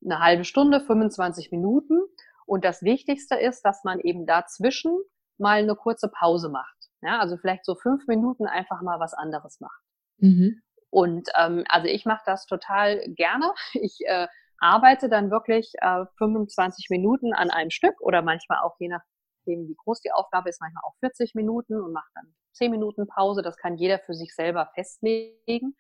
eine 0.05 0.21
halbe 0.21 0.45
Stunde, 0.45 0.81
25 0.81 1.51
Minuten. 1.51 2.01
Und 2.45 2.65
das 2.65 2.83
Wichtigste 2.83 3.35
ist, 3.37 3.63
dass 3.63 3.83
man 3.83 3.99
eben 4.01 4.27
dazwischen 4.27 4.97
mal 5.39 5.59
eine 5.59 5.75
kurze 5.75 6.09
Pause 6.09 6.49
macht. 6.49 6.77
Ja, 7.03 7.19
also 7.19 7.37
vielleicht 7.37 7.65
so 7.65 7.75
fünf 7.75 8.07
Minuten 8.07 8.47
einfach 8.47 8.83
mal 8.83 9.01
was 9.01 9.15
anderes 9.15 9.61
macht. 9.61 9.83
Mhm. 10.19 10.63
Und 10.91 11.29
ähm, 11.37 11.65
also 11.69 11.89
ich 11.89 12.05
mache 12.07 12.23
das 12.27 12.47
total 12.47 13.01
gerne. 13.09 13.53
Ich 13.75 13.99
äh, 14.07 14.29
arbeite 14.59 15.09
dann 15.09 15.31
wirklich 15.31 15.73
äh, 15.81 16.05
25 16.19 16.89
Minuten 16.91 17.33
an 17.35 17.51
einem 17.51 17.71
Stück 17.71 18.01
oder 18.01 18.23
manchmal 18.23 18.61
auch 18.61 18.77
je 18.79 18.89
nachdem, 18.89 19.69
wie 19.69 19.77
groß 19.77 20.01
die 20.01 20.13
Aufgabe 20.13 20.49
ist, 20.49 20.61
manchmal 20.61 20.83
auch 20.85 20.95
40 21.01 21.35
Minuten 21.35 21.81
und 21.81 21.93
mache 21.93 22.11
dann 22.15 22.35
10 22.53 22.71
Minuten 22.71 23.07
Pause. 23.07 23.43
Das 23.43 23.57
kann 23.57 23.77
jeder 23.77 23.99
für 23.99 24.15
sich 24.15 24.35
selber 24.35 24.71
festlegen. 24.75 25.77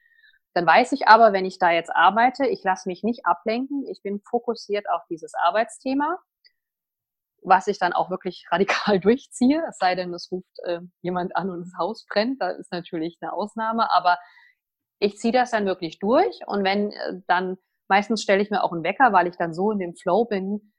Dann 0.54 0.66
weiß 0.66 0.92
ich 0.92 1.08
aber, 1.08 1.32
wenn 1.32 1.44
ich 1.44 1.58
da 1.58 1.70
jetzt 1.70 1.94
arbeite, 1.94 2.46
ich 2.46 2.62
lasse 2.64 2.88
mich 2.88 3.02
nicht 3.02 3.26
ablenken. 3.26 3.86
Ich 3.88 4.02
bin 4.02 4.20
fokussiert 4.20 4.88
auf 4.88 5.02
dieses 5.10 5.34
Arbeitsthema 5.34 6.18
was 7.46 7.68
ich 7.68 7.78
dann 7.78 7.92
auch 7.92 8.10
wirklich 8.10 8.44
radikal 8.50 9.00
durchziehe, 9.00 9.62
es 9.68 9.78
sei 9.78 9.94
denn, 9.94 10.12
es 10.12 10.30
ruft 10.30 10.58
äh, 10.64 10.80
jemand 11.00 11.34
an 11.36 11.50
und 11.50 11.60
das 11.60 11.78
Haus 11.78 12.04
brennt, 12.06 12.42
da 12.42 12.50
ist 12.50 12.72
natürlich 12.72 13.18
eine 13.20 13.32
Ausnahme, 13.32 13.90
aber 13.92 14.18
ich 14.98 15.16
ziehe 15.18 15.32
das 15.32 15.50
dann 15.50 15.66
wirklich 15.66 15.98
durch 15.98 16.40
und 16.46 16.64
wenn 16.64 16.92
äh, 16.92 17.20
dann, 17.26 17.56
meistens 17.88 18.22
stelle 18.22 18.42
ich 18.42 18.50
mir 18.50 18.62
auch 18.62 18.72
einen 18.72 18.84
Wecker, 18.84 19.12
weil 19.12 19.26
ich 19.26 19.36
dann 19.36 19.54
so 19.54 19.70
in 19.70 19.78
dem 19.78 19.94
Flow 19.94 20.24
bin, 20.24 20.72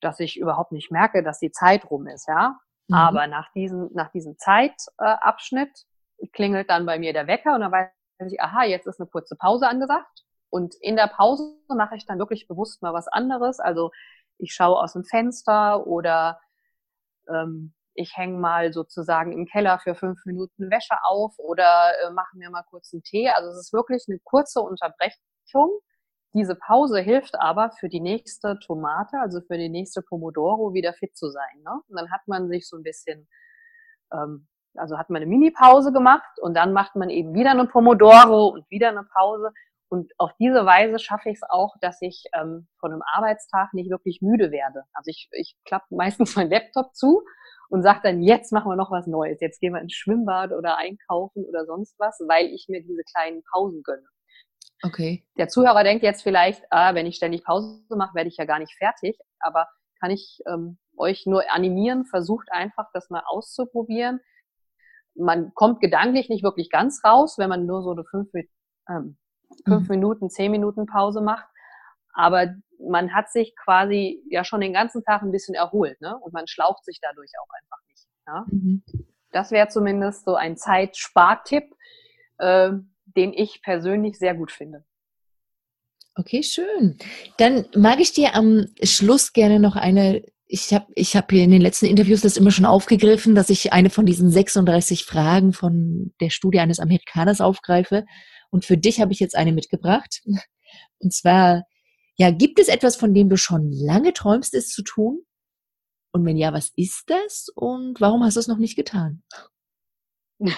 dass 0.00 0.20
ich 0.20 0.38
überhaupt 0.38 0.72
nicht 0.72 0.90
merke, 0.90 1.22
dass 1.22 1.38
die 1.38 1.50
Zeit 1.50 1.90
rum 1.90 2.06
ist, 2.06 2.28
ja. 2.28 2.58
Mhm. 2.88 2.94
Aber 2.94 3.26
nach 3.26 3.52
diesem, 3.52 3.90
nach 3.92 4.10
diesem 4.10 4.36
Zeitabschnitt 4.38 5.84
klingelt 6.32 6.70
dann 6.70 6.86
bei 6.86 6.98
mir 6.98 7.12
der 7.12 7.26
Wecker 7.26 7.54
und 7.54 7.60
dann 7.60 7.72
weiß 7.72 7.90
ich, 8.32 8.40
aha, 8.40 8.64
jetzt 8.64 8.86
ist 8.86 9.00
eine 9.00 9.08
kurze 9.08 9.36
Pause 9.36 9.68
angesagt. 9.68 10.24
Und 10.50 10.74
in 10.80 10.96
der 10.96 11.08
Pause 11.08 11.56
mache 11.68 11.96
ich 11.96 12.06
dann 12.06 12.18
wirklich 12.18 12.48
bewusst 12.48 12.82
mal 12.82 12.94
was 12.94 13.06
anderes. 13.08 13.60
Also 13.60 13.90
ich 14.38 14.54
schaue 14.54 14.78
aus 14.78 14.94
dem 14.94 15.04
Fenster 15.04 15.86
oder 15.86 16.40
ähm, 17.28 17.74
ich 17.94 18.16
hänge 18.16 18.38
mal 18.38 18.72
sozusagen 18.72 19.32
im 19.32 19.46
Keller 19.46 19.78
für 19.80 19.94
fünf 19.94 20.24
Minuten 20.24 20.70
Wäsche 20.70 20.94
auf 21.04 21.38
oder 21.38 21.92
äh, 22.02 22.10
mache 22.12 22.36
mir 22.36 22.50
mal 22.50 22.64
kurz 22.70 22.92
einen 22.92 23.02
Tee. 23.02 23.28
Also 23.28 23.50
es 23.50 23.58
ist 23.58 23.72
wirklich 23.72 24.04
eine 24.08 24.18
kurze 24.24 24.60
Unterbrechung. 24.60 25.80
Diese 26.34 26.54
Pause 26.54 27.00
hilft 27.00 27.40
aber 27.40 27.70
für 27.70 27.88
die 27.88 28.00
nächste 28.00 28.58
Tomate, 28.58 29.18
also 29.20 29.40
für 29.40 29.56
die 29.56 29.70
nächste 29.70 30.02
Pomodoro, 30.02 30.74
wieder 30.74 30.92
fit 30.92 31.16
zu 31.16 31.30
sein. 31.30 31.62
Ne? 31.64 31.80
Und 31.88 31.96
dann 31.96 32.10
hat 32.10 32.26
man 32.26 32.48
sich 32.48 32.68
so 32.68 32.76
ein 32.76 32.82
bisschen, 32.82 33.28
ähm, 34.12 34.46
also 34.74 34.98
hat 34.98 35.08
man 35.10 35.22
eine 35.22 35.30
Mini-Pause 35.30 35.92
gemacht 35.92 36.38
und 36.40 36.54
dann 36.54 36.72
macht 36.72 36.96
man 36.96 37.08
eben 37.08 37.34
wieder 37.34 37.52
eine 37.52 37.66
Pomodoro 37.66 38.48
und 38.48 38.70
wieder 38.70 38.90
eine 38.90 39.04
Pause. 39.04 39.52
Und 39.90 40.12
auf 40.18 40.32
diese 40.38 40.66
Weise 40.66 40.98
schaffe 40.98 41.30
ich 41.30 41.36
es 41.36 41.48
auch, 41.48 41.74
dass 41.80 42.02
ich 42.02 42.24
ähm, 42.34 42.68
von 42.78 42.92
einem 42.92 43.02
Arbeitstag 43.10 43.72
nicht 43.72 43.90
wirklich 43.90 44.20
müde 44.20 44.50
werde. 44.50 44.84
Also 44.92 45.08
ich, 45.08 45.28
ich 45.32 45.56
klappe 45.64 45.86
meistens 45.94 46.36
meinen 46.36 46.50
Laptop 46.50 46.94
zu 46.94 47.22
und 47.70 47.82
sage 47.82 48.00
dann, 48.02 48.22
jetzt 48.22 48.52
machen 48.52 48.70
wir 48.70 48.76
noch 48.76 48.90
was 48.90 49.06
Neues. 49.06 49.40
Jetzt 49.40 49.60
gehen 49.60 49.72
wir 49.72 49.80
ins 49.80 49.94
Schwimmbad 49.94 50.52
oder 50.52 50.76
einkaufen 50.76 51.44
oder 51.46 51.64
sonst 51.64 51.98
was, 51.98 52.18
weil 52.28 52.46
ich 52.46 52.66
mir 52.68 52.82
diese 52.82 53.02
kleinen 53.02 53.42
Pausen 53.50 53.82
gönne. 53.82 54.06
Okay. 54.82 55.24
Der 55.36 55.48
Zuhörer 55.48 55.82
denkt 55.82 56.04
jetzt 56.04 56.22
vielleicht, 56.22 56.64
ah, 56.70 56.94
wenn 56.94 57.06
ich 57.06 57.16
ständig 57.16 57.44
Pause 57.44 57.80
mache, 57.90 58.14
werde 58.14 58.28
ich 58.28 58.36
ja 58.36 58.44
gar 58.44 58.58
nicht 58.58 58.74
fertig. 58.76 59.18
Aber 59.40 59.66
kann 60.00 60.10
ich 60.10 60.40
ähm, 60.46 60.78
euch 60.96 61.26
nur 61.26 61.42
animieren, 61.52 62.04
versucht 62.04 62.50
einfach, 62.52 62.86
das 62.92 63.10
mal 63.10 63.22
auszuprobieren. 63.26 64.20
Man 65.14 65.52
kommt 65.54 65.80
gedanklich 65.80 66.28
nicht 66.28 66.44
wirklich 66.44 66.70
ganz 66.70 67.02
raus, 67.04 67.38
wenn 67.38 67.48
man 67.48 67.66
nur 67.66 67.82
so 67.82 67.90
eine 67.90 68.04
fünf, 68.04 68.30
ähm, 68.88 69.18
fünf 69.64 69.88
mhm. 69.88 69.88
Minuten, 69.88 70.30
zehn 70.30 70.52
Minuten 70.52 70.86
Pause 70.86 71.20
macht. 71.20 71.46
Aber 72.12 72.54
man 72.78 73.14
hat 73.14 73.30
sich 73.30 73.54
quasi 73.56 74.22
ja 74.30 74.44
schon 74.44 74.60
den 74.60 74.72
ganzen 74.72 75.02
Tag 75.02 75.22
ein 75.22 75.32
bisschen 75.32 75.54
erholt, 75.54 76.00
ne? 76.00 76.16
Und 76.18 76.32
man 76.32 76.46
schlaucht 76.46 76.84
sich 76.84 77.00
dadurch 77.00 77.32
auch 77.40 77.48
einfach 77.60 77.78
nicht. 77.88 78.06
Ja? 78.26 78.46
Mhm. 78.48 78.84
Das 79.32 79.50
wäre 79.50 79.68
zumindest 79.68 80.24
so 80.24 80.36
ein 80.36 80.56
Zeitspartipp, 80.56 81.74
äh, 82.38 82.72
den 83.16 83.32
ich 83.32 83.62
persönlich 83.62 84.18
sehr 84.18 84.34
gut 84.34 84.52
finde. 84.52 84.84
Okay, 86.14 86.42
schön. 86.42 86.98
Dann 87.36 87.66
mag 87.76 88.00
ich 88.00 88.12
dir 88.12 88.34
am 88.34 88.66
Schluss 88.82 89.32
gerne 89.32 89.60
noch 89.60 89.76
eine 89.76 90.22
ich 90.48 90.72
habe 90.72 90.86
ich 90.94 91.14
hab 91.14 91.30
hier 91.30 91.44
in 91.44 91.50
den 91.50 91.60
letzten 91.60 91.84
Interviews 91.86 92.22
das 92.22 92.38
immer 92.38 92.50
schon 92.50 92.64
aufgegriffen, 92.64 93.34
dass 93.34 93.50
ich 93.50 93.72
eine 93.72 93.90
von 93.90 94.06
diesen 94.06 94.30
36 94.30 95.04
Fragen 95.04 95.52
von 95.52 96.14
der 96.20 96.30
Studie 96.30 96.60
eines 96.60 96.80
Amerikaners 96.80 97.42
aufgreife. 97.42 98.06
Und 98.50 98.64
für 98.64 98.78
dich 98.78 99.00
habe 99.00 99.12
ich 99.12 99.20
jetzt 99.20 99.36
eine 99.36 99.52
mitgebracht. 99.52 100.22
Und 101.00 101.12
zwar, 101.12 101.64
ja, 102.16 102.30
gibt 102.30 102.58
es 102.58 102.68
etwas, 102.68 102.96
von 102.96 103.12
dem 103.12 103.28
du 103.28 103.36
schon 103.36 103.70
lange 103.70 104.14
träumst, 104.14 104.54
es 104.54 104.70
zu 104.70 104.82
tun? 104.82 105.20
Und 106.12 106.24
wenn 106.24 106.38
ja, 106.38 106.52
was 106.54 106.72
ist 106.76 107.04
das? 107.10 107.48
Und 107.54 108.00
warum 108.00 108.24
hast 108.24 108.36
du 108.36 108.40
es 108.40 108.48
noch 108.48 108.58
nicht 108.58 108.76
getan? 108.76 109.22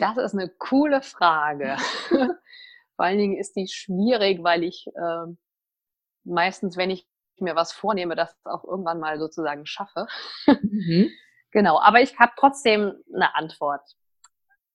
Das 0.00 0.16
ist 0.16 0.34
eine 0.34 0.48
coole 0.48 1.02
Frage. 1.02 1.76
Vor 2.96 3.04
allen 3.04 3.18
Dingen 3.18 3.38
ist 3.38 3.54
die 3.56 3.68
schwierig, 3.68 4.42
weil 4.42 4.64
ich 4.64 4.86
äh, 4.88 5.26
meistens, 6.24 6.76
wenn 6.76 6.90
ich 6.90 7.06
mir 7.38 7.56
was 7.56 7.72
vornehme, 7.72 8.14
das 8.14 8.36
auch 8.44 8.64
irgendwann 8.64 9.00
mal 9.00 9.18
sozusagen 9.18 9.66
schaffe. 9.66 10.06
Mhm. 10.46 11.10
Genau, 11.52 11.80
aber 11.80 12.00
ich 12.00 12.16
habe 12.20 12.30
trotzdem 12.36 12.94
eine 13.12 13.34
Antwort. 13.34 13.82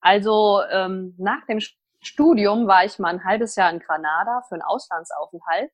Also 0.01 0.61
ähm, 0.69 1.15
nach 1.17 1.45
dem 1.45 1.61
Studium 2.01 2.67
war 2.67 2.83
ich 2.83 2.99
mal 2.99 3.13
ein 3.13 3.23
halbes 3.23 3.55
Jahr 3.55 3.71
in 3.71 3.79
Granada 3.79 4.41
für 4.49 4.55
einen 4.55 4.61
Auslandsaufenthalt 4.61 5.71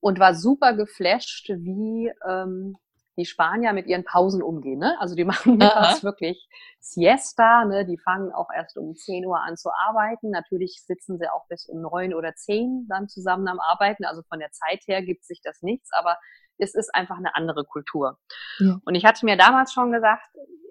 und 0.00 0.18
war 0.18 0.34
super 0.34 0.74
geflasht, 0.74 1.48
wie 1.48 2.12
ähm, 2.28 2.76
die 3.16 3.24
Spanier 3.24 3.72
mit 3.72 3.86
ihren 3.86 4.04
Pausen 4.04 4.42
umgehen. 4.42 4.78
Ne? 4.78 4.96
Also 5.00 5.14
die 5.14 5.24
machen 5.24 5.56
mittags 5.56 6.02
wirklich 6.02 6.48
Siesta, 6.80 7.64
ne? 7.64 7.84
die 7.84 7.98
fangen 7.98 8.32
auch 8.32 8.48
erst 8.54 8.76
um 8.76 8.94
10 8.94 9.26
Uhr 9.26 9.40
an 9.40 9.56
zu 9.56 9.70
arbeiten. 9.72 10.30
Natürlich 10.30 10.82
sitzen 10.84 11.18
sie 11.18 11.30
auch 11.30 11.46
bis 11.48 11.66
um 11.66 11.80
9 11.80 12.14
oder 12.14 12.34
10 12.34 12.86
dann 12.88 13.08
zusammen 13.08 13.48
am 13.48 13.60
Arbeiten. 13.60 14.04
Also 14.04 14.22
von 14.28 14.38
der 14.38 14.50
Zeit 14.50 14.82
her 14.86 15.02
gibt 15.02 15.24
sich 15.24 15.40
das 15.42 15.62
nichts, 15.62 15.90
aber 15.92 16.18
es 16.58 16.74
ist 16.74 16.94
einfach 16.94 17.16
eine 17.16 17.34
andere 17.34 17.64
Kultur. 17.64 18.18
Ja. 18.58 18.78
Und 18.84 18.94
ich 18.94 19.04
hatte 19.04 19.24
mir 19.24 19.36
damals 19.36 19.72
schon 19.72 19.92
gesagt, 19.92 20.22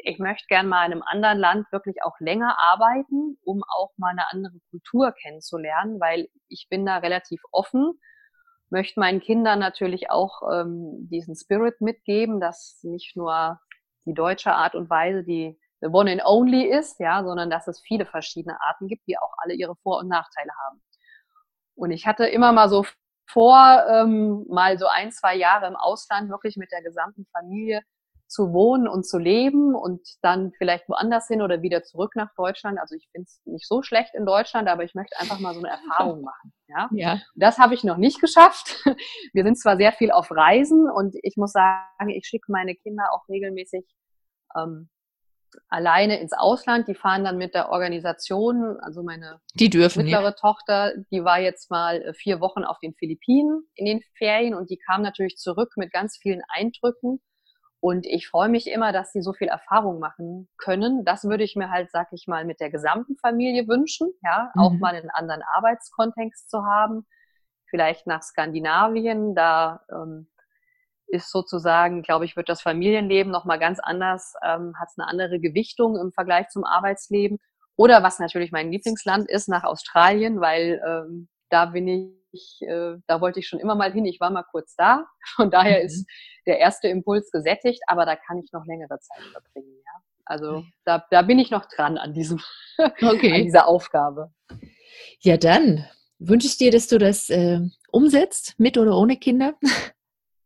ich 0.05 0.19
möchte 0.19 0.45
gern 0.47 0.67
mal 0.67 0.85
in 0.85 0.93
einem 0.93 1.03
anderen 1.03 1.39
Land 1.39 1.71
wirklich 1.71 2.03
auch 2.03 2.19
länger 2.19 2.57
arbeiten, 2.59 3.37
um 3.43 3.63
auch 3.67 3.91
mal 3.97 4.11
eine 4.11 4.29
andere 4.31 4.59
Kultur 4.69 5.13
kennenzulernen, 5.13 5.99
weil 5.99 6.27
ich 6.47 6.67
bin 6.69 6.85
da 6.85 6.97
relativ 6.97 7.41
offen, 7.51 7.99
möchte 8.73 8.99
meinen 8.99 9.21
Kindern 9.21 9.59
natürlich 9.59 10.09
auch 10.09 10.41
ähm, 10.51 11.07
diesen 11.09 11.35
Spirit 11.35 11.79
mitgeben, 11.79 12.41
dass 12.41 12.79
nicht 12.83 13.15
nur 13.15 13.59
die 14.05 14.13
deutsche 14.13 14.51
Art 14.51 14.75
und 14.75 14.89
Weise 14.89 15.23
die 15.23 15.57
the 15.79 15.87
one 15.87 16.11
and 16.11 16.25
only 16.25 16.63
ist, 16.65 16.99
ja, 16.99 17.23
sondern 17.23 17.49
dass 17.49 17.67
es 17.67 17.81
viele 17.81 18.05
verschiedene 18.05 18.59
Arten 18.61 18.87
gibt, 18.87 19.05
die 19.07 19.17
auch 19.17 19.33
alle 19.37 19.53
ihre 19.53 19.75
Vor- 19.83 19.99
und 19.99 20.07
Nachteile 20.07 20.51
haben. 20.65 20.81
Und 21.75 21.91
ich 21.91 22.07
hatte 22.07 22.25
immer 22.25 22.51
mal 22.51 22.69
so 22.69 22.85
vor, 23.29 23.83
ähm, 23.89 24.45
mal 24.49 24.77
so 24.77 24.87
ein, 24.87 25.11
zwei 25.11 25.35
Jahre 25.35 25.67
im 25.67 25.75
Ausland 25.75 26.29
wirklich 26.29 26.57
mit 26.57 26.71
der 26.71 26.81
gesamten 26.81 27.25
Familie 27.31 27.81
zu 28.33 28.51
wohnen 28.51 28.87
und 28.87 29.05
zu 29.05 29.19
leben 29.19 29.75
und 29.75 30.01
dann 30.23 30.51
vielleicht 30.57 30.89
woanders 30.89 31.27
hin 31.27 31.43
oder 31.43 31.61
wieder 31.61 31.83
zurück 31.83 32.13
nach 32.15 32.33
Deutschland. 32.35 32.79
Also 32.79 32.95
ich 32.95 33.07
finde 33.11 33.27
es 33.27 33.39
nicht 33.45 33.67
so 33.67 33.83
schlecht 33.83 34.15
in 34.15 34.25
Deutschland, 34.25 34.67
aber 34.67 34.83
ich 34.83 34.95
möchte 34.95 35.19
einfach 35.19 35.39
mal 35.39 35.53
so 35.53 35.59
eine 35.59 35.69
Erfahrung 35.69 36.21
machen. 36.23 36.51
Ja, 36.67 36.89
Ja. 36.91 37.21
das 37.35 37.59
habe 37.59 37.75
ich 37.75 37.83
noch 37.83 37.97
nicht 37.97 38.19
geschafft. 38.19 38.83
Wir 39.33 39.43
sind 39.43 39.59
zwar 39.59 39.77
sehr 39.77 39.91
viel 39.91 40.09
auf 40.11 40.31
Reisen 40.31 40.89
und 40.89 41.15
ich 41.21 41.37
muss 41.37 41.51
sagen, 41.51 42.09
ich 42.09 42.25
schicke 42.25 42.51
meine 42.51 42.73
Kinder 42.75 43.03
auch 43.13 43.29
regelmäßig 43.29 43.85
ähm, 44.57 44.89
alleine 45.69 46.19
ins 46.19 46.33
Ausland. 46.33 46.87
Die 46.87 46.95
fahren 46.95 47.23
dann 47.23 47.37
mit 47.37 47.53
der 47.53 47.69
Organisation, 47.69 48.77
also 48.81 49.03
meine 49.03 49.39
Die 49.53 49.69
dürfen 49.69 50.03
mittlere 50.05 50.23
ja. 50.23 50.31
Tochter, 50.31 50.93
die 51.11 51.23
war 51.23 51.39
jetzt 51.39 51.69
mal 51.69 52.01
äh, 52.01 52.13
vier 52.15 52.39
Wochen 52.39 52.63
auf 52.63 52.79
den 52.79 52.95
Philippinen 52.95 53.61
in 53.75 53.85
den 53.85 54.01
Ferien 54.17 54.55
und 54.55 54.71
die 54.71 54.77
kam 54.77 55.03
natürlich 55.03 55.35
zurück 55.35 55.73
mit 55.75 55.91
ganz 55.93 56.17
vielen 56.19 56.41
Eindrücken. 56.47 57.21
Und 57.83 58.05
ich 58.05 58.29
freue 58.29 58.47
mich 58.47 58.67
immer, 58.71 58.93
dass 58.93 59.11
sie 59.11 59.21
so 59.21 59.33
viel 59.33 59.49
Erfahrung 59.49 59.99
machen 59.99 60.47
können. 60.57 61.03
Das 61.03 61.25
würde 61.25 61.43
ich 61.43 61.57
mir 61.57 61.69
halt, 61.69 61.91
sag 61.91 62.07
ich 62.13 62.27
mal, 62.27 62.45
mit 62.45 62.61
der 62.61 62.69
gesamten 62.69 63.17
Familie 63.17 63.67
wünschen, 63.67 64.13
ja, 64.23 64.53
auch 64.55 64.71
Mhm. 64.71 64.79
mal 64.79 64.95
einen 64.95 65.09
anderen 65.09 65.41
Arbeitskontext 65.41 66.49
zu 66.49 66.65
haben. 66.65 67.05
Vielleicht 67.69 68.07
nach 68.07 68.23
Skandinavien, 68.23 69.35
da 69.35 69.81
ähm, 69.91 70.29
ist 71.07 71.29
sozusagen, 71.29 72.03
glaube 72.03 72.23
ich, 72.23 72.37
wird 72.37 72.47
das 72.47 72.61
Familienleben 72.61 73.33
nochmal 73.33 73.59
ganz 73.59 73.79
anders, 73.81 74.33
ähm, 74.45 74.75
hat 74.79 74.87
es 74.89 74.97
eine 74.97 75.09
andere 75.09 75.41
Gewichtung 75.41 75.97
im 75.99 76.13
Vergleich 76.13 76.47
zum 76.47 76.63
Arbeitsleben. 76.63 77.37
Oder 77.75 78.01
was 78.01 78.17
natürlich 78.17 78.53
mein 78.53 78.71
Lieblingsland 78.71 79.29
ist, 79.29 79.49
nach 79.49 79.65
Australien, 79.65 80.39
weil 80.39 80.81
ähm, 80.87 81.27
da 81.49 81.65
bin 81.65 81.89
ich, 81.89 82.22
äh, 82.61 82.95
da 83.07 83.21
wollte 83.21 83.39
ich 83.39 83.47
schon 83.47 83.59
immer 83.59 83.75
mal 83.75 83.91
hin. 83.91 84.05
Ich 84.05 84.19
war 84.19 84.29
mal 84.31 84.43
kurz 84.43 84.75
da. 84.75 85.05
Von 85.35 85.51
daher 85.51 85.79
Mhm. 85.79 85.85
ist 85.85 86.05
der 86.45 86.59
erste 86.59 86.87
Impuls 86.87 87.31
gesättigt, 87.31 87.81
aber 87.87 88.05
da 88.05 88.15
kann 88.15 88.39
ich 88.43 88.51
noch 88.51 88.65
längere 88.65 88.99
Zeit 88.99 89.23
verbringen. 89.31 89.75
Ja? 89.85 90.01
Also 90.25 90.63
da, 90.85 91.05
da 91.11 91.21
bin 91.21 91.39
ich 91.39 91.51
noch 91.51 91.65
dran 91.65 91.97
an 91.97 92.13
diesem, 92.13 92.39
an 92.77 92.91
Okay. 93.01 93.43
dieser 93.43 93.67
Aufgabe. 93.67 94.31
Ja, 95.19 95.37
dann 95.37 95.85
wünsche 96.19 96.47
ich 96.47 96.57
dir, 96.57 96.71
dass 96.71 96.87
du 96.87 96.97
das 96.97 97.29
äh, 97.29 97.59
umsetzt, 97.91 98.55
mit 98.57 98.77
oder 98.77 98.97
ohne 98.97 99.17
Kinder. 99.17 99.55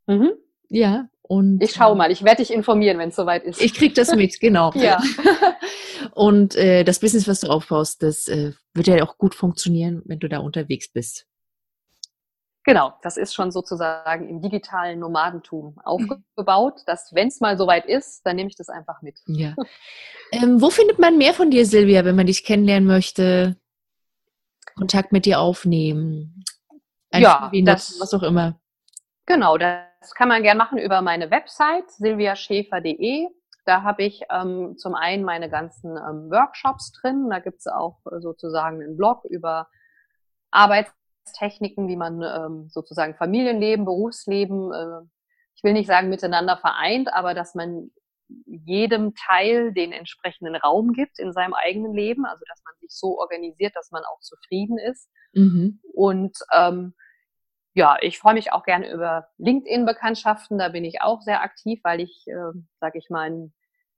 Mhm. 0.10 0.32
Ja. 0.70 1.10
Und 1.22 1.62
Ich 1.62 1.72
schaue 1.72 1.92
äh, 1.92 1.98
mal. 1.98 2.12
Ich 2.14 2.24
werde 2.24 2.38
dich 2.42 2.54
informieren, 2.54 2.98
wenn 2.98 3.10
es 3.10 3.18
soweit 3.18 3.44
ist. 3.44 3.62
Ich 3.62 3.74
krieg 3.74 3.94
das 3.94 4.16
mit, 4.16 4.40
genau. 4.40 4.72
Ja. 4.76 5.02
Und 6.14 6.56
äh, 6.56 6.86
das 6.86 7.00
Business, 7.00 7.28
was 7.28 7.42
du 7.42 7.48
aufbaust, 7.50 8.02
das 8.04 8.30
äh, 8.30 8.54
wird 8.74 8.88
ja 8.88 9.04
auch 9.04 9.18
gut 9.18 9.36
funktionieren, 9.36 10.02
wenn 10.06 10.20
du 10.20 10.30
da 10.30 10.40
unterwegs 10.40 10.90
bist. 10.90 11.26
Genau, 12.68 12.94
das 13.02 13.16
ist 13.16 13.34
schon 13.34 13.50
sozusagen 13.50 14.28
im 14.28 14.42
digitalen 14.42 15.00
Nomadentum 15.00 15.80
aufgebaut, 15.86 16.82
dass 16.86 17.14
wenn 17.14 17.30
es 17.30 17.40
mal 17.40 17.58
soweit 17.58 17.86
ist, 17.86 18.26
dann 18.26 18.36
nehme 18.36 18.50
ich 18.50 18.58
das 18.58 18.68
einfach 18.68 19.02
mit. 19.02 19.18
Ja. 19.26 19.56
ähm, 20.34 20.62
wo 20.62 20.70
findet 20.70 21.00
man 21.00 21.18
mehr 21.18 21.34
von 21.34 21.50
dir, 21.50 21.66
Silvia, 21.66 22.04
wenn 22.04 22.18
man 22.18 22.26
dich 22.26 22.44
kennenlernen 22.44 22.86
möchte? 22.86 23.56
Kontakt 24.76 25.14
mit 25.14 25.26
dir 25.26 25.40
aufnehmen? 25.40 26.44
Ein 27.10 27.22
Ja, 27.22 27.50
das- 27.54 27.88
nutzen, 27.90 28.02
was 28.02 28.14
auch 28.14 28.24
immer. 28.24 28.60
Genau, 29.26 29.58
das 29.58 30.14
kann 30.14 30.28
man 30.28 30.44
gerne 30.44 30.58
machen 30.58 30.78
über 30.78 31.02
meine 31.02 31.32
Website 31.32 31.90
silviaschäfer.de. 31.92 33.30
Da 33.64 33.84
habe 33.84 34.04
ich 34.04 34.24
ähm, 34.30 34.76
zum 34.78 34.94
einen 34.94 35.24
meine 35.24 35.50
ganzen 35.50 35.96
ähm, 35.96 36.30
Workshops 36.30 36.92
drin. 37.00 37.30
Da 37.30 37.40
gibt 37.40 37.60
es 37.60 37.68
auch 37.68 38.00
äh, 38.12 38.20
sozusagen 38.20 38.82
einen 38.82 38.98
Blog 38.98 39.24
über 39.24 39.70
Arbeitstechniken, 41.28 41.88
wie 41.88 41.96
man 41.96 42.22
ähm, 42.22 42.70
sozusagen 42.70 43.16
Familienleben, 43.16 43.86
Berufsleben, 43.86 44.72
äh, 44.74 45.08
ich 45.56 45.64
will 45.64 45.74
nicht 45.74 45.88
sagen 45.88 46.10
miteinander 46.10 46.58
vereint, 46.58 47.14
aber 47.14 47.34
dass 47.34 47.56
man 47.56 47.92
jedem 48.46 49.14
Teil 49.16 49.74
den 49.74 49.92
entsprechenden 49.94 50.56
Raum 50.56 50.92
gibt 50.92 51.18
in 51.18 51.32
seinem 51.32 51.54
eigenen 51.54 51.94
Leben, 51.94 52.26
also 52.26 52.44
dass 52.48 52.62
man 52.66 52.76
sich 52.82 52.92
so 52.92 53.18
organisiert, 53.20 53.76
dass 53.76 53.92
man 53.92 54.04
auch 54.04 54.20
zufrieden 54.20 54.78
ist. 54.78 55.10
Mhm. 55.34 55.80
Und 55.94 56.38
ähm, 56.54 56.94
ja, 57.74 57.98
ich 58.02 58.20
freue 58.20 58.34
mich 58.34 58.52
auch 58.52 58.64
gerne 58.64 58.92
über 58.92 59.28
LinkedIn-Bekanntschaften. 59.38 60.58
Da 60.58 60.70
bin 60.70 60.84
ich 60.84 61.02
auch 61.02 61.22
sehr 61.22 61.42
aktiv, 61.42 61.80
weil 61.84 62.02
ich, 62.02 62.26
äh, 62.28 62.60
sag 62.80 62.96
ich 62.96 63.10
mal, 63.10 63.30
ein- 63.30 63.54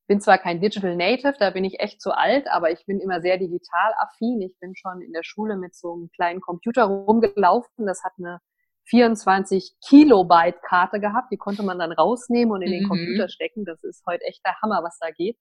bin 0.10 0.20
zwar 0.20 0.39
kein 0.39 0.60
Digital 0.60 0.95
Native, 0.95 1.36
da 1.39 1.51
bin 1.51 1.64
ich 1.64 1.80
echt 1.80 2.01
zu 2.01 2.12
alt, 2.12 2.47
aber 2.49 2.72
ich 2.72 2.84
bin 2.88 2.99
immer 2.99 3.22
sehr 3.22 3.38
digital 3.38 3.93
affin. 3.99 4.41
Ich 4.41 4.57
bin 4.60 4.76
schon 4.76 5.01
in 5.01 5.14
der 5.14 5.22
Schule 5.24 5.55
mit 5.55 5.76
so 5.76 5.93
einem 5.93 6.10
kleinen 6.10 6.41
Computer 6.41 6.86
rumgelaufen. 6.86 7.86
Das 7.86 8.03
hat 8.03 8.14
eine 8.18 8.39
24 8.86 9.76
Kilobyte 9.88 10.64
Karte 10.64 10.99
gehabt. 10.99 11.32
Die 11.32 11.38
konnte 11.38 11.62
man 11.62 11.78
dann 11.78 11.91
rausnehmen 11.91 12.51
und 12.51 12.64
in 12.64 12.72
den 12.72 12.84
Mhm. 12.86 12.88
Computer 12.89 13.30
stecken. 13.30 13.66
Das 13.66 13.84
ist 13.84 14.03
heute 14.07 14.24
echt 14.24 14.43
der 14.43 14.60
Hammer, 14.64 14.84
was 14.84 14.97
da 14.99 15.12
geht. 15.12 15.38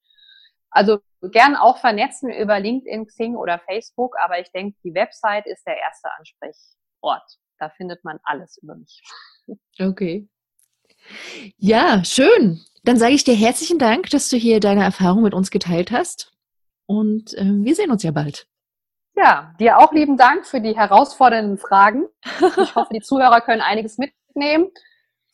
Also 0.71 0.99
gern 1.23 1.57
auch 1.57 1.79
vernetzen 1.79 2.31
über 2.31 2.61
LinkedIn, 2.61 3.07
Xing 3.07 3.37
oder 3.37 3.59
Facebook, 3.61 4.17
aber 4.21 4.39
ich 4.39 4.53
denke, 4.53 4.77
die 4.85 4.93
Website 4.93 5.47
ist 5.47 5.67
der 5.67 5.79
erste 5.79 6.11
Ansprechort. 6.19 7.39
Da 7.59 7.71
findet 7.71 8.05
man 8.05 8.19
alles 8.23 8.59
über 8.63 8.75
mich. 8.77 9.03
Okay. 9.81 10.29
Ja, 11.57 12.05
schön. 12.05 12.61
Dann 12.85 12.97
sage 12.97 13.15
ich 13.15 13.25
dir 13.25 13.35
herzlichen 13.35 13.79
Dank, 13.79 14.11
dass 14.11 14.29
du 14.29 14.37
hier 14.37 14.61
deine 14.61 14.83
Erfahrung 14.83 15.23
mit 15.23 15.35
uns 15.35 15.51
geteilt 15.51 15.91
hast. 15.91 16.33
Und 16.87 17.35
äh, 17.35 17.45
wir 17.45 17.75
sehen 17.75 17.91
uns 17.91 18.03
ja 18.03 18.11
bald. 18.11 18.47
Ja, 19.17 19.53
dir 19.59 19.79
auch 19.79 19.93
lieben 19.93 20.17
Dank 20.17 20.47
für 20.47 20.61
die 20.61 20.77
herausfordernden 20.77 21.59
Fragen. 21.59 22.07
Ich 22.41 22.75
hoffe, 22.75 22.95
die 22.95 23.01
Zuhörer 23.01 23.41
können 23.41 23.61
einiges 23.61 23.99
mitnehmen. 23.99 24.69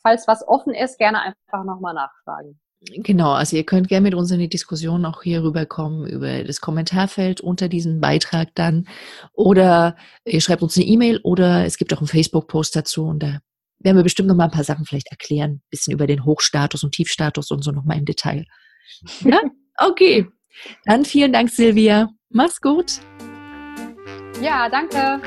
Falls 0.02 0.26
was 0.26 0.46
offen 0.46 0.74
ist, 0.74 0.98
gerne 0.98 1.20
einfach 1.20 1.64
nochmal 1.64 1.94
nachfragen. 1.94 2.58
Genau, 2.80 3.32
also 3.32 3.56
ihr 3.56 3.64
könnt 3.64 3.88
gerne 3.88 4.02
mit 4.02 4.14
uns 4.14 4.30
in 4.30 4.38
die 4.38 4.48
Diskussion 4.48 5.06
auch 5.06 5.22
hier 5.22 5.42
rüberkommen 5.42 6.06
über 6.06 6.44
das 6.44 6.60
Kommentarfeld 6.60 7.40
unter 7.40 7.68
diesem 7.68 8.00
Beitrag 8.00 8.54
dann. 8.54 8.86
Oder 9.32 9.96
ihr 10.24 10.40
schreibt 10.40 10.62
uns 10.62 10.76
eine 10.76 10.86
E-Mail 10.86 11.20
oder 11.22 11.64
es 11.64 11.78
gibt 11.78 11.94
auch 11.94 11.98
einen 11.98 12.08
Facebook-Post 12.08 12.76
dazu 12.76 13.06
und 13.06 13.22
da 13.22 13.38
werden 13.85 13.97
wir 13.97 14.03
bestimmt 14.03 14.28
noch 14.28 14.35
mal 14.35 14.45
ein 14.45 14.51
paar 14.51 14.64
Sachen 14.64 14.85
vielleicht 14.85 15.09
erklären. 15.11 15.62
bisschen 15.70 15.93
über 15.93 16.07
den 16.07 16.24
Hochstatus 16.24 16.82
und 16.82 16.93
Tiefstatus 16.93 17.51
und 17.51 17.62
so 17.62 17.70
nochmal 17.70 17.99
im 17.99 18.05
Detail. 18.05 18.47
Ja? 19.20 19.41
Okay. 19.76 20.26
Dann 20.85 21.05
vielen 21.05 21.32
Dank, 21.32 21.51
Silvia. 21.51 22.09
Mach's 22.30 22.61
gut. 22.61 23.01
Ja, 24.41 24.68
danke. 24.68 25.20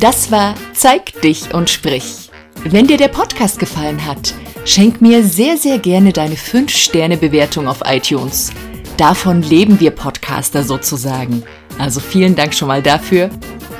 Das 0.00 0.30
war 0.30 0.54
Zeig 0.78 1.20
dich 1.22 1.52
und 1.52 1.70
sprich. 1.70 2.30
Wenn 2.62 2.86
dir 2.86 2.98
der 2.98 3.08
Podcast 3.08 3.58
gefallen 3.58 4.06
hat, 4.06 4.32
schenk 4.64 5.00
mir 5.00 5.24
sehr, 5.24 5.56
sehr 5.56 5.80
gerne 5.80 6.12
deine 6.12 6.36
5-Sterne-Bewertung 6.36 7.66
auf 7.66 7.80
iTunes. 7.84 8.52
Davon 8.96 9.42
leben 9.42 9.80
wir 9.80 9.90
Podcaster 9.90 10.62
sozusagen. 10.62 11.42
Also 11.78 12.00
vielen 12.00 12.34
Dank 12.34 12.54
schon 12.54 12.68
mal 12.68 12.82
dafür. 12.82 13.30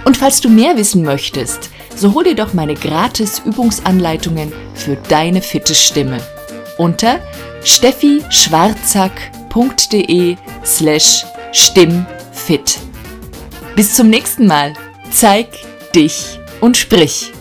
Und 0.05 0.17
falls 0.17 0.41
du 0.41 0.49
mehr 0.49 0.77
wissen 0.77 1.03
möchtest, 1.03 1.71
so 1.95 2.15
hol 2.15 2.25
dir 2.25 2.35
doch 2.35 2.55
meine 2.55 2.75
gratis 2.75 3.43
Übungsanleitungen 3.45 4.53
für 4.75 4.97
deine 5.09 5.43
fitte 5.43 5.75
Stimme 5.75 6.21
unter 6.79 7.21
steffischwarzack.de 7.65 10.37
slash 10.65 11.27
stimmfit. 11.53 12.79
Bis 13.75 13.95
zum 13.95 14.09
nächsten 14.09 14.47
Mal. 14.47 14.73
Zeig 15.11 15.49
dich 15.95 16.39
und 16.61 16.77
sprich. 16.77 17.33